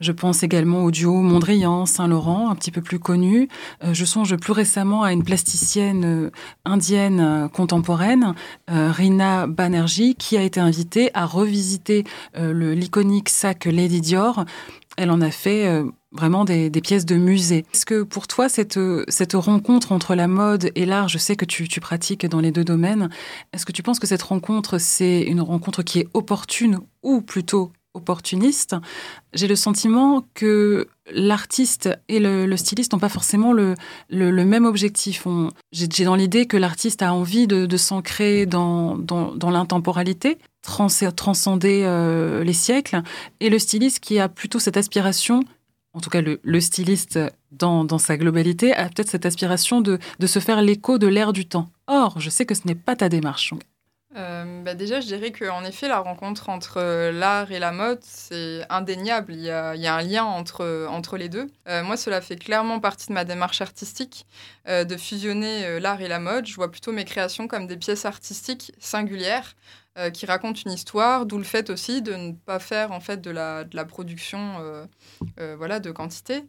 Je 0.00 0.12
pense 0.12 0.42
également 0.42 0.82
au 0.84 0.90
duo 0.90 1.20
Mondrian, 1.20 1.84
Saint-Laurent, 1.84 2.50
un 2.50 2.54
petit 2.54 2.70
peu 2.70 2.80
plus 2.80 2.98
connu. 2.98 3.48
Euh, 3.84 3.92
je 3.92 4.04
songe 4.06 4.34
plus 4.36 4.52
récemment 4.52 5.02
à 5.02 5.12
une 5.12 5.24
plasticienne 5.24 6.04
euh, 6.04 6.30
indienne 6.64 7.20
euh, 7.20 7.48
contemporaine, 7.48 8.34
euh, 8.70 8.90
Rina 8.90 9.46
Banerjee, 9.46 10.14
qui 10.14 10.38
a 10.38 10.42
été 10.42 10.60
invitée 10.60 11.10
à 11.12 11.26
revisiter 11.26 12.04
euh, 12.46 12.74
l'iconique 12.74 13.28
sac 13.28 13.64
Lady 13.64 14.00
Dior. 14.00 14.44
Elle 14.96 15.10
en 15.10 15.20
a 15.20 15.30
fait 15.30 15.66
euh, 15.66 15.84
vraiment 16.12 16.44
des, 16.44 16.70
pièces 16.70 17.04
de 17.04 17.16
musée. 17.16 17.64
Est-ce 17.72 17.84
que 17.84 18.02
pour 18.02 18.26
toi, 18.26 18.48
cette, 18.48 18.78
rencontre 19.34 19.92
entre 19.92 20.14
la 20.14 20.26
mode 20.26 20.70
et 20.74 20.86
l'art, 20.86 21.08
je 21.08 21.18
sais 21.18 21.36
que 21.36 21.44
tu, 21.44 21.80
pratiques 21.80 22.26
dans 22.26 22.40
les 22.40 22.50
deux 22.50 22.64
domaines, 22.64 23.10
est-ce 23.52 23.66
que 23.66 23.72
tu 23.72 23.82
penses 23.82 23.98
que 23.98 24.06
cette 24.06 24.22
rencontre, 24.22 24.78
c'est 24.78 25.22
une 25.22 25.40
rencontre 25.40 25.82
qui 25.82 26.00
est 26.00 26.08
opportune 26.14 26.80
ou 27.02 27.20
plutôt 27.20 27.72
opportuniste? 27.92 28.74
J'ai 29.34 29.48
le 29.48 29.56
sentiment 29.56 30.24
que 30.32 30.88
l'artiste 31.12 31.90
et 32.08 32.18
le, 32.18 32.56
styliste 32.56 32.92
n'ont 32.92 32.98
pas 32.98 33.10
forcément 33.10 33.52
le, 33.52 33.74
même 34.10 34.64
objectif. 34.64 35.26
J'ai 35.72 36.04
dans 36.04 36.16
l'idée 36.16 36.46
que 36.46 36.56
l'artiste 36.56 37.02
a 37.02 37.12
envie 37.12 37.46
de, 37.46 37.66
de 37.66 37.76
s'ancrer 37.76 38.46
dans 38.46 38.96
l'intemporalité, 39.42 40.38
trans- 40.66 41.12
transcender 41.16 41.82
euh, 41.84 42.44
les 42.44 42.52
siècles, 42.52 43.02
et 43.40 43.48
le 43.48 43.58
styliste 43.58 44.00
qui 44.00 44.18
a 44.18 44.28
plutôt 44.28 44.58
cette 44.58 44.76
aspiration, 44.76 45.40
en 45.94 46.00
tout 46.00 46.10
cas 46.10 46.20
le, 46.20 46.40
le 46.42 46.60
styliste 46.60 47.18
dans, 47.52 47.84
dans 47.84 47.98
sa 47.98 48.16
globalité, 48.16 48.74
a 48.74 48.84
peut-être 48.90 49.08
cette 49.08 49.26
aspiration 49.26 49.80
de, 49.80 49.98
de 50.18 50.26
se 50.26 50.40
faire 50.40 50.60
l'écho 50.60 50.98
de 50.98 51.06
l'ère 51.06 51.32
du 51.32 51.46
temps. 51.46 51.68
Or, 51.86 52.20
je 52.20 52.30
sais 52.30 52.44
que 52.44 52.54
ce 52.54 52.62
n'est 52.66 52.74
pas 52.74 52.96
ta 52.96 53.08
démarche. 53.08 53.54
Euh, 54.16 54.62
bah 54.62 54.74
déjà, 54.74 55.00
je 55.00 55.06
dirais 55.06 55.30
qu'en 55.30 55.62
effet, 55.64 55.88
la 55.88 55.98
rencontre 55.98 56.48
entre 56.48 56.78
euh, 56.78 57.12
l'art 57.12 57.52
et 57.52 57.58
la 57.58 57.70
mode, 57.70 58.00
c'est 58.02 58.64
indéniable. 58.70 59.34
Il 59.34 59.42
y, 59.42 59.50
a, 59.50 59.74
il 59.74 59.82
y 59.82 59.86
a 59.86 59.94
un 59.94 60.02
lien 60.02 60.24
entre, 60.24 60.86
entre 60.88 61.18
les 61.18 61.28
deux. 61.28 61.46
Moi, 61.84 61.96
cela 61.98 62.22
fait 62.22 62.36
clairement 62.36 62.80
partie 62.80 63.08
de 63.08 63.12
ma 63.12 63.24
démarche 63.24 63.60
artistique 63.60 64.24
de 64.66 64.96
fusionner 64.96 65.78
l'art 65.80 66.00
et 66.00 66.08
la 66.08 66.18
mode. 66.18 66.46
Je 66.46 66.54
vois 66.54 66.70
plutôt 66.70 66.92
mes 66.92 67.04
créations 67.04 67.46
comme 67.46 67.66
des 67.66 67.76
pièces 67.76 68.06
artistiques 68.06 68.72
singulières 68.78 69.54
euh, 69.98 70.10
qui 70.10 70.26
racontent 70.26 70.60
une 70.66 70.72
histoire, 70.72 71.24
d'où 71.24 71.38
le 71.38 71.44
fait 71.44 71.70
aussi 71.70 72.02
de 72.02 72.12
ne 72.12 72.32
pas 72.32 72.58
faire 72.58 72.92
en 72.92 73.00
fait 73.00 73.20
de 73.22 73.30
la, 73.30 73.64
de 73.64 73.74
la 73.74 73.86
production 73.86 74.56
euh, 74.60 74.84
euh, 75.40 75.56
voilà, 75.56 75.80
de 75.80 75.90
quantité 75.90 76.44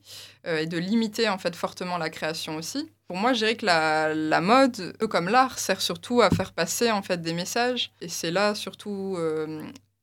et 0.45 0.65
de 0.65 0.77
limiter 0.77 1.29
en 1.29 1.37
fait 1.37 1.55
fortement 1.55 1.97
la 1.97 2.09
création 2.09 2.55
aussi. 2.57 2.91
Pour 3.07 3.17
moi, 3.17 3.33
je 3.33 3.39
dirais 3.39 3.55
que 3.55 3.65
la, 3.65 4.13
la 4.13 4.41
mode, 4.41 4.97
comme 5.09 5.29
l'art, 5.29 5.59
sert 5.59 5.81
surtout 5.81 6.21
à 6.21 6.29
faire 6.29 6.53
passer 6.53 6.91
en 6.91 7.01
fait 7.01 7.21
des 7.21 7.33
messages. 7.33 7.91
Et 8.01 8.09
c'est 8.09 8.31
là 8.31 8.55
surtout, 8.55 9.17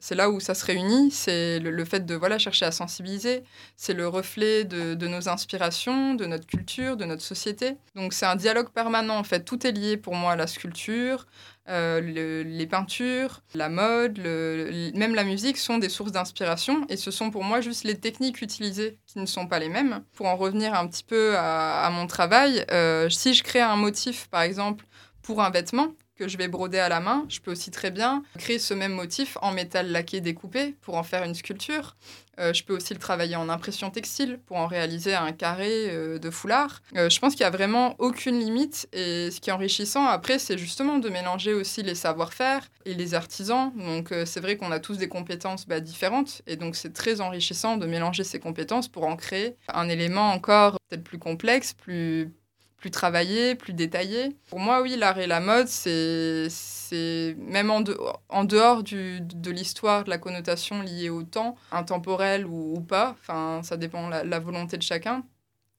c'est 0.05 0.15
là 0.15 0.29
où 0.29 0.39
ça 0.39 0.55
se 0.55 0.67
réunit. 0.67 1.11
C'est 1.11 1.59
le, 1.61 1.85
fait 1.87 2.05
de 2.05 2.15
voilà 2.15 2.37
chercher 2.39 2.67
à 2.67 2.73
sensibiliser. 2.73 3.43
C'est 3.75 3.95
le 3.95 4.07
reflet 4.07 4.65
de, 4.65 5.07
nos 5.09 5.31
inspirations, 5.31 6.13
de 6.13 6.27
notre 6.27 6.47
culture, 6.47 6.99
de 6.99 7.07
notre 7.07 7.23
société. 7.23 7.79
Donc 7.95 8.13
c'est 8.13 8.27
un 8.27 8.37
dialogue 8.37 8.69
permanent 8.69 9.17
en 9.17 9.25
fait. 9.25 9.45
Tout 9.47 9.67
est 9.67 9.73
lié 9.73 9.97
pour 9.97 10.15
moi 10.15 10.33
à 10.33 10.37
la 10.37 10.47
sculpture. 10.47 11.25
Euh, 11.71 12.03
le- 12.03 12.43
les 12.43 12.67
peintures, 12.67 13.41
la 13.55 13.71
mode, 13.71 14.19
même 14.19 15.15
la 15.15 15.25
musique 15.25 15.57
sont 15.57 15.79
des 15.79 15.89
sources 15.89 16.13
d'inspiration 16.13 16.85
et 16.91 16.99
ce 16.99 17.11
sont 17.11 17.31
pour 17.31 17.43
moi 17.43 17.63
juste 17.63 17.85
les 17.85 17.99
techniques 17.99 18.43
utilisées 18.43 18.99
qui 19.07 19.19
ne 19.21 19.25
sont 19.27 19.47
pas 19.47 19.59
les 19.59 19.71
mêmes. 19.71 20.03
Pour 20.13 20.27
en 20.27 20.37
revenir 20.37 20.75
un 20.75 20.87
petit 20.87 21.05
peu 21.05 21.35
à, 21.39 21.83
à 21.87 21.89
mon 21.89 22.07
travail, 22.07 22.67
euh, 22.71 23.09
si 23.09 23.33
je 23.33 23.43
crée 23.43 23.63
un 23.63 23.77
motif 23.77 24.29
par 24.29 24.43
exemple 24.43 24.85
pour 25.23 25.43
un 25.43 25.49
vêtement 25.49 25.95
que 26.17 26.29
je 26.29 26.37
vais 26.37 26.49
broder 26.49 26.79
à 26.79 26.89
la 26.89 27.01
main, 27.01 27.25
je 27.29 27.41
peux 27.41 27.51
aussi 27.51 27.71
très 27.71 27.91
bien 27.91 28.23
créer 28.39 28.59
ce 28.59 28.75
même 28.75 28.93
motif 28.93 29.37
en 29.43 29.53
métal 29.53 29.91
laqué 29.91 30.21
découpé 30.21 30.75
pour 30.81 30.97
en 30.97 31.03
faire 31.03 31.25
une 31.25 31.35
sculpture. 31.35 31.97
Euh, 32.39 32.53
je 32.53 32.65
peux 32.65 32.75
aussi 32.75 32.95
le 32.95 32.99
travailler 32.99 33.37
en 33.37 33.49
impression 33.49 33.91
textile 33.91 34.41
pour 34.47 34.57
en 34.57 34.67
réaliser 34.67 35.15
un 35.15 35.33
carré 35.33 35.89
euh, 35.91 36.19
de 36.19 36.31
foulard. 36.31 36.83
Euh, 36.97 37.09
je 37.09 37.19
pense 37.21 37.35
qu'il 37.35 37.43
n'y 37.43 37.49
a 37.49 37.51
vraiment 37.51 37.95
aucune 37.99 38.39
limite 38.39 38.89
et 38.93 39.31
ce 39.31 39.41
qui 39.41 39.51
est 39.51 39.53
enrichissant 39.53 40.07
après, 40.07 40.39
c'est 40.39 40.59
justement 40.59 40.99
de 40.99 41.09
mélanger 41.09 41.55
aussi 41.55 41.83
les 41.83 41.95
savoir-faire 41.95 42.69
et 42.85 42.95
les 42.95 43.15
artisans. 43.15 43.73
Donc 43.77 44.13
c'est 44.27 44.41
vrai 44.41 44.57
qu'on 44.57 44.73
a 44.73 44.81
tous 44.81 44.99
des 44.99 45.09
compétences 45.09 45.67
bah, 45.67 45.81
différentes 45.81 46.43
et 46.47 46.57
donc 46.57 46.77
c'est 46.77 46.93
très 46.93 47.21
enrichissant 47.21 47.77
de 47.77 47.87
mélanger 47.87 48.25
ces 48.25 48.41
compétences 48.41 48.89
pour 48.89 49.05
en 49.05 49.17
créer 49.17 49.57
un 49.69 49.89
élément 49.89 50.31
encore 50.33 50.77
peut-être 50.89 51.05
plus 51.05 51.19
complexe, 51.19 51.73
plus 51.73 52.33
plus 52.85 52.91
travaillé, 52.91 53.55
plus 53.55 53.73
détaillé. 53.73 54.37
Pour 54.51 54.61
moi, 54.61 54.83
oui, 54.83 54.95
l'art 54.99 55.19
et 55.19 55.27
la 55.27 55.41
mode, 55.41 55.69
c'est, 55.69 56.49
même 57.39 57.71
en, 57.71 57.81
de- 57.81 57.99
en 58.29 58.45
dehors 58.45 58.83
du, 58.83 59.23
de 59.23 59.51
l'histoire, 59.51 60.05
de 60.05 60.11
la 60.11 60.19
connotation 60.19 60.83
liée 60.83 61.09
au 61.09 61.23
temps, 61.23 61.57
intemporel 61.73 62.45
ou, 62.45 62.77
ou 62.77 62.81
pas, 62.83 63.17
enfin, 63.19 63.63
ça 63.63 63.79
dépend 63.79 64.11
la, 64.11 64.23
la 64.23 64.39
volonté 64.39 64.77
de 64.77 64.83
chacun. 64.83 65.25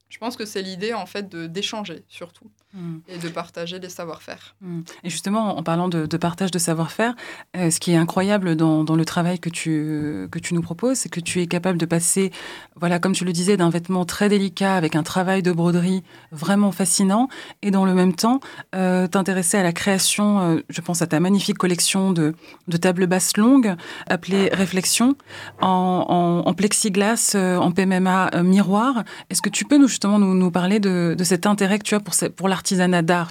Je 0.10 0.18
pense 0.18 0.36
que 0.36 0.45
c'est 0.45 0.64
l'idée 0.64 0.95
en 0.95 1.06
fait 1.06 1.30
d'échanger 1.30 2.06
surtout 2.08 2.49
Mm. 2.76 2.97
et 3.07 3.17
de 3.17 3.30
partager 3.30 3.80
les 3.80 3.88
savoir-faire. 3.88 4.55
Mm. 4.59 4.82
Et 5.05 5.09
justement, 5.09 5.57
en 5.57 5.63
parlant 5.63 5.88
de, 5.88 6.05
de 6.05 6.17
partage 6.17 6.51
de 6.51 6.59
savoir-faire, 6.59 7.15
euh, 7.55 7.71
ce 7.71 7.80
qui 7.80 7.93
est 7.93 7.95
incroyable 7.95 8.57
dans, 8.57 8.84
dans 8.84 8.97
le 8.97 9.05
travail 9.05 9.39
que 9.39 9.49
tu, 9.49 10.28
que 10.30 10.39
tu 10.39 10.53
nous 10.53 10.61
proposes, 10.61 10.97
c'est 10.97 11.07
que 11.07 11.21
tu 11.21 11.41
es 11.41 11.47
capable 11.47 11.78
de 11.78 11.86
passer, 11.86 12.32
voilà, 12.76 12.99
comme 12.99 13.13
tu 13.13 13.23
le 13.23 13.32
disais, 13.32 13.55
d'un 13.55 13.69
vêtement 13.69 14.03
très 14.03 14.28
délicat 14.28 14.76
avec 14.76 14.97
un 14.97 15.03
travail 15.03 15.41
de 15.41 15.53
broderie 15.53 16.03
vraiment 16.34 16.73
fascinant, 16.73 17.30
et 17.61 17.71
dans 17.71 17.86
le 17.86 17.93
même 17.93 18.13
temps, 18.13 18.41
euh, 18.76 19.07
t'intéresser 19.07 19.57
à 19.57 19.63
la 19.63 19.71
création, 19.71 20.41
euh, 20.41 20.59
je 20.67 20.82
pense 20.82 21.01
à 21.01 21.07
ta 21.07 21.21
magnifique 21.21 21.57
collection 21.57 22.11
de, 22.11 22.36
de 22.67 22.78
tables 22.78 23.07
basses 23.07 23.38
longues, 23.38 23.76
appelée 24.07 24.49
Réflexion, 24.51 25.15
en, 25.61 26.05
en, 26.09 26.49
en 26.49 26.53
plexiglas, 26.53 27.36
en 27.36 27.71
PMMA 27.71 28.43
miroir. 28.43 29.05
Est-ce 29.30 29.41
que 29.41 29.49
tu 29.49 29.63
peux 29.63 29.78
nous, 29.78 29.88
justement 29.88 30.19
nous, 30.19 30.34
nous 30.34 30.51
parler 30.51 30.82
de, 30.82 31.15
de 31.17 31.23
cet 31.23 31.45
intérêt 31.45 31.80
que 31.80 31.84
tu 31.84 31.95
as 31.95 32.01
pour, 32.01 32.13
pour 32.36 32.49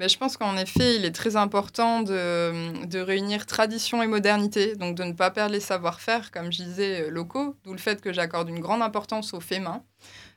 je 0.09 0.16
pense 0.16 0.37
qu'en 0.37 0.57
effet, 0.57 0.97
il 0.97 1.05
est 1.05 1.14
très 1.14 1.37
important 1.37 2.03
de, 2.03 2.99
réunir 2.99 3.47
tradition 3.47 4.03
et 4.03 4.07
modernité, 4.07 4.76
donc 4.76 4.97
de 4.97 5.05
ne 5.05 5.12
pas 5.12 5.30
perdre 5.30 5.53
les 5.53 5.61
savoir-faire, 5.61 6.30
comme 6.30 6.53
je 6.53 6.62
disais, 6.62 7.03
euh, 7.03 7.11
locaux, 7.11 7.57
d'où 7.64 7.72
le 7.72 7.78
fait 7.78 8.01
que 8.01 8.12
j'accorde 8.12 8.49
une 8.49 8.61
grande 8.61 8.82
importance 8.82 9.35
aux 9.35 9.41
faits 9.41 9.62
main. 9.62 9.82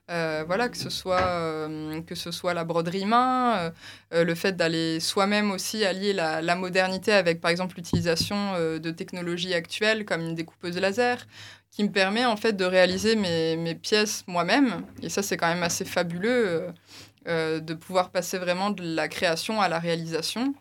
Euh, 0.09 0.45
voilà, 0.47 0.69
que 0.69 0.77
ce 0.77 0.89
soit, 0.89 1.21
euh, 1.21 2.01
que 2.01 2.15
ce 2.15 2.31
soit 2.31 2.53
la 2.53 2.63
broderie 2.63 3.05
main, 3.05 3.73
euh, 4.13 4.23
le 4.23 4.35
fait 4.35 4.55
d'aller 4.55 5.01
soi-même 5.01 5.51
aussi 5.51 5.83
allier 5.83 6.13
la, 6.13 6.55
modernité 6.55 7.11
avec, 7.11 7.41
par 7.41 7.51
exemple, 7.51 7.75
l'utilisation 7.75 8.53
de 8.79 8.91
technologies 8.91 9.53
actuelles 9.53 10.05
comme 10.05 10.21
une 10.21 10.35
découpeuse 10.35 10.77
laser, 10.77 11.27
qui 11.71 11.83
me 11.83 11.91
permet 11.91 12.25
en 12.25 12.37
fait 12.37 12.53
de 12.53 12.63
réaliser 12.63 13.15
mes, 13.15 13.75
pièces 13.75 14.23
moi-même. 14.27 14.81
Et 15.01 15.09
ça, 15.09 15.21
c'est 15.21 15.35
quand 15.35 15.47
même 15.47 15.63
assez 15.63 15.85
fabuleux 15.85 16.73
de 17.27 17.73
pouvoir 17.73 18.11
passer 18.11 18.37
vraiment 18.37 18.69
de 18.71 18.83
la 18.83 19.07
création 19.07 19.61
à 19.61 19.67
la 19.67 19.79
réalisation. 19.79 20.53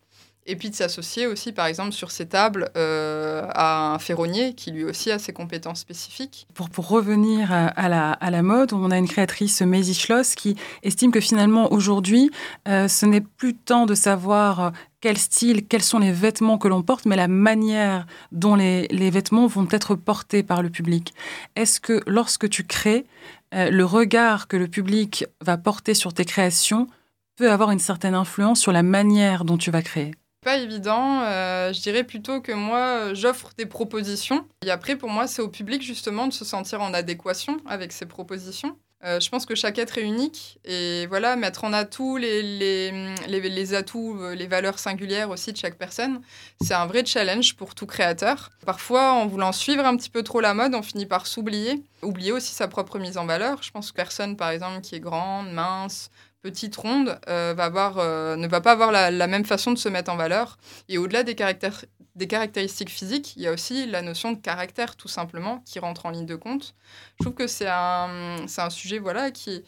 Et 0.48 0.54
puis 0.54 0.70
de 0.70 0.76
s'associer 0.76 1.26
aussi, 1.26 1.50
par 1.50 1.66
exemple, 1.66 1.90
sur 1.90 2.12
ces 2.12 2.26
tables 2.26 2.70
euh, 2.76 3.46
à 3.50 3.94
un 3.94 3.98
ferronnier 3.98 4.54
qui 4.54 4.70
lui 4.70 4.84
aussi 4.84 5.10
a 5.10 5.18
ses 5.18 5.32
compétences 5.32 5.80
spécifiques. 5.80 6.46
Pour, 6.54 6.70
pour 6.70 6.88
revenir 6.88 7.52
à, 7.52 7.88
la, 7.88 8.12
à 8.12 8.30
la 8.30 8.42
mode, 8.42 8.72
on 8.72 8.92
a 8.92 8.98
une 8.98 9.08
créatrice, 9.08 9.60
Maisie 9.62 9.94
Schloss, 9.94 10.36
qui 10.36 10.56
estime 10.84 11.10
que 11.10 11.20
finalement, 11.20 11.72
aujourd'hui, 11.72 12.30
euh, 12.68 12.86
ce 12.86 13.06
n'est 13.06 13.20
plus 13.20 13.54
tant 13.56 13.86
de 13.86 13.96
savoir 13.96 14.60
euh, 14.60 14.70
quel 15.00 15.18
style, 15.18 15.66
quels 15.66 15.82
sont 15.82 15.98
les 15.98 16.12
vêtements 16.12 16.58
que 16.58 16.68
l'on 16.68 16.82
porte, 16.82 17.06
mais 17.06 17.16
la 17.16 17.28
manière 17.28 18.06
dont 18.30 18.54
les, 18.54 18.86
les 18.88 19.10
vêtements 19.10 19.48
vont 19.48 19.66
être 19.72 19.96
portés 19.96 20.44
par 20.44 20.62
le 20.62 20.70
public. 20.70 21.12
Est-ce 21.56 21.80
que 21.80 22.02
lorsque 22.06 22.48
tu 22.48 22.64
crées, 22.64 23.04
le 23.52 23.84
regard 23.84 24.48
que 24.48 24.56
le 24.56 24.66
public 24.66 25.24
va 25.40 25.56
porter 25.56 25.94
sur 25.94 26.12
tes 26.12 26.24
créations 26.24 26.88
peut 27.36 27.50
avoir 27.50 27.70
une 27.70 27.78
certaine 27.78 28.14
influence 28.14 28.60
sur 28.60 28.72
la 28.72 28.82
manière 28.82 29.44
dont 29.44 29.56
tu 29.56 29.70
vas 29.70 29.82
créer? 29.82 30.12
Pas 30.46 30.58
évident, 30.58 31.22
euh, 31.22 31.72
je 31.72 31.80
dirais 31.80 32.04
plutôt 32.04 32.40
que 32.40 32.52
moi, 32.52 32.78
euh, 32.78 33.14
j'offre 33.16 33.50
des 33.58 33.66
propositions. 33.66 34.46
Et 34.64 34.70
après, 34.70 34.94
pour 34.94 35.10
moi, 35.10 35.26
c'est 35.26 35.42
au 35.42 35.48
public 35.48 35.82
justement 35.82 36.28
de 36.28 36.32
se 36.32 36.44
sentir 36.44 36.80
en 36.82 36.94
adéquation 36.94 37.56
avec 37.66 37.90
ces 37.90 38.06
propositions. 38.06 38.78
Euh, 39.04 39.18
je 39.18 39.28
pense 39.28 39.44
que 39.44 39.56
chaque 39.56 39.76
être 39.76 39.98
est 39.98 40.02
unique 40.02 40.60
et 40.64 41.08
voilà, 41.08 41.34
mettre 41.34 41.64
en 41.64 41.72
atout 41.72 42.16
les, 42.16 42.44
les, 42.44 43.14
les, 43.26 43.40
les 43.40 43.74
atouts, 43.74 44.20
les 44.36 44.46
valeurs 44.46 44.78
singulières 44.78 45.30
aussi 45.30 45.52
de 45.52 45.56
chaque 45.56 45.78
personne, 45.78 46.20
c'est 46.60 46.74
un 46.74 46.86
vrai 46.86 47.04
challenge 47.04 47.56
pour 47.56 47.74
tout 47.74 47.86
créateur. 47.86 48.50
Parfois, 48.64 49.14
en 49.14 49.26
voulant 49.26 49.50
suivre 49.50 49.84
un 49.84 49.96
petit 49.96 50.10
peu 50.10 50.22
trop 50.22 50.40
la 50.40 50.54
mode, 50.54 50.76
on 50.76 50.82
finit 50.82 51.06
par 51.06 51.26
s'oublier, 51.26 51.82
oublier 52.02 52.30
aussi 52.30 52.54
sa 52.54 52.68
propre 52.68 53.00
mise 53.00 53.18
en 53.18 53.26
valeur. 53.26 53.64
Je 53.64 53.72
pense 53.72 53.90
que 53.90 53.96
personne, 53.96 54.36
par 54.36 54.50
exemple, 54.50 54.80
qui 54.80 54.94
est 54.94 55.00
grande, 55.00 55.50
mince, 55.50 56.10
petite, 56.46 56.76
ronde, 56.76 57.18
euh, 57.28 57.54
va 57.56 57.64
avoir, 57.64 57.98
euh, 57.98 58.36
ne 58.36 58.46
va 58.46 58.60
pas 58.60 58.72
avoir 58.72 58.92
la, 58.92 59.26
même 59.26 59.44
façon 59.44 59.72
de 59.72 59.78
se 59.78 59.88
mettre 59.88 60.12
en 60.12 60.16
valeur. 60.16 60.58
Et 60.88 60.96
au-delà 60.96 61.24
des, 61.24 61.34
caractères, 61.34 61.84
des 62.14 62.28
caractéristiques 62.28 62.90
physiques, 62.90 63.34
il 63.36 63.42
y 63.42 63.48
a 63.48 63.52
aussi 63.52 63.86
la 63.86 64.00
notion 64.00 64.30
de 64.30 64.38
caractère, 64.38 64.94
tout 64.94 65.08
simplement, 65.08 65.62
qui 65.66 65.80
rentre 65.80 66.06
en 66.06 66.10
ligne 66.10 66.26
de 66.26 66.36
compte. 66.36 66.76
Je 67.18 67.24
trouve 67.24 67.34
que 67.34 67.48
c'est 67.48 67.68
un, 67.68 68.46
un 68.58 68.70
sujet 68.70 69.00
voilà, 69.00 69.32
qui, 69.32 69.64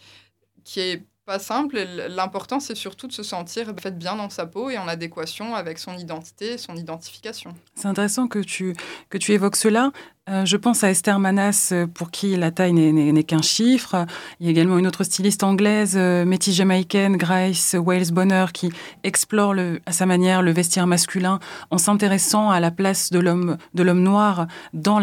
qui 0.63 0.81
est 0.81 1.03
pas 1.29 1.39
simple. 1.39 1.79
L'important, 2.09 2.59
c'est 2.59 2.75
surtout 2.75 3.07
de 3.07 3.13
se 3.13 3.23
sentir 3.23 3.69
en 3.69 3.77
fait, 3.77 3.99
bien 3.99 4.17
dans 4.17 4.31
sa 4.31 4.47
peau 4.47 4.71
et 4.71 4.79
en 4.79 4.89
adéquation 4.89 5.55
avec 5.55 5.79
son 5.79 5.97
identité, 5.99 6.57
son 6.57 6.75
identification. 6.75 7.55
C'est 7.75 7.87
intéressant 7.87 8.29
que 8.29 8.39
tu, 8.39 8.75
que 9.11 9.19
tu 9.19 9.33
évoques 9.33 9.57
cela. 9.57 9.93
Euh, 10.29 10.45
je 10.45 10.57
pense 10.57 10.85
à 10.85 10.91
Esther 10.91 11.19
Manas, 11.19 11.71
euh, 11.73 11.87
pour 11.87 12.11
qui 12.11 12.37
la 12.37 12.51
taille 12.51 12.73
n'est- 12.75 13.23
qu'un 13.23 13.43
chiffre. 13.43 14.07
Il 14.41 14.47
y 14.47 14.49
a 14.49 14.53
également 14.53 14.79
une 14.79 14.87
autre 14.87 15.03
styliste 15.03 15.43
anglaise, 15.43 15.95
euh, 15.97 16.25
métis 16.25 16.55
jamaïcaine, 16.55 17.17
Grace 17.17 17.75
Wales 17.79 18.13
Bonner, 18.13 18.47
qui 18.53 18.71
explore 19.05 19.55
à 19.87 19.93
sa 19.93 20.07
manière 20.07 20.43
le 20.43 20.53
vestiaire 20.53 20.87
masculin 20.87 21.39
en 21.71 21.79
s'intéressant 21.79 22.51
à 22.51 22.61
la 22.61 22.71
place 22.71 23.11
de 23.11 23.19
l'homme 23.19 23.57
noir 23.75 24.47
dans, 24.73 25.01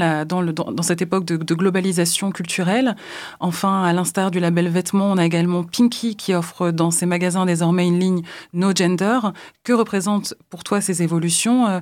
cette 0.82 1.01
époque 1.01 1.26
de, 1.26 1.55
globalisation 1.55 2.32
culturelle. 2.32 2.95
Enfin, 3.39 3.84
à 3.84 3.93
l'instar 3.93 4.32
du 4.32 4.39
label 4.39 4.69
Vêtements, 4.69 5.11
on 5.11 5.17
a 5.17 5.26
également 5.26 5.63
Pinky 5.63 6.15
qui 6.15 6.34
offre 6.34 6.71
dans 6.71 6.91
ses 6.91 7.05
magasins 7.05 7.45
désormais 7.45 7.88
une 7.88 7.99
ligne 7.99 8.21
No 8.53 8.73
Gender. 8.76 9.19
Que 9.63 9.73
représentent 9.73 10.36
pour 10.49 10.63
toi 10.63 10.82
ces 10.82 11.03
évolutions 11.03 11.82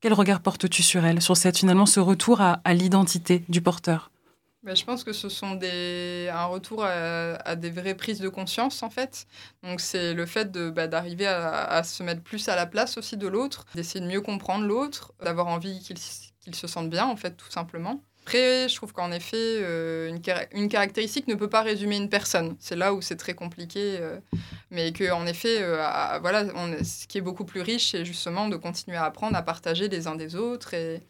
quel 0.00 0.12
regard 0.14 0.40
portes-tu 0.40 0.82
sur 0.82 1.04
elle, 1.04 1.20
sur 1.20 1.36
cette, 1.36 1.58
finalement 1.58 1.86
ce 1.86 2.00
retour 2.00 2.40
à, 2.40 2.60
l'identité 2.72 3.44
du 3.48 3.60
porteur? 3.60 4.10
Ben, 4.62 4.76
je 4.76 4.84
pense 4.84 5.04
que 5.04 5.12
ce 5.12 5.28
sont 5.28 5.54
des, 5.54 6.28
un 6.32 6.44
retour 6.46 6.84
à, 6.84 7.56
des 7.56 7.70
vraies 7.70 7.94
prises 7.94 8.20
de 8.20 8.28
conscience, 8.28 8.82
en 8.82 8.90
fait. 8.90 9.26
Donc, 9.62 9.80
c'est 9.80 10.12
le 10.12 10.26
fait 10.26 10.50
de, 10.50 10.70
bah, 10.70 10.86
d'arriver 10.86 11.26
à, 11.26 11.82
se 11.82 12.02
mettre 12.02 12.22
plus 12.22 12.48
à 12.48 12.56
la 12.56 12.66
place 12.66 12.98
aussi 12.98 13.16
de 13.16 13.26
l'autre, 13.26 13.64
d'essayer 13.74 14.00
de 14.00 14.10
mieux 14.10 14.20
comprendre 14.20 14.66
l'autre, 14.66 15.12
d'avoir 15.22 15.46
envie 15.46 15.80
qu'il 15.80 16.54
se 16.54 16.66
sente 16.66 16.90
bien, 16.90 17.06
en 17.06 17.16
fait, 17.16 17.36
tout 17.36 17.50
simplement. 17.50 18.02
Après, 18.22 18.68
je 18.68 18.76
trouve 18.76 18.92
qu'en 18.92 19.10
effet, 19.12 19.36
euh, 19.36 20.08
une, 20.08 20.20
une 20.52 20.68
caractéristique 20.68 21.26
ne 21.26 21.34
peut 21.34 21.48
pas 21.48 21.62
résumer 21.62 21.96
une 21.96 22.08
personne. 22.08 22.54
C'est 22.60 22.76
là 22.76 22.92
où 22.94 23.00
c'est 23.02 23.16
très 23.16 23.34
compliqué. 23.34 23.96
euh, 24.00 24.18
mais 24.70 24.92
qu'en 24.92 25.26
effet, 25.26 25.62
euh, 25.62 25.82
à- 25.82 26.18
voilà, 26.20 26.44
on, 26.54 26.76
ce 26.84 27.06
qui 27.06 27.18
est 27.18 27.22
beaucoup 27.22 27.44
plus 27.44 27.60
riche, 27.60 27.90
c'est 27.90 28.04
justement 28.04 28.48
de 28.48 28.56
continuer 28.56 28.96
à 28.96 29.04
apprendre, 29.04 29.36
à 29.36 29.42
partager 29.42 29.88
les 29.88 30.06
uns 30.06 30.14
des 30.14 30.36
autres 30.36 30.74
et, 30.74 31.00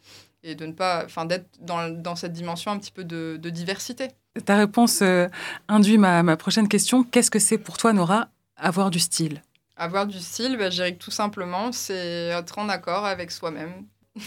et 0.43 0.55
de 0.55 0.65
ne 0.65 0.71
pas, 0.73 1.03
enfin, 1.05 1.25
d'être 1.25 1.47
dans, 1.59 1.89
dans 1.89 2.15
cette 2.15 2.33
dimension 2.33 2.71
un 2.71 2.79
petit 2.79 2.91
peu 2.91 3.03
de, 3.03 3.37
de 3.39 3.49
diversité. 3.51 4.07
Ta 4.45 4.55
réponse 4.57 5.01
euh, 5.03 5.27
induit 5.67 5.97
ma, 5.99 6.23
ma 6.23 6.37
prochaine 6.37 6.67
question. 6.69 7.03
Qu'est-ce 7.03 7.29
que 7.29 7.39
c'est 7.39 7.57
pour 7.59 7.77
toi, 7.77 7.93
Nora, 7.93 8.29
avoir 8.55 8.89
du 8.89 8.99
style? 8.99 9.41
Avoir 9.75 10.07
du 10.07 10.19
style, 10.19 10.57
bah, 10.57 10.69
je 10.69 10.75
dirais 10.77 10.93
que 10.95 11.03
tout 11.03 11.11
simplement, 11.11 11.71
c'est 11.71 12.29
être 12.29 12.57
en 12.57 12.69
accord 12.69 13.05
avec 13.05 13.29
soi-même. 13.31 13.85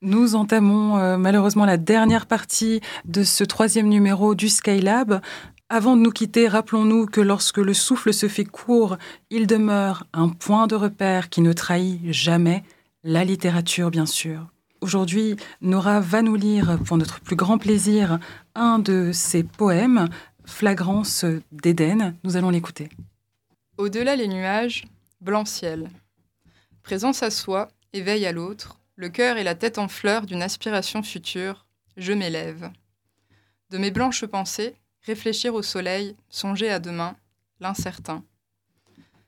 Nous 0.00 0.36
entamons 0.36 0.96
euh, 0.96 1.16
malheureusement 1.16 1.64
la 1.64 1.76
dernière 1.76 2.26
partie 2.26 2.80
de 3.04 3.24
ce 3.24 3.42
troisième 3.42 3.88
numéro 3.88 4.36
du 4.36 4.48
Skylab. 4.48 5.20
Avant 5.68 5.96
de 5.96 6.02
nous 6.02 6.12
quitter, 6.12 6.46
rappelons-nous 6.46 7.06
que 7.06 7.20
lorsque 7.20 7.58
le 7.58 7.74
souffle 7.74 8.14
se 8.14 8.28
fait 8.28 8.44
court, 8.44 8.96
il 9.30 9.48
demeure 9.48 10.06
un 10.12 10.28
point 10.28 10.68
de 10.68 10.76
repère 10.76 11.28
qui 11.30 11.40
ne 11.40 11.52
trahit 11.52 12.00
jamais, 12.12 12.62
la 13.02 13.24
littérature 13.24 13.90
bien 13.90 14.06
sûr. 14.06 14.46
Aujourd'hui, 14.80 15.34
Nora 15.62 15.98
va 15.98 16.22
nous 16.22 16.36
lire 16.36 16.78
pour 16.84 16.96
notre 16.96 17.18
plus 17.18 17.34
grand 17.34 17.58
plaisir 17.58 18.20
un 18.54 18.78
de 18.78 19.10
ses 19.12 19.42
poèmes, 19.42 20.08
Flagrance 20.44 21.24
d'Éden. 21.50 22.14
Nous 22.22 22.36
allons 22.36 22.50
l'écouter. 22.50 22.88
Au-delà 23.78 24.14
les 24.14 24.28
nuages, 24.28 24.84
blanc 25.20 25.44
ciel. 25.44 25.90
Présence 26.84 27.24
à 27.24 27.30
soi, 27.30 27.68
éveil 27.92 28.24
à 28.26 28.32
l'autre, 28.32 28.77
le 28.98 29.08
cœur 29.08 29.36
et 29.36 29.44
la 29.44 29.54
tête 29.54 29.78
en 29.78 29.86
fleurs 29.86 30.26
d'une 30.26 30.42
aspiration 30.42 31.04
future, 31.04 31.66
je 31.96 32.12
m'élève. 32.12 32.72
De 33.70 33.78
mes 33.78 33.92
blanches 33.92 34.26
pensées, 34.26 34.74
réfléchir 35.02 35.54
au 35.54 35.62
soleil, 35.62 36.16
songer 36.30 36.68
à 36.68 36.80
demain, 36.80 37.16
l'incertain. 37.60 38.24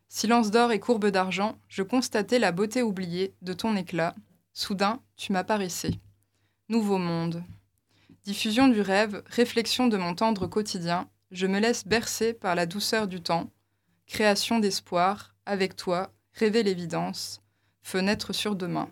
Silence 0.08 0.50
d'or 0.50 0.72
et 0.72 0.80
courbe 0.80 1.06
d'argent, 1.06 1.56
je 1.68 1.84
constatais 1.84 2.40
la 2.40 2.50
beauté 2.50 2.82
oubliée 2.82 3.32
de 3.42 3.52
ton 3.52 3.76
éclat. 3.76 4.16
Soudain, 4.54 5.00
tu 5.16 5.30
m'apparaissais. 5.30 5.94
Nouveau 6.68 6.98
monde. 6.98 7.44
Diffusion 8.24 8.66
du 8.66 8.80
rêve, 8.80 9.22
réflexion 9.26 9.86
de 9.86 9.96
mon 9.96 10.16
tendre 10.16 10.48
quotidien, 10.48 11.08
je 11.30 11.46
me 11.46 11.60
laisse 11.60 11.86
bercer 11.86 12.32
par 12.32 12.56
la 12.56 12.66
douceur 12.66 13.06
du 13.06 13.22
temps, 13.22 13.48
création 14.08 14.58
d'espoir, 14.58 15.36
avec 15.46 15.76
toi, 15.76 16.12
rêver 16.32 16.64
l'évidence, 16.64 17.40
fenêtre 17.82 18.32
sur 18.32 18.56
demain. 18.56 18.90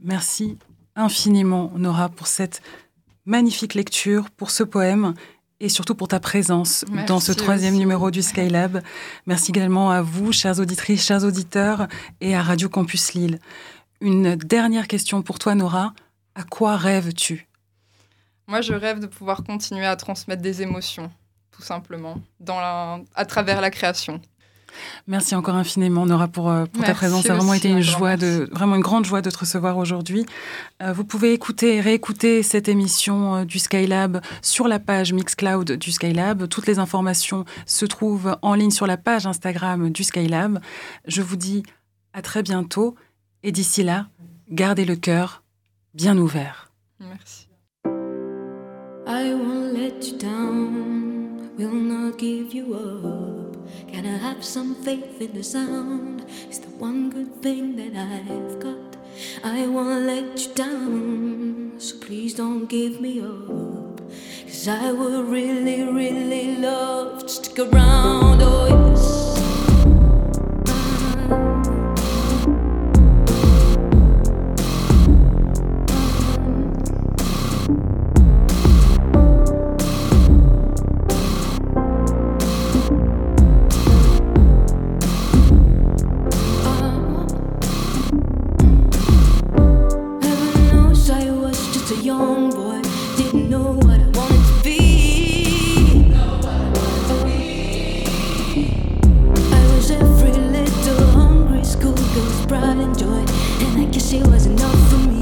Merci 0.00 0.58
infiniment, 0.94 1.72
Nora, 1.76 2.08
pour 2.08 2.26
cette 2.26 2.62
magnifique 3.24 3.74
lecture, 3.74 4.30
pour 4.30 4.50
ce 4.50 4.62
poème 4.62 5.14
et 5.60 5.68
surtout 5.68 5.94
pour 5.94 6.08
ta 6.08 6.20
présence 6.20 6.84
Merci 6.90 7.06
dans 7.08 7.20
ce 7.20 7.32
troisième 7.32 7.74
aussi. 7.74 7.80
numéro 7.80 8.10
du 8.10 8.22
Skylab. 8.22 8.80
Merci 9.26 9.50
également 9.50 9.90
à 9.90 10.02
vous, 10.02 10.32
chères 10.32 10.58
auditrices, 10.60 11.04
chers 11.04 11.24
auditeurs, 11.24 11.88
et 12.20 12.34
à 12.36 12.42
Radio 12.42 12.68
Campus 12.68 13.14
Lille. 13.14 13.40
Une 14.00 14.36
dernière 14.36 14.86
question 14.86 15.22
pour 15.22 15.38
toi, 15.40 15.54
Nora. 15.56 15.94
À 16.36 16.44
quoi 16.44 16.76
rêves-tu? 16.76 17.48
Moi, 18.46 18.60
je 18.60 18.72
rêve 18.72 19.00
de 19.00 19.06
pouvoir 19.06 19.42
continuer 19.42 19.84
à 19.84 19.96
transmettre 19.96 20.40
des 20.42 20.62
émotions, 20.62 21.10
tout 21.50 21.62
simplement, 21.62 22.20
dans 22.38 22.60
la- 22.60 23.00
à 23.16 23.24
travers 23.24 23.60
la 23.60 23.70
création. 23.70 24.20
Merci 25.06 25.34
encore 25.34 25.54
infiniment, 25.54 26.06
Nora, 26.06 26.28
pour, 26.28 26.50
euh, 26.50 26.66
pour 26.66 26.84
ta 26.84 26.94
présence. 26.94 27.24
Ça 27.24 27.34
a 27.34 27.36
vraiment 27.36 27.54
été 27.54 27.68
une 27.68 27.82
joie, 27.82 28.16
de, 28.16 28.48
vraiment 28.52 28.76
une 28.76 28.82
grande 28.82 29.04
joie 29.04 29.22
de 29.22 29.30
te 29.30 29.38
recevoir 29.38 29.76
aujourd'hui. 29.78 30.26
Euh, 30.82 30.92
vous 30.92 31.04
pouvez 31.04 31.32
écouter 31.32 31.76
et 31.76 31.80
réécouter 31.80 32.42
cette 32.42 32.68
émission 32.68 33.36
euh, 33.36 33.44
du 33.44 33.58
Skylab 33.58 34.20
sur 34.42 34.68
la 34.68 34.78
page 34.78 35.12
Mixcloud 35.12 35.72
du 35.72 35.92
Skylab. 35.92 36.48
Toutes 36.48 36.66
les 36.66 36.78
informations 36.78 37.44
se 37.66 37.86
trouvent 37.86 38.36
en 38.42 38.54
ligne 38.54 38.70
sur 38.70 38.86
la 38.86 38.96
page 38.96 39.26
Instagram 39.26 39.90
du 39.90 40.04
Skylab. 40.04 40.60
Je 41.06 41.22
vous 41.22 41.36
dis 41.36 41.62
à 42.12 42.22
très 42.22 42.42
bientôt 42.42 42.94
et 43.42 43.52
d'ici 43.52 43.82
là, 43.82 44.06
gardez 44.50 44.84
le 44.84 44.96
cœur 44.96 45.42
bien 45.94 46.16
ouvert. 46.18 46.70
Merci. 47.00 47.48
I 49.06 49.32
won't 49.32 49.72
let 49.72 50.06
you 50.06 50.18
down, 50.18 51.56
will 51.56 51.72
not 51.72 52.18
give 52.18 52.52
you 52.52 52.74
up. 52.74 53.37
Gotta 53.92 54.18
have 54.18 54.44
some 54.44 54.74
faith 54.74 55.20
in 55.20 55.32
the 55.34 55.42
sound. 55.42 56.24
It's 56.48 56.58
the 56.58 56.68
one 56.78 57.10
good 57.10 57.42
thing 57.42 57.76
that 57.76 57.96
I've 57.96 58.60
got. 58.60 58.96
I 59.42 59.66
won't 59.66 60.06
let 60.06 60.46
you 60.46 60.54
down, 60.54 61.74
so 61.78 61.96
please 61.98 62.34
don't 62.34 62.66
give 62.66 63.00
me 63.00 63.20
up. 63.20 64.00
Cause 64.46 64.68
I 64.68 64.92
would 64.92 65.26
really, 65.26 65.82
really 65.84 66.56
love 66.56 67.22
to 67.22 67.28
stick 67.28 67.58
around. 67.58 68.42
Oh, 68.42 68.90
yes. 68.90 69.17
she 104.08 104.22
was 104.22 104.46
enough 104.46 104.90
for 104.90 104.96
me. 105.06 105.17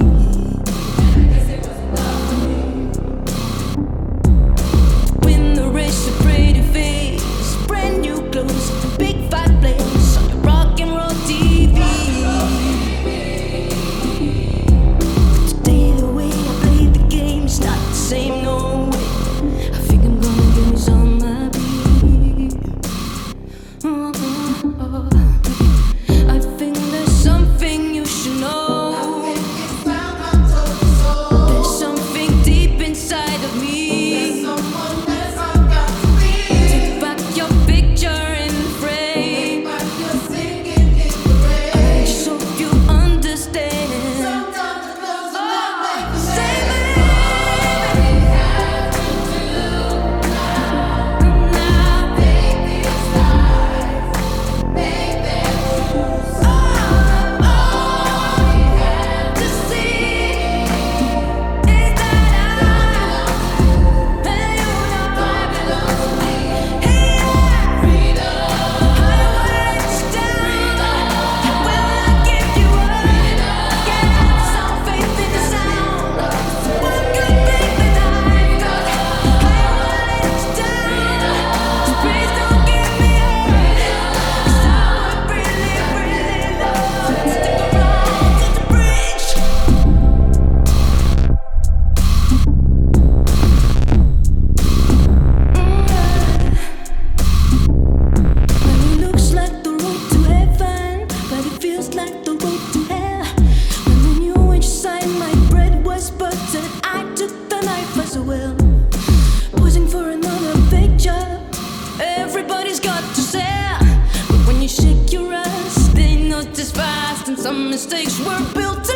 Some 117.46 117.70
mistakes 117.70 118.18
were 118.18 118.54
built 118.54 118.95